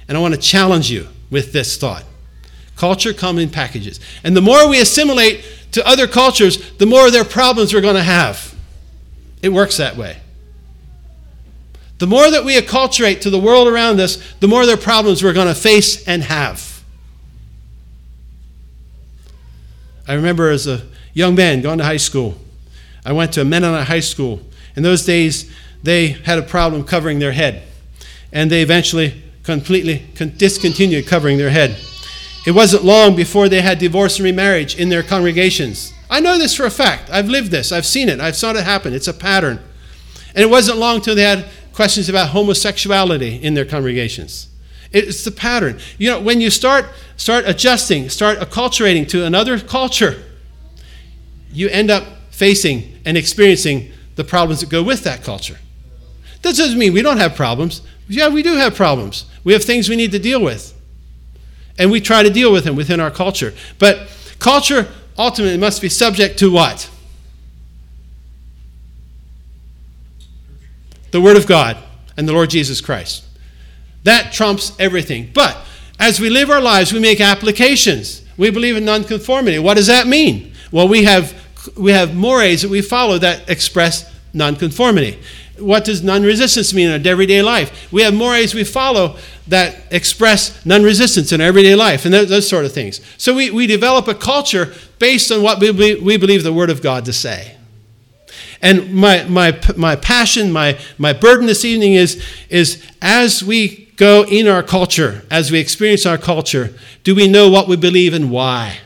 And 0.09 0.17
I 0.17 0.19
want 0.19 0.33
to 0.33 0.39
challenge 0.39 0.91
you 0.91 1.07
with 1.31 1.53
this 1.53 1.77
thought. 1.77 2.03
Culture 2.75 3.13
comes 3.13 3.41
in 3.41 3.49
packages. 3.49 4.01
And 4.25 4.35
the 4.35 4.41
more 4.41 4.67
we 4.67 4.81
assimilate 4.81 5.45
to 5.71 5.87
other 5.87 6.05
cultures, 6.05 6.73
the 6.73 6.85
more 6.85 7.07
of 7.07 7.13
their 7.13 7.23
problems 7.23 7.73
we're 7.73 7.79
going 7.79 7.95
to 7.95 8.03
have. 8.03 8.53
It 9.41 9.49
works 9.49 9.77
that 9.77 9.95
way. 9.95 10.17
The 11.99 12.07
more 12.07 12.29
that 12.29 12.43
we 12.43 12.59
acculturate 12.59 13.21
to 13.21 13.29
the 13.29 13.39
world 13.39 13.69
around 13.69 14.01
us, 14.01 14.21
the 14.41 14.49
more 14.49 14.61
of 14.61 14.67
their 14.67 14.75
problems 14.75 15.23
we're 15.23 15.31
going 15.31 15.47
to 15.47 15.55
face 15.55 16.05
and 16.05 16.23
have. 16.23 16.83
I 20.05 20.15
remember 20.15 20.49
as 20.49 20.67
a 20.67 20.81
young 21.13 21.35
man 21.35 21.61
going 21.61 21.77
to 21.77 21.83
high 21.83 21.97
school. 21.97 22.37
I 23.05 23.13
went 23.13 23.33
to 23.33 23.41
a 23.41 23.45
Mennonite 23.45 23.87
high 23.87 23.99
school. 23.99 24.41
In 24.75 24.83
those 24.83 25.05
days, 25.05 25.51
they 25.83 26.07
had 26.07 26.39
a 26.39 26.43
problem 26.43 26.83
covering 26.83 27.19
their 27.19 27.33
head, 27.33 27.63
and 28.31 28.49
they 28.49 28.61
eventually 28.61 29.21
completely 29.43 30.05
discontinued 30.37 31.05
covering 31.05 31.37
their 31.37 31.49
head. 31.49 31.77
It 32.45 32.51
wasn't 32.51 32.83
long 32.83 33.15
before 33.15 33.47
they 33.49 33.61
had 33.61 33.79
divorce 33.79 34.17
and 34.17 34.25
remarriage 34.25 34.77
in 34.77 34.89
their 34.89 35.03
congregations. 35.03 35.93
I 36.09 36.19
know 36.19 36.37
this 36.37 36.55
for 36.55 36.65
a 36.65 36.71
fact. 36.71 37.09
I've 37.09 37.29
lived 37.29 37.51
this. 37.51 37.71
I've 37.71 37.85
seen 37.85 38.09
it. 38.09 38.19
I've 38.19 38.35
saw 38.35 38.51
it 38.51 38.63
happen. 38.63 38.93
It's 38.93 39.07
a 39.07 39.13
pattern. 39.13 39.59
And 40.35 40.43
it 40.43 40.49
wasn't 40.49 40.77
long 40.77 41.01
till 41.01 41.15
they 41.15 41.23
had 41.23 41.45
questions 41.73 42.09
about 42.09 42.29
homosexuality 42.29 43.35
in 43.35 43.53
their 43.53 43.65
congregations. 43.65 44.49
It's 44.91 45.23
the 45.23 45.31
pattern. 45.31 45.79
You 45.97 46.11
know, 46.11 46.21
when 46.21 46.39
you 46.39 46.49
start 46.49 46.85
start 47.17 47.45
adjusting, 47.47 48.09
start 48.09 48.39
acculturating 48.39 49.07
to 49.09 49.25
another 49.25 49.59
culture, 49.59 50.21
you 51.53 51.69
end 51.69 51.89
up 51.91 52.03
facing 52.31 52.99
and 53.05 53.17
experiencing 53.17 53.91
the 54.15 54.23
problems 54.23 54.61
that 54.61 54.69
go 54.69 54.83
with 54.83 55.03
that 55.03 55.23
culture. 55.23 55.59
That 56.41 56.55
doesn't 56.55 56.77
mean 56.77 56.93
we 56.93 57.01
don't 57.01 57.17
have 57.17 57.35
problems. 57.35 57.81
Yeah, 58.07 58.27
we 58.27 58.43
do 58.43 58.55
have 58.55 58.75
problems. 58.75 59.25
We 59.43 59.53
have 59.53 59.63
things 59.63 59.89
we 59.89 59.95
need 59.95 60.11
to 60.11 60.19
deal 60.19 60.41
with. 60.41 60.73
And 61.77 61.89
we 61.89 62.01
try 62.01 62.21
to 62.21 62.29
deal 62.29 62.51
with 62.51 62.65
them 62.65 62.75
within 62.75 62.99
our 62.99 63.11
culture. 63.11 63.53
But 63.79 64.09
culture 64.39 64.87
ultimately 65.17 65.57
must 65.57 65.81
be 65.81 65.89
subject 65.89 66.37
to 66.39 66.51
what? 66.51 66.89
The 71.11 71.21
Word 71.21 71.37
of 71.37 71.47
God 71.47 71.77
and 72.17 72.27
the 72.27 72.33
Lord 72.33 72.49
Jesus 72.49 72.81
Christ. 72.81 73.23
That 74.03 74.33
trumps 74.33 74.73
everything. 74.79 75.31
But 75.33 75.57
as 75.99 76.19
we 76.19 76.29
live 76.29 76.49
our 76.49 76.61
lives, 76.61 76.91
we 76.91 76.99
make 76.99 77.21
applications. 77.21 78.21
We 78.37 78.49
believe 78.49 78.75
in 78.75 78.85
nonconformity. 78.85 79.59
What 79.59 79.75
does 79.75 79.87
that 79.87 80.07
mean? 80.07 80.53
Well, 80.71 80.87
we 80.87 81.03
have 81.03 81.33
we 81.75 81.91
have 81.91 82.15
mores 82.15 82.61
that 82.61 82.69
we 82.69 82.81
follow 82.81 83.17
that 83.19 83.49
express 83.49 84.11
nonconformity. 84.33 85.19
What 85.59 85.85
does 85.85 86.01
non-resistance 86.03 86.73
mean 86.73 86.89
in 86.89 87.05
our 87.05 87.11
everyday 87.11 87.41
life? 87.41 87.91
We 87.91 88.01
have 88.01 88.13
mores 88.13 88.53
we 88.53 88.63
follow 88.63 89.17
that 89.47 89.75
express 89.91 90.65
non-resistance 90.65 91.31
in 91.31 91.41
our 91.41 91.47
everyday 91.47 91.75
life, 91.75 92.05
and 92.05 92.13
those, 92.13 92.29
those 92.29 92.49
sort 92.49 92.65
of 92.65 92.73
things. 92.73 93.01
So 93.17 93.35
we, 93.35 93.51
we 93.51 93.67
develop 93.67 94.07
a 94.07 94.15
culture 94.15 94.73
based 94.99 95.31
on 95.31 95.43
what 95.43 95.59
we, 95.59 95.95
we 95.95 96.17
believe 96.17 96.43
the 96.43 96.53
Word 96.53 96.69
of 96.69 96.81
God 96.81 97.05
to 97.05 97.13
say. 97.13 97.55
And 98.61 98.93
my, 98.93 99.25
my, 99.25 99.59
my 99.75 99.95
passion, 99.95 100.51
my, 100.51 100.79
my 100.97 101.13
burden 101.13 101.45
this 101.47 101.65
evening 101.65 101.93
is, 101.93 102.23
is 102.49 102.83
as 103.01 103.43
we 103.43 103.91
go 103.97 104.25
in 104.25 104.47
our 104.47 104.63
culture, 104.63 105.23
as 105.29 105.51
we 105.51 105.59
experience 105.59 106.05
our 106.05 106.17
culture, 106.17 106.73
do 107.03 107.13
we 107.13 107.27
know 107.27 107.49
what 107.49 107.67
we 107.67 107.75
believe 107.75 108.13
and 108.13 108.31
why? 108.31 108.79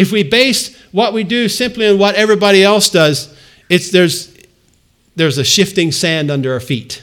If 0.00 0.12
we 0.12 0.22
base 0.22 0.74
what 0.92 1.12
we 1.12 1.24
do 1.24 1.46
simply 1.46 1.86
on 1.86 1.98
what 1.98 2.14
everybody 2.14 2.64
else 2.64 2.88
does, 2.88 3.36
it's, 3.68 3.90
there's, 3.90 4.34
there's 5.14 5.36
a 5.36 5.44
shifting 5.44 5.92
sand 5.92 6.30
under 6.30 6.54
our 6.54 6.60
feet. 6.60 7.02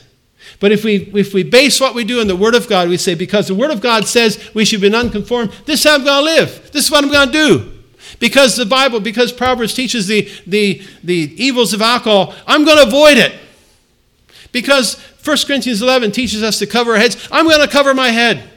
But 0.59 0.71
if 0.71 0.83
we, 0.83 1.11
if 1.13 1.31
we 1.31 1.43
base 1.43 1.79
what 1.79 1.93
we 1.93 2.03
do 2.03 2.21
on 2.21 2.25
the 2.25 2.35
Word 2.35 2.55
of 2.55 2.67
God, 2.67 2.89
we 2.89 2.97
say, 2.97 3.13
because 3.13 3.47
the 3.47 3.53
Word 3.53 3.69
of 3.69 3.81
God 3.81 4.07
says 4.07 4.49
we 4.55 4.65
should 4.65 4.81
be 4.81 4.89
nonconformed, 4.89 5.51
this 5.67 5.81
is 5.81 5.83
how 5.83 5.97
I'm 5.97 6.03
going 6.03 6.25
to 6.25 6.31
live. 6.41 6.71
This 6.71 6.85
is 6.85 6.91
what 6.91 7.03
I'm 7.03 7.11
going 7.11 7.27
to 7.27 7.31
do. 7.31 7.73
Because 8.19 8.55
the 8.55 8.65
Bible, 8.65 8.99
because 8.99 9.31
Proverbs 9.31 9.75
teaches 9.75 10.07
the, 10.07 10.27
the, 10.47 10.81
the 11.03 11.35
evils 11.37 11.73
of 11.73 11.83
alcohol, 11.83 12.33
I'm 12.47 12.65
going 12.65 12.77
to 12.77 12.87
avoid 12.87 13.19
it. 13.19 13.39
Because 14.51 14.99
1 15.23 15.37
Corinthians 15.45 15.83
11 15.83 16.13
teaches 16.13 16.41
us 16.41 16.57
to 16.57 16.65
cover 16.65 16.93
our 16.93 16.97
heads, 16.97 17.29
I'm 17.31 17.45
going 17.45 17.61
to 17.61 17.71
cover 17.71 17.93
my 17.93 18.09
head. 18.09 18.49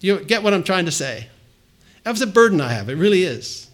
You 0.00 0.24
get 0.24 0.42
what 0.42 0.54
I'm 0.54 0.64
trying 0.64 0.86
to 0.86 0.92
say? 0.92 1.28
That's 2.02 2.20
a 2.20 2.26
burden 2.26 2.60
I 2.60 2.72
have. 2.72 2.88
It 2.88 2.96
really 2.96 3.22
is. 3.22 3.70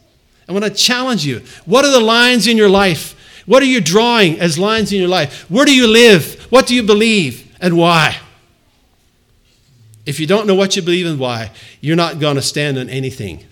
I 0.48 0.52
want 0.52 0.64
to 0.64 0.70
challenge 0.70 1.24
you. 1.24 1.42
What 1.64 1.84
are 1.84 1.90
the 1.90 2.00
lines 2.00 2.46
in 2.46 2.56
your 2.56 2.68
life? 2.68 3.14
What 3.46 3.62
are 3.62 3.66
you 3.66 3.80
drawing 3.80 4.38
as 4.40 4.58
lines 4.58 4.92
in 4.92 4.98
your 4.98 5.08
life? 5.08 5.50
Where 5.50 5.64
do 5.64 5.74
you 5.74 5.86
live? 5.86 6.46
What 6.50 6.66
do 6.66 6.74
you 6.74 6.82
believe? 6.82 7.56
And 7.60 7.76
why? 7.76 8.16
If 10.06 10.20
you 10.20 10.26
don't 10.26 10.46
know 10.46 10.54
what 10.54 10.76
you 10.76 10.82
believe 10.82 11.06
and 11.06 11.18
why, 11.18 11.50
you're 11.80 11.96
not 11.96 12.18
going 12.18 12.36
to 12.36 12.42
stand 12.42 12.78
on 12.78 12.88
anything. 12.88 13.44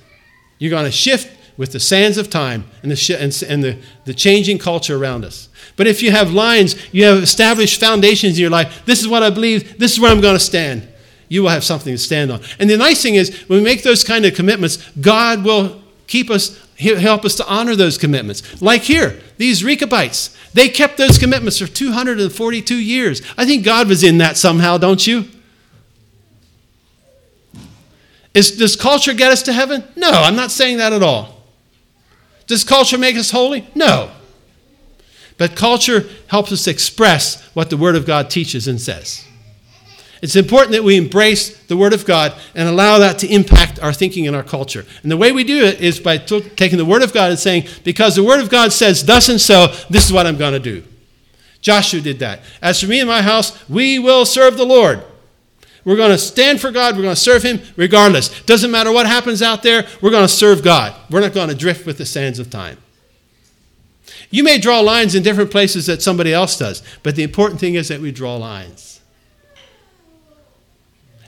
You're 0.59 0.71
going 0.71 0.85
to 0.85 0.91
shift 0.91 1.31
with 1.57 1.73
the 1.73 1.81
sands 1.81 2.19
of 2.19 2.29
time 2.29 2.65
and, 2.83 2.91
the, 2.91 2.97
sh- 2.97 3.11
and, 3.11 3.43
and 3.49 3.65
the, 3.65 3.79
the 4.05 4.15
changing 4.15 4.59
culture 4.59 4.97
around 4.97 5.25
us. 5.25 5.49
But 5.77 5.87
if 5.87 6.03
you 6.03 6.11
have 6.11 6.33
lines, 6.33 6.77
you 6.93 7.05
have 7.05 7.23
established 7.23 7.81
foundations 7.81 8.37
in 8.37 8.41
your 8.41 8.51
life, 8.51 8.85
this 8.85 9.01
is 9.01 9.09
what 9.09 9.23
I 9.23 9.31
believe, 9.31 9.79
this 9.79 9.93
is 9.93 10.01
where 10.01 10.11
I'm 10.11 10.21
going 10.21 10.37
to 10.37 10.41
stand, 10.41 10.89
you 11.29 11.43
will 11.43 11.51
have 11.51 11.65
something 11.65 11.93
to 11.93 11.99
stand 11.99 12.31
on. 12.31 12.41
And 12.59 12.71
the 12.71 12.77
nice 12.77 13.03
thing 13.03 13.15
is, 13.15 13.37
when 13.49 13.59
we 13.59 13.65
make 13.65 13.83
those 13.83 14.05
kind 14.05 14.25
of 14.25 14.35
commitments, 14.35 14.77
God 15.01 15.45
will 15.45 15.83
keep 16.07 16.31
us, 16.31 16.59
help 16.79 17.25
us 17.25 17.35
to 17.37 17.47
honor 17.47 17.75
those 17.75 17.99
commitments. 17.99 18.63
Like 18.63 18.83
here, 18.83 19.21
these 19.37 19.65
Rechabites, 19.65 20.37
they 20.55 20.69
kept 20.69 20.97
those 20.97 21.19
commitments 21.19 21.59
for 21.59 21.67
242 21.67 22.75
years. 22.77 23.23
I 23.37 23.45
think 23.45 23.65
God 23.65 23.89
was 23.89 24.03
in 24.03 24.19
that 24.19 24.37
somehow, 24.37 24.79
don't 24.79 25.05
you? 25.07 25.27
Is, 28.35 28.57
does 28.57 28.77
culture 28.77 29.15
get 29.15 29.33
us 29.33 29.43
to 29.45 29.53
heaven? 29.53 29.83
No, 29.97 30.11
I'm 30.11 30.37
not 30.37 30.51
saying 30.51 30.77
that 30.77 30.93
at 30.93 31.03
all. 31.03 31.43
Does 32.47 32.65
culture 32.65 32.99
make 32.99 33.17
us 33.17 33.31
holy? 33.31 33.67
No. 33.75 34.11
But 35.39 35.57
culture 35.57 36.05
helps 36.29 36.53
us 36.53 36.67
express 36.67 37.43
what 37.55 37.71
the 37.71 37.77
Word 37.77 37.97
of 37.97 38.07
God 38.07 38.31
teaches 38.31 38.69
and 38.69 38.81
says. 38.81 39.26
It's 40.23 40.37
important 40.37 40.73
that 40.73 40.85
we 40.85 40.97
embrace 40.97 41.57
the 41.67 41.77
Word 41.77 41.93
of 41.93 42.07
God 42.07 42.33
and 42.55 42.69
allow 42.69 42.99
that 42.99 43.19
to 43.19 43.29
impact 43.29 43.79
our 43.81 43.93
thinking 43.93 44.27
and 44.27 44.35
our 44.35 44.43
culture. 44.43 44.87
And 45.03 45.13
the 45.13 45.17
way 45.17 45.31
we 45.33 45.45
do 45.45 45.65
it 45.65 45.81
is 45.81 46.01
by 46.01 46.19
t- 46.19 46.41
taking 46.41 46.79
the 46.79 46.85
Word 46.85 47.03
of 47.03 47.13
God 47.13 47.31
and 47.31 47.39
saying, 47.39 47.67
because 47.85 48.17
the 48.17 48.25
Word 48.25 48.41
of 48.41 48.49
God 48.49 48.73
says 48.73 49.05
thus 49.05 49.29
and 49.29 49.41
so, 49.41 49.67
this 49.91 50.07
is 50.07 50.13
what 50.13 50.27
I'm 50.27 50.39
going 50.39 50.55
to 50.55 50.59
do. 50.59 50.83
Joshua 51.61 52.01
did 52.01 52.21
that. 52.21 52.41
As 52.63 52.81
for 52.81 52.87
me 52.87 53.01
and 53.01 53.09
my 53.09 53.23
house, 53.23 53.69
we 53.69 53.99
will 53.99 54.25
serve 54.25 54.57
the 54.57 54.65
Lord. 54.65 55.03
We're 55.85 55.97
going 55.97 56.11
to 56.11 56.19
stand 56.19 56.61
for 56.61 56.71
God. 56.71 56.97
We're 56.97 57.03
going 57.03 57.15
to 57.15 57.21
serve 57.21 57.43
Him 57.43 57.61
regardless. 57.77 58.43
Doesn't 58.43 58.71
matter 58.71 58.91
what 58.91 59.07
happens 59.07 59.43
out 59.43 59.63
there, 59.63 59.87
we're 60.01 60.11
going 60.11 60.25
to 60.25 60.29
serve 60.29 60.63
God. 60.63 60.95
We're 61.11 61.21
not 61.21 61.33
going 61.33 61.49
to 61.49 61.55
drift 61.55 61.87
with 61.87 61.99
the 61.99 62.07
sands 62.07 62.39
of 62.39 62.51
time. 62.51 62.79
You 64.31 64.43
may 64.43 64.59
draw 64.59 64.81
lines 64.81 65.15
in 65.15 65.23
different 65.23 65.51
places 65.51 65.87
that 65.87 66.03
somebody 66.03 66.33
else 66.33 66.59
does, 66.59 66.83
but 67.03 67.15
the 67.15 67.23
important 67.23 67.61
thing 67.61 67.75
is 67.75 67.89
that 67.89 68.01
we 68.01 68.11
draw 68.11 68.37
lines. 68.37 68.96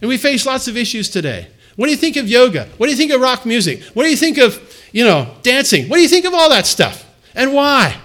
And 0.01 0.09
we 0.09 0.17
face 0.17 0.47
lots 0.47 0.69
of 0.69 0.77
issues 0.77 1.09
today. 1.09 1.49
What 1.77 1.87
do 1.87 1.93
you 1.93 1.97
think 1.97 2.17
of 2.17 2.29
yoga? 2.29 2.69
What 2.77 2.87
do 2.87 2.91
you 2.91 2.97
think 2.97 3.13
of 3.13 3.21
rock 3.21 3.47
music? 3.47 3.83
What 3.95 4.03
do 4.03 4.11
you 4.11 4.17
think 4.17 4.39
of, 4.39 4.61
you 4.93 5.05
know, 5.05 5.35
dancing? 5.43 5.89
What 5.89 5.97
do 5.97 6.03
you 6.03 6.09
think 6.09 6.25
of 6.25 6.35
all 6.35 6.51
that 6.51 6.67
stuff? 6.67 7.05
And 7.35 7.55
why? 7.55 7.97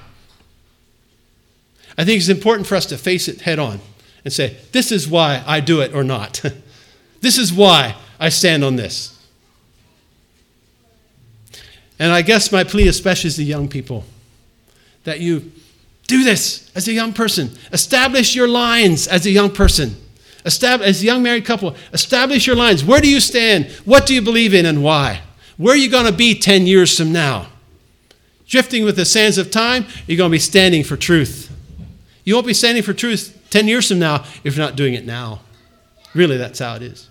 I 1.98 2.06
think 2.06 2.20
it's 2.20 2.30
important 2.30 2.68
for 2.68 2.76
us 2.76 2.86
to 2.88 2.98
face 2.98 3.28
it 3.28 3.42
head 3.42 3.60
on 3.60 3.80
and 4.24 4.34
say, 4.34 4.58
This 4.72 4.92
is 4.92 5.08
why 5.08 5.44
I 5.46 5.60
do 5.60 5.82
it 5.82 5.94
or 5.94 6.04
not. 6.04 6.42
this 7.22 7.38
is 7.38 7.52
why 7.52 7.96
I 8.20 8.30
stand 8.30 8.64
on 8.64 8.76
this. 8.76 9.10
And 12.00 12.12
I 12.12 12.22
guess 12.22 12.52
my 12.52 12.64
plea, 12.64 12.88
especially 12.88 13.30
the 13.32 13.44
young 13.44 13.68
people, 13.68 14.04
that 15.04 15.20
you 15.20 15.52
do 16.08 16.24
this 16.24 16.72
as 16.76 16.88
a 16.88 16.94
young 16.94 17.14
person. 17.14 17.52
Establish 17.72 18.36
your 18.36 18.48
lines 18.48 19.08
as 19.08 19.26
a 19.26 19.32
young 19.32 19.52
person. 19.52 19.96
As 20.46 21.02
a 21.02 21.06
young 21.06 21.24
married 21.24 21.46
couple, 21.46 21.76
establish 21.94 22.46
your 22.46 22.56
lines. 22.56 22.84
Where 22.84 23.02
do 23.02 23.10
you 23.10 23.20
stand? 23.20 23.68
What 23.86 24.06
do 24.06 24.14
you 24.14 24.22
believe 24.22 24.54
in 24.54 24.66
and 24.66 24.84
why? 24.84 25.22
Where 25.58 25.74
are 25.74 25.78
you 25.78 25.90
going 25.90 26.06
to 26.06 26.12
be 26.12 26.38
10 26.38 26.68
years 26.68 26.98
from 26.98 27.14
now? 27.14 27.48
Drifting 28.48 28.84
with 28.84 28.96
the 28.96 29.06
sands 29.06 29.38
of 29.38 29.52
time, 29.52 29.86
you're 30.06 30.18
going 30.18 30.30
to 30.30 30.36
be 30.36 30.40
standing 30.40 30.84
for 30.84 30.98
truth. 30.98 31.50
You 32.26 32.36
won't 32.36 32.48
be 32.48 32.54
standing 32.54 32.84
for 32.84 32.94
truth 32.94 33.40
10 33.50 33.68
years 33.68 33.88
from 33.88 34.00
now 34.00 34.26
if 34.44 34.56
you're 34.56 34.66
not 34.66 34.76
doing 34.76 34.94
it 34.94 35.06
now. 35.06 35.42
Really, 36.14 36.38
that's 36.38 36.60
how 36.60 36.76
it 36.76 36.82
is. 36.82 37.10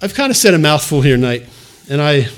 I've 0.00 0.14
kind 0.14 0.30
of 0.30 0.36
said 0.36 0.54
a 0.54 0.58
mouthful 0.58 1.00
here 1.00 1.16
tonight, 1.16 1.46
and 1.88 2.02
I, 2.02 2.28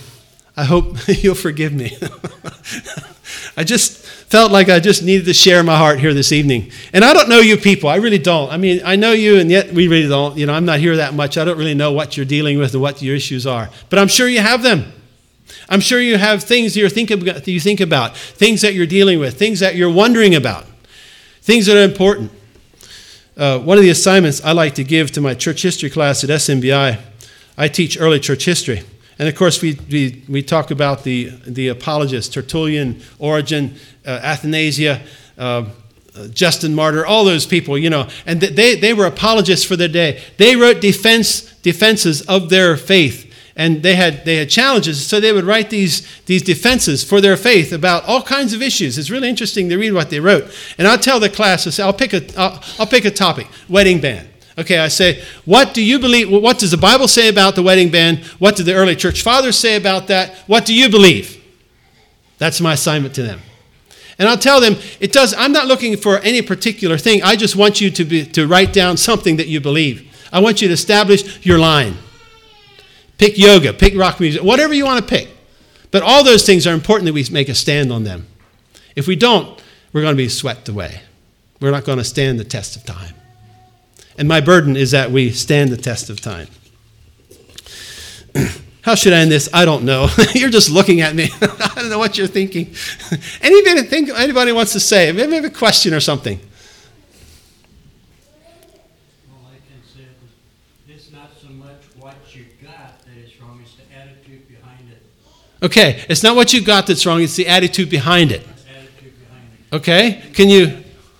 I 0.56 0.64
hope 0.64 0.96
you'll 1.08 1.34
forgive 1.34 1.72
me. 1.72 1.96
I 3.58 3.64
just 3.64 4.04
felt 4.06 4.52
like 4.52 4.68
I 4.68 4.78
just 4.78 5.02
needed 5.02 5.24
to 5.24 5.34
share 5.34 5.64
my 5.64 5.76
heart 5.76 5.98
here 5.98 6.14
this 6.14 6.30
evening. 6.30 6.70
And 6.92 7.04
I 7.04 7.12
don't 7.12 7.28
know 7.28 7.40
you 7.40 7.56
people. 7.56 7.88
I 7.88 7.96
really 7.96 8.16
don't. 8.18 8.52
I 8.52 8.56
mean, 8.56 8.80
I 8.84 8.94
know 8.94 9.10
you, 9.10 9.40
and 9.40 9.50
yet 9.50 9.72
we 9.72 9.88
really 9.88 10.06
don't. 10.06 10.36
You 10.36 10.46
know, 10.46 10.54
I'm 10.54 10.64
not 10.64 10.78
here 10.78 10.94
that 10.94 11.12
much. 11.12 11.36
I 11.36 11.44
don't 11.44 11.58
really 11.58 11.74
know 11.74 11.90
what 11.90 12.16
you're 12.16 12.24
dealing 12.24 12.56
with 12.56 12.72
and 12.74 12.80
what 12.80 13.02
your 13.02 13.16
issues 13.16 13.48
are. 13.48 13.68
But 13.90 13.98
I'm 13.98 14.06
sure 14.06 14.28
you 14.28 14.38
have 14.38 14.62
them. 14.62 14.92
I'm 15.68 15.80
sure 15.80 16.00
you 16.00 16.18
have 16.18 16.44
things 16.44 16.76
you 16.76 16.88
think, 16.88 17.10
about, 17.10 17.48
you 17.48 17.58
think 17.58 17.80
about, 17.80 18.16
things 18.16 18.60
that 18.60 18.74
you're 18.74 18.86
dealing 18.86 19.18
with, 19.18 19.36
things 19.36 19.58
that 19.58 19.74
you're 19.74 19.92
wondering 19.92 20.36
about, 20.36 20.64
things 21.42 21.66
that 21.66 21.76
are 21.76 21.82
important. 21.82 22.30
Uh, 23.36 23.58
one 23.58 23.76
of 23.76 23.82
the 23.82 23.90
assignments 23.90 24.40
I 24.44 24.52
like 24.52 24.76
to 24.76 24.84
give 24.84 25.10
to 25.12 25.20
my 25.20 25.34
church 25.34 25.62
history 25.62 25.90
class 25.90 26.22
at 26.22 26.30
SMBI, 26.30 27.00
I 27.56 27.66
teach 27.66 28.00
early 28.00 28.20
church 28.20 28.44
history. 28.44 28.84
And 29.18 29.28
of 29.28 29.34
course, 29.34 29.60
we, 29.60 29.78
we, 29.90 30.22
we 30.28 30.42
talk 30.42 30.70
about 30.70 31.02
the, 31.02 31.30
the 31.46 31.68
apologists, 31.68 32.32
Tertullian, 32.32 33.02
Origen, 33.18 33.74
uh, 34.06 34.20
Athanasius, 34.22 35.00
uh, 35.36 35.64
Justin 36.32 36.74
Martyr, 36.74 37.06
all 37.06 37.24
those 37.24 37.46
people, 37.46 37.78
you 37.78 37.90
know, 37.90 38.08
and 38.26 38.40
they, 38.40 38.74
they 38.74 38.92
were 38.92 39.06
apologists 39.06 39.64
for 39.64 39.76
their 39.76 39.88
day. 39.88 40.22
They 40.36 40.56
wrote 40.56 40.80
defense, 40.80 41.52
defenses 41.62 42.22
of 42.22 42.48
their 42.48 42.76
faith. 42.76 43.26
And 43.54 43.82
they 43.82 43.96
had 43.96 44.24
they 44.24 44.36
had 44.36 44.50
challenges. 44.50 45.04
So 45.04 45.18
they 45.18 45.32
would 45.32 45.42
write 45.42 45.68
these 45.68 46.06
these 46.26 46.42
defenses 46.42 47.02
for 47.02 47.20
their 47.20 47.36
faith 47.36 47.72
about 47.72 48.04
all 48.04 48.22
kinds 48.22 48.52
of 48.52 48.62
issues. 48.62 48.96
It's 48.96 49.10
really 49.10 49.28
interesting 49.28 49.68
to 49.68 49.76
read 49.76 49.94
what 49.94 50.10
they 50.10 50.20
wrote. 50.20 50.44
And 50.78 50.86
i'll 50.86 50.96
tell 50.96 51.18
the 51.18 51.28
class 51.28 51.80
i'll 51.80 51.92
pick 51.92 52.12
a 52.12 52.22
I'll, 52.40 52.62
I'll 52.78 52.86
pick 52.86 53.04
a 53.04 53.10
topic. 53.10 53.48
Wedding 53.68 54.00
band 54.00 54.28
okay 54.58 54.78
i 54.78 54.88
say 54.88 55.22
what 55.44 55.72
do 55.72 55.82
you 55.82 55.98
believe 55.98 56.30
what 56.30 56.58
does 56.58 56.70
the 56.70 56.76
bible 56.76 57.08
say 57.08 57.28
about 57.28 57.54
the 57.54 57.62
wedding 57.62 57.90
band 57.90 58.18
what 58.38 58.56
did 58.56 58.66
the 58.66 58.74
early 58.74 58.96
church 58.96 59.22
fathers 59.22 59.58
say 59.58 59.76
about 59.76 60.08
that 60.08 60.34
what 60.46 60.66
do 60.66 60.74
you 60.74 60.90
believe 60.90 61.42
that's 62.38 62.60
my 62.60 62.74
assignment 62.74 63.14
to 63.14 63.22
them 63.22 63.40
and 64.18 64.28
I'll 64.28 64.38
tell 64.38 64.60
them, 64.60 64.76
it 64.98 65.12
does, 65.12 65.32
I'm 65.32 65.52
not 65.52 65.66
looking 65.66 65.96
for 65.96 66.18
any 66.18 66.42
particular 66.42 66.98
thing. 66.98 67.22
I 67.22 67.36
just 67.36 67.54
want 67.54 67.80
you 67.80 67.88
to, 67.92 68.04
be, 68.04 68.26
to 68.26 68.48
write 68.48 68.72
down 68.72 68.96
something 68.96 69.36
that 69.36 69.46
you 69.46 69.60
believe. 69.60 70.12
I 70.32 70.40
want 70.40 70.60
you 70.60 70.68
to 70.68 70.74
establish 70.74 71.46
your 71.46 71.58
line. 71.58 71.94
Pick 73.16 73.38
yoga, 73.38 73.72
pick 73.72 73.96
rock 73.96 74.18
music, 74.18 74.42
whatever 74.42 74.74
you 74.74 74.84
want 74.84 75.00
to 75.00 75.08
pick. 75.08 75.28
But 75.90 76.02
all 76.02 76.24
those 76.24 76.44
things 76.44 76.66
are 76.66 76.74
important 76.74 77.06
that 77.06 77.12
we 77.12 77.24
make 77.30 77.48
a 77.48 77.54
stand 77.54 77.92
on 77.92 78.04
them. 78.04 78.26
If 78.96 79.06
we 79.06 79.14
don't, 79.14 79.62
we're 79.92 80.02
going 80.02 80.14
to 80.14 80.22
be 80.22 80.28
swept 80.28 80.68
away. 80.68 81.00
We're 81.60 81.70
not 81.70 81.84
going 81.84 81.98
to 81.98 82.04
stand 82.04 82.38
the 82.38 82.44
test 82.44 82.76
of 82.76 82.84
time. 82.84 83.14
And 84.18 84.28
my 84.28 84.40
burden 84.40 84.76
is 84.76 84.90
that 84.90 85.10
we 85.10 85.30
stand 85.30 85.70
the 85.70 85.76
test 85.76 86.10
of 86.10 86.20
time. 86.20 86.48
How 88.82 88.94
should 88.94 89.12
I 89.12 89.20
end 89.20 89.30
this? 89.30 89.48
I 89.54 89.64
don't 89.64 89.84
know. 89.84 90.08
you're 90.34 90.50
just 90.50 90.70
looking 90.70 91.00
at 91.00 91.14
me. 91.14 91.30
I 91.40 91.72
don't 91.76 91.88
know 91.88 91.98
what 91.98 92.18
you're 92.18 92.26
thinking. 92.26 92.74
Anything 93.40 94.10
anybody 94.10 94.52
wants 94.52 94.72
to 94.72 94.80
say? 94.80 95.12
Maybe 95.12 95.34
have 95.34 95.44
a 95.44 95.50
question 95.50 95.94
or 95.94 96.00
something. 96.00 96.40
Okay, 105.60 106.04
it's 106.08 106.22
not 106.22 106.36
what 106.36 106.52
you 106.52 106.60
got 106.60 106.86
that's 106.86 107.04
wrong, 107.04 107.20
it's 107.20 107.34
the 107.34 107.48
attitude 107.48 107.90
behind 107.90 108.30
it. 108.30 108.46
Attitude 108.46 109.12
behind 109.18 109.48
it. 109.72 109.76
Okay, 109.76 110.22
can 110.32 110.48
you? 110.48 110.60
You 110.60 110.66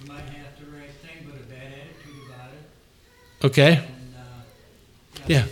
might 0.07 0.21
have 0.21 0.55
the 0.61 0.67
right 0.71 0.95
thing, 1.03 1.27
but 1.27 1.41
a 1.41 1.45
bad 1.51 1.73
attitude 1.75 2.23
about 2.25 2.51
it. 2.53 2.63
Okay. 3.45 3.85
Yeah. 5.29 5.45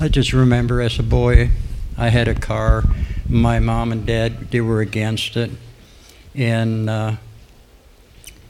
I 0.00 0.08
just 0.08 0.32
remember 0.32 0.80
as 0.80 0.98
a 0.98 1.02
boy, 1.04 1.50
I 1.96 2.08
had 2.08 2.26
a 2.26 2.34
car. 2.34 2.82
My 3.28 3.60
mom 3.60 3.92
and 3.92 4.04
dad, 4.04 4.50
they 4.50 4.60
were 4.60 4.80
against 4.80 5.36
it. 5.36 5.52
And 6.34 6.90
uh, 6.90 7.16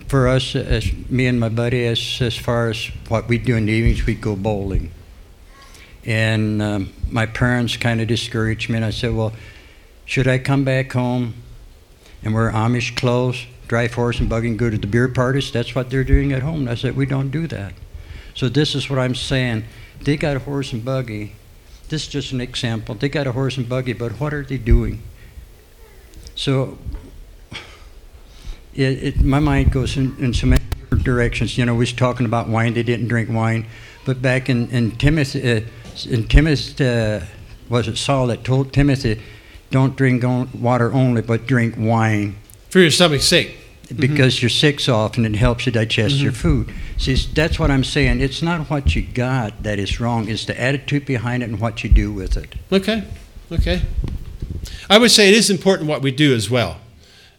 for 0.06 0.28
us, 0.28 0.56
as 0.56 0.90
me 1.10 1.26
and 1.26 1.38
my 1.38 1.50
buddy, 1.50 1.84
as 1.86 2.18
as 2.22 2.36
far 2.36 2.70
as 2.70 2.86
what 3.08 3.28
we 3.28 3.36
do 3.36 3.56
in 3.56 3.66
the 3.66 3.72
evenings, 3.72 4.06
we 4.06 4.14
go 4.14 4.34
bowling. 4.34 4.92
And 6.06 6.62
um, 6.62 6.92
my 7.10 7.26
parents 7.26 7.76
kind 7.76 8.00
of 8.00 8.08
discouraged 8.08 8.70
me, 8.70 8.76
and 8.76 8.84
I 8.84 8.90
said, 8.90 9.14
"Well, 9.14 9.32
should 10.10 10.26
I 10.26 10.38
come 10.38 10.64
back 10.64 10.90
home 10.90 11.34
and 12.24 12.34
wear 12.34 12.50
Amish 12.50 12.96
clothes, 12.96 13.46
drive 13.68 13.94
horse 13.94 14.18
and 14.18 14.28
buggy, 14.28 14.48
and 14.48 14.58
go 14.58 14.68
to 14.68 14.76
the 14.76 14.88
beer 14.88 15.06
parties? 15.06 15.52
That's 15.52 15.72
what 15.72 15.88
they're 15.88 16.02
doing 16.02 16.32
at 16.32 16.42
home." 16.42 16.66
I 16.66 16.74
said, 16.74 16.96
"We 16.96 17.06
don't 17.06 17.30
do 17.30 17.46
that." 17.46 17.74
So 18.34 18.48
this 18.48 18.74
is 18.74 18.90
what 18.90 18.98
I'm 18.98 19.14
saying. 19.14 19.66
They 20.02 20.16
got 20.16 20.34
a 20.34 20.40
horse 20.40 20.72
and 20.72 20.84
buggy. 20.84 21.34
This 21.90 22.02
is 22.02 22.08
just 22.08 22.32
an 22.32 22.40
example. 22.40 22.96
They 22.96 23.08
got 23.08 23.28
a 23.28 23.32
horse 23.32 23.56
and 23.56 23.68
buggy, 23.68 23.92
but 23.92 24.10
what 24.18 24.34
are 24.34 24.42
they 24.42 24.58
doing? 24.58 25.00
So 26.34 26.76
it, 28.74 29.04
it, 29.04 29.20
my 29.22 29.38
mind 29.38 29.70
goes 29.70 29.96
in, 29.96 30.16
in 30.18 30.34
so 30.34 30.48
many 30.48 30.64
different 30.80 31.04
directions. 31.04 31.56
You 31.56 31.66
know, 31.66 31.74
we 31.74 31.86
was 31.86 31.92
talking 31.92 32.26
about 32.26 32.48
wine; 32.48 32.74
they 32.74 32.82
didn't 32.82 33.06
drink 33.06 33.30
wine, 33.30 33.64
but 34.04 34.20
back 34.20 34.50
in 34.50 34.70
in 34.70 34.90
Timothy, 34.96 35.40
uh, 35.52 35.60
in 36.04 36.26
Timothy, 36.26 36.84
uh, 36.84 37.20
was 37.68 37.86
it 37.86 37.96
Saul 37.96 38.26
that 38.26 38.42
told 38.42 38.72
Timothy, 38.72 39.22
"Don't 39.70 39.96
drink 39.96 40.24
water 40.54 40.92
only, 40.92 41.22
but 41.22 41.46
drink 41.46 41.74
wine." 41.78 42.36
For 42.68 42.80
your 42.80 42.90
stomach's 42.90 43.24
sake. 43.26 43.56
because 43.96 44.40
you're 44.40 44.48
sick 44.48 44.78
so 44.78 44.94
often, 44.94 45.24
it 45.24 45.34
helps 45.34 45.66
you 45.66 45.72
digest 45.72 46.14
your 46.16 46.30
food. 46.30 46.72
See, 46.96 47.16
that's 47.34 47.58
what 47.58 47.72
I'm 47.72 47.82
saying. 47.82 48.20
It's 48.20 48.40
not 48.40 48.70
what 48.70 48.94
you 48.94 49.02
got 49.02 49.64
that 49.64 49.80
is 49.80 49.98
wrong, 49.98 50.28
it's 50.28 50.44
the 50.44 50.60
attitude 50.60 51.04
behind 51.06 51.42
it 51.42 51.48
and 51.48 51.58
what 51.60 51.82
you 51.82 51.90
do 51.90 52.12
with 52.12 52.36
it. 52.36 52.54
Okay, 52.70 53.02
okay. 53.50 53.82
I 54.88 54.98
would 54.98 55.10
say 55.10 55.28
it 55.28 55.34
is 55.34 55.50
important 55.50 55.88
what 55.88 56.02
we 56.02 56.12
do 56.12 56.34
as 56.34 56.48
well. 56.48 56.76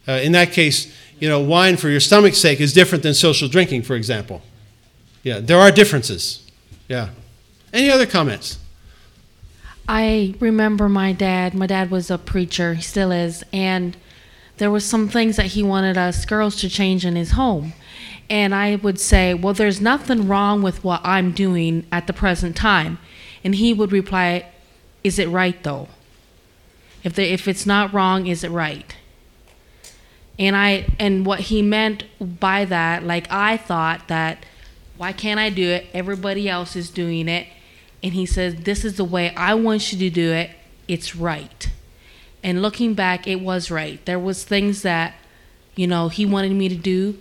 Uh, 0.08 0.14
in 0.14 0.34
that 0.34 0.52
case, 0.52 0.94
you 1.20 1.30
know, 1.30 1.40
wine 1.40 1.78
for 1.78 1.90
your 1.90 2.00
stomach's 2.00 2.40
sake 2.40 2.60
is 2.60 2.74
different 2.74 3.04
than 3.04 3.14
social 3.14 3.48
drinking, 3.48 3.84
for 3.84 3.96
example. 3.96 4.42
Yeah, 5.24 5.40
there 5.40 5.60
are 5.60 5.72
differences. 5.72 6.46
Yeah. 6.88 7.10
Any 7.72 7.90
other 7.90 8.06
comments? 8.06 8.58
I 9.94 10.36
remember 10.40 10.88
my 10.88 11.12
dad. 11.12 11.54
My 11.54 11.68
dad 11.68 11.92
was 11.92 12.10
a 12.10 12.18
preacher, 12.18 12.76
he 12.76 12.82
still 12.82 13.12
is, 13.12 13.44
and 13.52 13.98
there 14.56 14.72
was 14.72 14.86
some 14.86 15.10
things 15.10 15.36
that 15.36 15.48
he 15.48 15.64
wanted 15.64 15.98
us 15.98 16.24
girls 16.24 16.56
to 16.62 16.70
change 16.70 17.06
in 17.06 17.18
his 17.18 17.32
home. 17.32 17.74
And 18.30 18.56
I 18.56 18.78
would 18.78 19.02
say, 19.02 19.34
"Well, 19.34 19.54
there's 19.54 19.82
nothing 19.82 20.30
wrong 20.30 20.62
with 20.62 20.82
what 20.86 21.02
I'm 21.04 21.34
doing 21.34 21.86
at 21.92 22.08
the 22.08 22.14
present 22.14 22.56
time." 22.56 23.00
And 23.44 23.56
he 23.56 23.74
would 23.74 23.92
reply, 23.92 24.46
"Is 25.04 25.20
it 25.20 25.28
right 25.28 25.62
though? 25.62 25.90
If 27.04 27.14
the, 27.16 27.30
if 27.30 27.46
it's 27.46 27.66
not 27.66 27.92
wrong, 27.92 28.28
is 28.28 28.46
it 28.46 28.52
right?" 28.52 28.96
And 30.40 30.56
I 30.56 30.86
and 31.00 31.26
what 31.26 31.42
he 31.52 31.62
meant 31.62 32.06
by 32.40 32.64
that, 32.64 33.04
like 33.04 33.28
I 33.30 33.58
thought 33.58 34.08
that 34.08 34.46
why 34.96 35.12
can't 35.12 35.40
I 35.40 35.50
do 35.50 35.68
it? 35.68 35.88
Everybody 35.94 36.48
else 36.48 36.78
is 36.78 36.90
doing 36.90 37.28
it. 37.28 37.48
And 38.04 38.14
he 38.14 38.26
says, 38.26 38.56
This 38.56 38.84
is 38.84 38.98
the 38.98 39.04
way 39.04 39.34
I 39.36 39.54
want 39.54 39.92
you 39.92 40.00
to 40.00 40.10
do 40.10 40.32
it. 40.32 40.52
It's 40.88 41.16
right. 41.16 41.70
And 42.44 42.62
looking 42.62 42.94
back, 42.94 43.28
it 43.28 43.42
was 43.42 43.70
right. 43.70 44.04
There 44.06 44.20
was 44.20 44.44
things 44.44 44.82
that, 44.82 45.14
you 45.76 45.88
know, 45.88 46.10
he 46.10 46.26
wanted 46.26 46.54
me 46.54 46.70
to 46.70 46.76
do. 46.76 47.18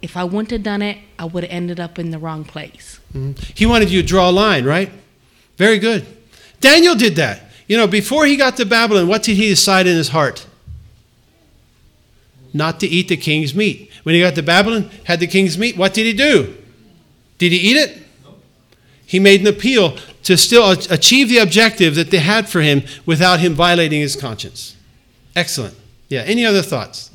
If 0.00 0.16
I 0.16 0.24
wouldn't 0.24 0.50
have 0.52 0.62
done 0.62 0.80
it, 0.80 0.98
I 1.18 1.24
would 1.24 1.42
have 1.44 1.52
ended 1.52 1.80
up 1.80 1.98
in 1.98 2.10
the 2.10 2.18
wrong 2.18 2.44
place. 2.44 3.00
Mm-hmm. 3.12 3.52
He 3.54 3.66
wanted 3.66 3.90
you 3.90 4.00
to 4.00 4.06
draw 4.06 4.30
a 4.30 4.32
line, 4.32 4.64
right? 4.64 4.90
Very 5.56 5.78
good. 5.78 6.06
Daniel 6.60 6.94
did 6.94 7.16
that. 7.16 7.42
You 7.66 7.76
know, 7.76 7.86
before 7.86 8.24
he 8.24 8.36
got 8.36 8.56
to 8.56 8.64
Babylon, 8.64 9.08
what 9.08 9.22
did 9.22 9.36
he 9.36 9.48
decide 9.48 9.86
in 9.86 9.96
his 9.96 10.08
heart? 10.08 10.46
Not 12.54 12.80
to 12.80 12.86
eat 12.86 13.08
the 13.08 13.16
king's 13.16 13.54
meat. 13.54 13.90
When 14.04 14.14
he 14.14 14.20
got 14.22 14.34
to 14.36 14.42
Babylon, 14.42 14.90
had 15.04 15.20
the 15.20 15.26
king's 15.26 15.58
meat, 15.58 15.76
what 15.76 15.92
did 15.92 16.06
he 16.06 16.14
do? 16.14 16.56
Did 17.36 17.52
he 17.52 17.58
eat 17.58 17.76
it? 17.76 18.02
He 19.08 19.18
made 19.18 19.40
an 19.40 19.46
appeal 19.46 19.96
to 20.24 20.36
still 20.36 20.70
achieve 20.70 21.30
the 21.30 21.38
objective 21.38 21.94
that 21.94 22.10
they 22.10 22.18
had 22.18 22.46
for 22.46 22.60
him 22.60 22.82
without 23.06 23.40
him 23.40 23.54
violating 23.54 24.02
his 24.02 24.14
conscience. 24.14 24.76
Excellent. 25.34 25.74
Yeah, 26.10 26.24
any 26.26 26.44
other 26.44 26.60
thoughts? 26.60 27.10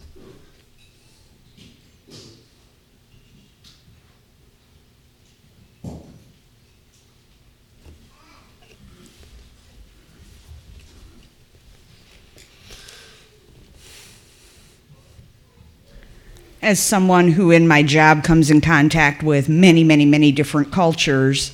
as 16.64 16.80
someone 16.80 17.28
who 17.28 17.52
in 17.52 17.68
my 17.68 17.84
job 17.84 18.24
comes 18.24 18.50
in 18.50 18.62
contact 18.62 19.22
with 19.22 19.50
many, 19.50 19.84
many, 19.84 20.06
many 20.06 20.32
different 20.32 20.72
cultures, 20.72 21.52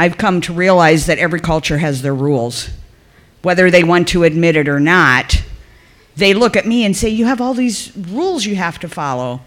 I've 0.00 0.16
come 0.16 0.40
to 0.42 0.54
realize 0.54 1.04
that 1.06 1.18
every 1.18 1.40
culture 1.40 1.76
has 1.76 2.00
their 2.00 2.14
rules. 2.14 2.70
Whether 3.42 3.70
they 3.70 3.84
want 3.84 4.08
to 4.08 4.24
admit 4.24 4.56
it 4.56 4.66
or 4.66 4.80
not, 4.80 5.42
they 6.16 6.32
look 6.32 6.56
at 6.56 6.64
me 6.64 6.86
and 6.86 6.96
say, 6.96 7.10
You 7.10 7.26
have 7.26 7.38
all 7.38 7.52
these 7.52 7.94
rules 7.94 8.46
you 8.46 8.56
have 8.56 8.78
to 8.78 8.88
follow. 8.88 9.42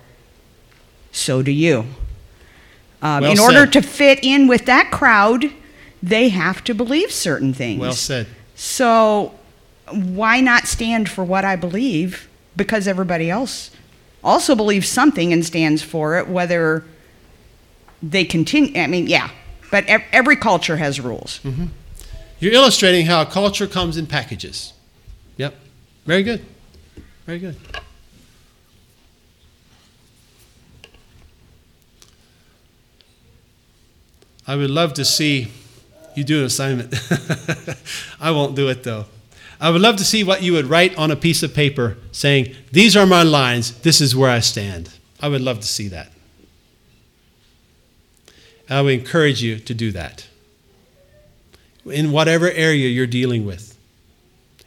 So 1.11 1.41
do 1.41 1.51
you. 1.51 1.85
Um, 3.01 3.23
Well 3.23 3.31
in 3.31 3.39
order 3.39 3.65
to 3.65 3.81
fit 3.81 4.19
in 4.23 4.47
with 4.47 4.67
that 4.67 4.91
crowd, 4.91 5.45
they 6.03 6.29
have 6.29 6.63
to 6.65 6.75
believe 6.75 7.11
certain 7.11 7.51
things. 7.55 7.79
Well 7.79 7.93
said. 7.93 8.27
So, 8.53 9.33
why 9.89 10.39
not 10.39 10.67
stand 10.67 11.09
for 11.09 11.23
what 11.23 11.43
I 11.43 11.55
believe? 11.55 12.29
Because 12.55 12.87
everybody 12.87 13.27
else 13.27 13.71
also 14.23 14.53
believes 14.53 14.87
something 14.87 15.33
and 15.33 15.43
stands 15.43 15.81
for 15.81 16.19
it, 16.19 16.27
whether 16.27 16.85
they 18.03 18.23
continue. 18.23 18.79
I 18.79 18.85
mean, 18.85 19.07
yeah, 19.07 19.31
but 19.73 19.87
ev- 19.87 20.03
every 20.11 20.35
culture 20.35 20.77
has 20.77 20.99
rules. 20.99 21.39
Mm-hmm. 21.43 21.65
You're 22.37 22.53
illustrating 22.53 23.07
how 23.07 23.25
culture 23.25 23.65
comes 23.65 23.97
in 23.97 24.05
packages. 24.05 24.71
Yep. 25.37 25.55
Very 26.05 26.21
good. 26.21 26.45
Very 27.25 27.39
good. 27.39 27.55
I 34.45 34.55
would 34.55 34.69
love 34.69 34.93
to 34.93 35.03
see 35.03 35.47
you 36.13 36.23
do 36.23 36.41
an 36.41 36.45
assignment. 36.45 36.93
I 38.21 38.29
won't 38.29 38.55
do 38.55 38.69
it 38.69 38.83
though. 38.83 39.05
I 39.59 39.71
would 39.71 39.81
love 39.81 39.95
to 39.95 40.05
see 40.05 40.23
what 40.23 40.43
you 40.43 40.53
would 40.53 40.67
write 40.67 40.95
on 40.99 41.09
a 41.09 41.15
piece 41.15 41.41
of 41.41 41.55
paper 41.55 41.97
saying, 42.11 42.55
These 42.71 42.95
are 42.95 43.07
my 43.07 43.23
lines, 43.23 43.81
this 43.81 44.01
is 44.01 44.15
where 44.15 44.29
I 44.29 44.39
stand. 44.39 44.93
I 45.19 45.29
would 45.29 45.41
love 45.41 45.61
to 45.61 45.67
see 45.67 45.87
that. 45.87 46.12
I 48.69 48.81
would 48.81 48.93
encourage 48.93 49.41
you 49.41 49.59
to 49.59 49.73
do 49.73 49.91
that 49.91 50.27
in 51.85 52.11
whatever 52.11 52.49
area 52.49 52.87
you're 52.87 53.07
dealing 53.07 53.45
with. 53.45 53.77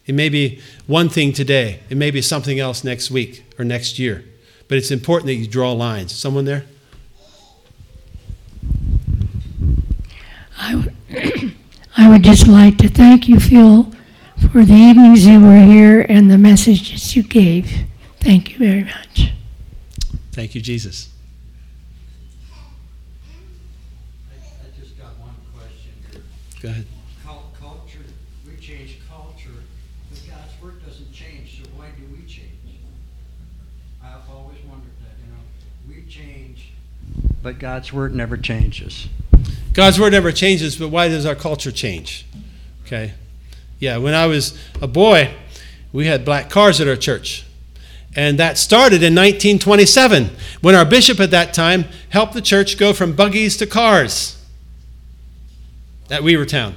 It 0.06 0.14
may 0.14 0.28
be 0.28 0.60
one 0.86 1.08
thing 1.08 1.32
today, 1.32 1.80
it 1.90 1.96
may 1.96 2.10
be 2.10 2.22
something 2.22 2.60
else 2.60 2.84
next 2.84 3.10
week 3.10 3.44
or 3.58 3.64
next 3.64 3.98
year, 3.98 4.24
but 4.68 4.78
it's 4.78 4.90
important 4.90 5.26
that 5.26 5.34
you 5.34 5.46
draw 5.46 5.72
lines. 5.72 6.14
Someone 6.14 6.44
there? 6.44 6.64
I 10.58 10.74
would, 10.74 10.96
I 11.96 12.08
would 12.08 12.22
just 12.22 12.46
like 12.46 12.78
to 12.78 12.88
thank 12.88 13.28
you, 13.28 13.40
Phil, 13.40 13.92
for 14.52 14.64
the 14.64 14.74
evenings 14.74 15.26
you 15.26 15.40
were 15.40 15.60
here 15.60 16.06
and 16.08 16.30
the 16.30 16.38
messages 16.38 17.16
you 17.16 17.22
gave. 17.22 17.86
Thank 18.20 18.52
you 18.52 18.58
very 18.58 18.84
much. 18.84 19.32
Thank 20.32 20.54
you, 20.54 20.60
Jesus. 20.60 21.08
I 24.30 24.80
just 24.80 24.98
got 24.98 25.18
one 25.18 25.34
question 25.54 25.92
here. 26.12 26.22
Go 26.66 26.72
ahead. 26.72 26.86
Culture, 27.60 28.00
we 28.44 28.56
change 28.56 28.98
culture, 29.08 29.62
but 30.10 30.18
God's 30.28 30.60
word 30.60 30.84
doesn't 30.84 31.12
change, 31.12 31.62
so 31.62 31.68
why 31.76 31.86
do 31.96 32.02
we 32.12 32.26
change? 32.26 32.50
I've 34.02 34.28
always 34.28 34.58
wondered 34.68 34.90
that, 35.00 35.14
you 35.24 35.30
know, 35.30 35.38
we 35.88 36.10
change. 36.10 36.72
But 37.40 37.60
God's 37.60 37.92
word 37.92 38.16
never 38.16 38.36
changes. 38.36 39.06
God's 39.74 40.00
word 40.00 40.10
never 40.10 40.32
changes, 40.32 40.74
but 40.74 40.88
why 40.88 41.06
does 41.06 41.24
our 41.24 41.36
culture 41.36 41.70
change? 41.70 42.26
Okay. 42.84 43.14
Yeah, 43.78 43.98
when 43.98 44.14
I 44.14 44.26
was 44.26 44.58
a 44.82 44.88
boy, 44.88 45.32
we 45.92 46.06
had 46.06 46.24
black 46.24 46.50
cars 46.50 46.80
at 46.80 46.88
our 46.88 46.96
church. 46.96 47.46
And 48.16 48.40
that 48.40 48.58
started 48.58 49.04
in 49.04 49.14
1927 49.14 50.30
when 50.62 50.74
our 50.74 50.84
bishop 50.84 51.20
at 51.20 51.30
that 51.30 51.54
time 51.54 51.84
helped 52.08 52.34
the 52.34 52.42
church 52.42 52.76
go 52.76 52.92
from 52.92 53.14
buggies 53.14 53.56
to 53.58 53.68
cars 53.68 54.36
at 56.10 56.24
a 56.24 56.46
time. 56.46 56.76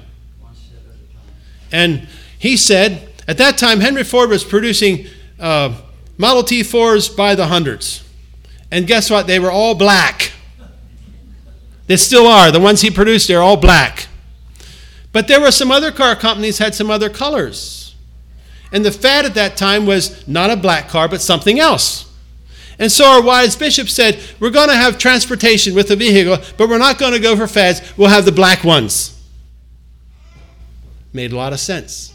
And 1.71 2.07
he 2.37 2.57
said, 2.57 3.09
at 3.27 3.37
that 3.37 3.57
time, 3.57 3.79
Henry 3.79 4.03
Ford 4.03 4.29
was 4.29 4.43
producing 4.43 5.05
uh, 5.39 5.79
Model 6.17 6.43
T 6.43 6.63
Fords 6.63 7.09
by 7.09 7.35
the 7.35 7.45
hundreds. 7.45 8.03
And 8.71 8.87
guess 8.87 9.09
what? 9.09 9.27
They 9.27 9.39
were 9.39 9.51
all 9.51 9.75
black. 9.75 10.31
They 11.87 11.97
still 11.97 12.27
are. 12.27 12.51
The 12.51 12.59
ones 12.59 12.81
he 12.81 12.91
produced, 12.91 13.27
they're 13.27 13.41
all 13.41 13.57
black. 13.57 14.07
But 15.11 15.27
there 15.27 15.41
were 15.41 15.51
some 15.51 15.71
other 15.71 15.91
car 15.91 16.15
companies 16.15 16.59
had 16.59 16.75
some 16.75 16.91
other 16.91 17.09
colors. 17.09 17.95
And 18.71 18.85
the 18.85 18.91
fad 18.91 19.25
at 19.25 19.33
that 19.33 19.57
time 19.57 19.85
was 19.85 20.27
not 20.27 20.51
a 20.51 20.55
black 20.55 20.87
car, 20.87 21.07
but 21.07 21.21
something 21.21 21.59
else. 21.59 22.05
And 22.77 22.91
so 22.91 23.05
our 23.05 23.21
wise 23.21 23.55
bishop 23.55 23.89
said, 23.89 24.19
We're 24.39 24.51
going 24.51 24.69
to 24.69 24.75
have 24.75 24.97
transportation 24.97 25.75
with 25.75 25.91
a 25.91 25.95
vehicle, 25.95 26.37
but 26.57 26.69
we're 26.69 26.77
not 26.77 26.97
going 26.97 27.13
to 27.13 27.19
go 27.19 27.35
for 27.35 27.47
fads. 27.47 27.81
We'll 27.97 28.09
have 28.09 28.25
the 28.25 28.31
black 28.31 28.63
ones. 28.63 29.18
Made 31.13 31.31
a 31.31 31.35
lot 31.35 31.53
of 31.53 31.59
sense. 31.59 32.13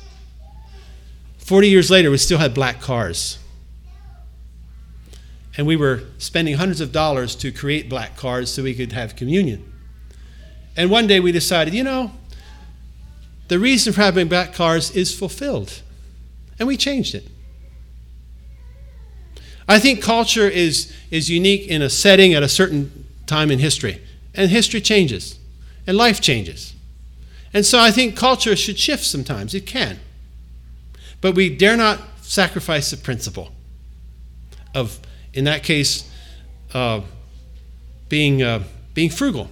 40 1.39 1.69
years 1.69 1.91
later, 1.91 2.11
we 2.11 2.19
still 2.19 2.39
had 2.39 2.55
black 2.55 2.81
cars. 2.81 3.39
And 5.57 5.67
we 5.67 5.77
were 5.77 6.03
spending 6.19 6.55
hundreds 6.55 6.81
of 6.81 6.91
dollars 6.91 7.37
to 7.37 7.53
create 7.53 7.89
black 7.89 8.17
cars 8.17 8.53
so 8.53 8.63
we 8.63 8.75
could 8.75 8.93
have 8.93 9.15
communion. 9.15 9.73
And 10.77 10.91
one 10.91 11.07
day 11.07 11.21
we 11.21 11.33
decided, 11.33 11.75
you 11.75 11.85
know, 11.85 12.13
the 13.49 13.59
reason 13.59 13.93
for 13.93 14.01
having 14.01 14.29
black 14.29 14.55
cars 14.55 14.91
is 14.93 15.17
fulfilled. 15.17 15.83
And 16.59 16.67
we 16.67 16.77
changed 16.77 17.15
it. 17.15 17.29
I 19.69 19.79
think 19.79 20.03
culture 20.03 20.49
is, 20.49 20.93
is 21.11 21.31
unique 21.31 21.69
in 21.69 21.83
a 21.83 21.91
setting 21.91 22.35
at 22.35 22.43
a 22.43 22.49
certain 22.49 23.07
time 23.27 23.51
in 23.51 23.59
history. 23.59 24.03
And 24.35 24.51
history 24.51 24.81
changes, 24.81 25.39
and 25.87 25.97
life 25.97 26.21
changes. 26.21 26.74
And 27.55 27.65
so 27.65 27.79
I 27.79 27.91
think 27.91 28.17
culture 28.17 28.57
should 28.57 28.79
shift 28.79 29.05
sometimes. 29.05 29.55
It 29.55 29.65
can. 29.65 30.01
But 31.21 31.35
we 31.35 31.49
dare 31.49 31.77
not 31.77 32.01
sacrifice 32.21 32.91
the 32.91 32.99
principle. 32.99 33.53
of, 34.75 34.99
in 35.33 35.45
that 35.45 35.63
case, 35.63 36.11
uh, 36.75 37.01
being, 38.09 38.43
uh, 38.43 38.65
being 38.93 39.11
frugal 39.11 39.49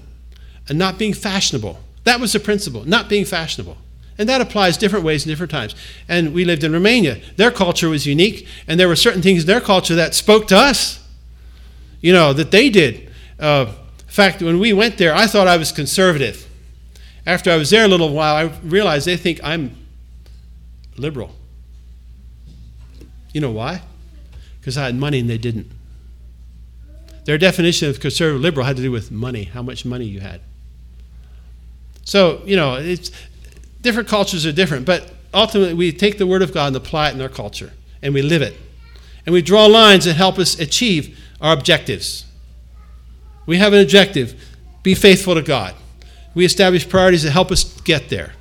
and 0.68 0.78
not 0.78 0.98
being 0.98 1.14
fashionable. 1.14 1.78
That 2.04 2.20
was 2.20 2.32
the 2.32 2.40
principle, 2.40 2.84
not 2.84 3.08
being 3.08 3.24
fashionable. 3.24 3.76
And 4.18 4.28
that 4.28 4.40
applies 4.40 4.76
different 4.76 5.04
ways 5.04 5.24
in 5.24 5.30
different 5.30 5.50
times. 5.50 5.74
And 6.08 6.34
we 6.34 6.44
lived 6.44 6.64
in 6.64 6.72
Romania. 6.72 7.20
Their 7.36 7.50
culture 7.50 7.88
was 7.88 8.06
unique, 8.06 8.46
and 8.68 8.78
there 8.78 8.88
were 8.88 8.96
certain 8.96 9.22
things 9.22 9.42
in 9.42 9.46
their 9.46 9.60
culture 9.60 9.94
that 9.94 10.14
spoke 10.14 10.46
to 10.48 10.56
us, 10.56 11.00
you 12.00 12.12
know, 12.12 12.32
that 12.32 12.50
they 12.50 12.68
did. 12.68 13.10
Uh, 13.38 13.66
in 14.00 14.08
fact, 14.08 14.42
when 14.42 14.58
we 14.58 14.72
went 14.72 14.98
there, 14.98 15.14
I 15.14 15.26
thought 15.26 15.48
I 15.48 15.56
was 15.56 15.72
conservative. 15.72 16.46
After 17.26 17.50
I 17.50 17.56
was 17.56 17.70
there 17.70 17.84
a 17.84 17.88
little 17.88 18.12
while, 18.12 18.34
I 18.34 18.42
realized 18.64 19.06
they 19.06 19.16
think 19.16 19.40
I'm 19.44 19.76
liberal. 20.96 21.34
You 23.32 23.40
know 23.40 23.50
why? 23.50 23.82
Because 24.60 24.76
I 24.76 24.84
had 24.86 24.94
money 24.94 25.20
and 25.20 25.30
they 25.30 25.38
didn't. 25.38 25.70
Their 27.24 27.38
definition 27.38 27.88
of 27.88 28.00
conservative 28.00 28.40
liberal 28.40 28.66
had 28.66 28.76
to 28.76 28.82
do 28.82 28.90
with 28.90 29.10
money, 29.10 29.44
how 29.44 29.62
much 29.62 29.84
money 29.84 30.04
you 30.04 30.20
had. 30.20 30.40
So, 32.04 32.42
you 32.44 32.56
know, 32.56 32.74
it's 32.74 33.12
different 33.80 34.08
cultures 34.08 34.44
are 34.44 34.52
different, 34.52 34.86
but 34.86 35.12
ultimately 35.32 35.74
we 35.74 35.92
take 35.92 36.18
the 36.18 36.26
word 36.26 36.42
of 36.42 36.52
God 36.52 36.68
and 36.68 36.76
apply 36.76 37.10
it 37.10 37.14
in 37.14 37.20
our 37.20 37.28
culture 37.28 37.72
and 38.02 38.12
we 38.12 38.22
live 38.22 38.42
it. 38.42 38.58
And 39.24 39.32
we 39.32 39.40
draw 39.40 39.66
lines 39.66 40.04
that 40.04 40.14
help 40.14 40.38
us 40.38 40.58
achieve 40.58 41.18
our 41.40 41.52
objectives. 41.52 42.24
We 43.46 43.58
have 43.58 43.72
an 43.72 43.80
objective 43.80 44.40
be 44.82 44.96
faithful 44.96 45.34
to 45.34 45.42
God. 45.42 45.74
We 46.34 46.44
establish 46.44 46.88
priorities 46.88 47.22
that 47.24 47.30
help 47.32 47.50
us 47.50 47.80
get 47.82 48.08
there. 48.08 48.32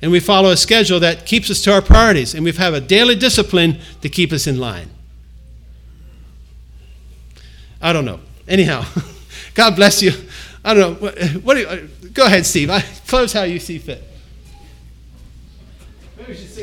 And 0.00 0.10
we 0.10 0.20
follow 0.20 0.50
a 0.50 0.56
schedule 0.56 1.00
that 1.00 1.26
keeps 1.26 1.50
us 1.50 1.60
to 1.62 1.72
our 1.72 1.82
priorities. 1.82 2.34
And 2.34 2.44
we 2.44 2.52
have 2.52 2.74
a 2.74 2.80
daily 2.80 3.16
discipline 3.16 3.80
to 4.00 4.08
keep 4.08 4.32
us 4.32 4.46
in 4.46 4.58
line. 4.58 4.90
I 7.80 7.92
don't 7.92 8.04
know. 8.04 8.20
Anyhow, 8.46 8.84
God 9.54 9.76
bless 9.76 10.02
you. 10.02 10.12
I 10.64 10.74
don't 10.74 11.00
know. 11.00 11.08
What, 11.40 11.54
do 11.54 11.60
you, 11.60 11.66
uh, 11.66 11.86
go 12.12 12.26
ahead, 12.26 12.46
Steve. 12.46 12.70
I, 12.70 12.80
close 13.06 13.32
how 13.32 13.42
you 13.42 13.58
see 13.58 13.78
fit. 13.78 14.04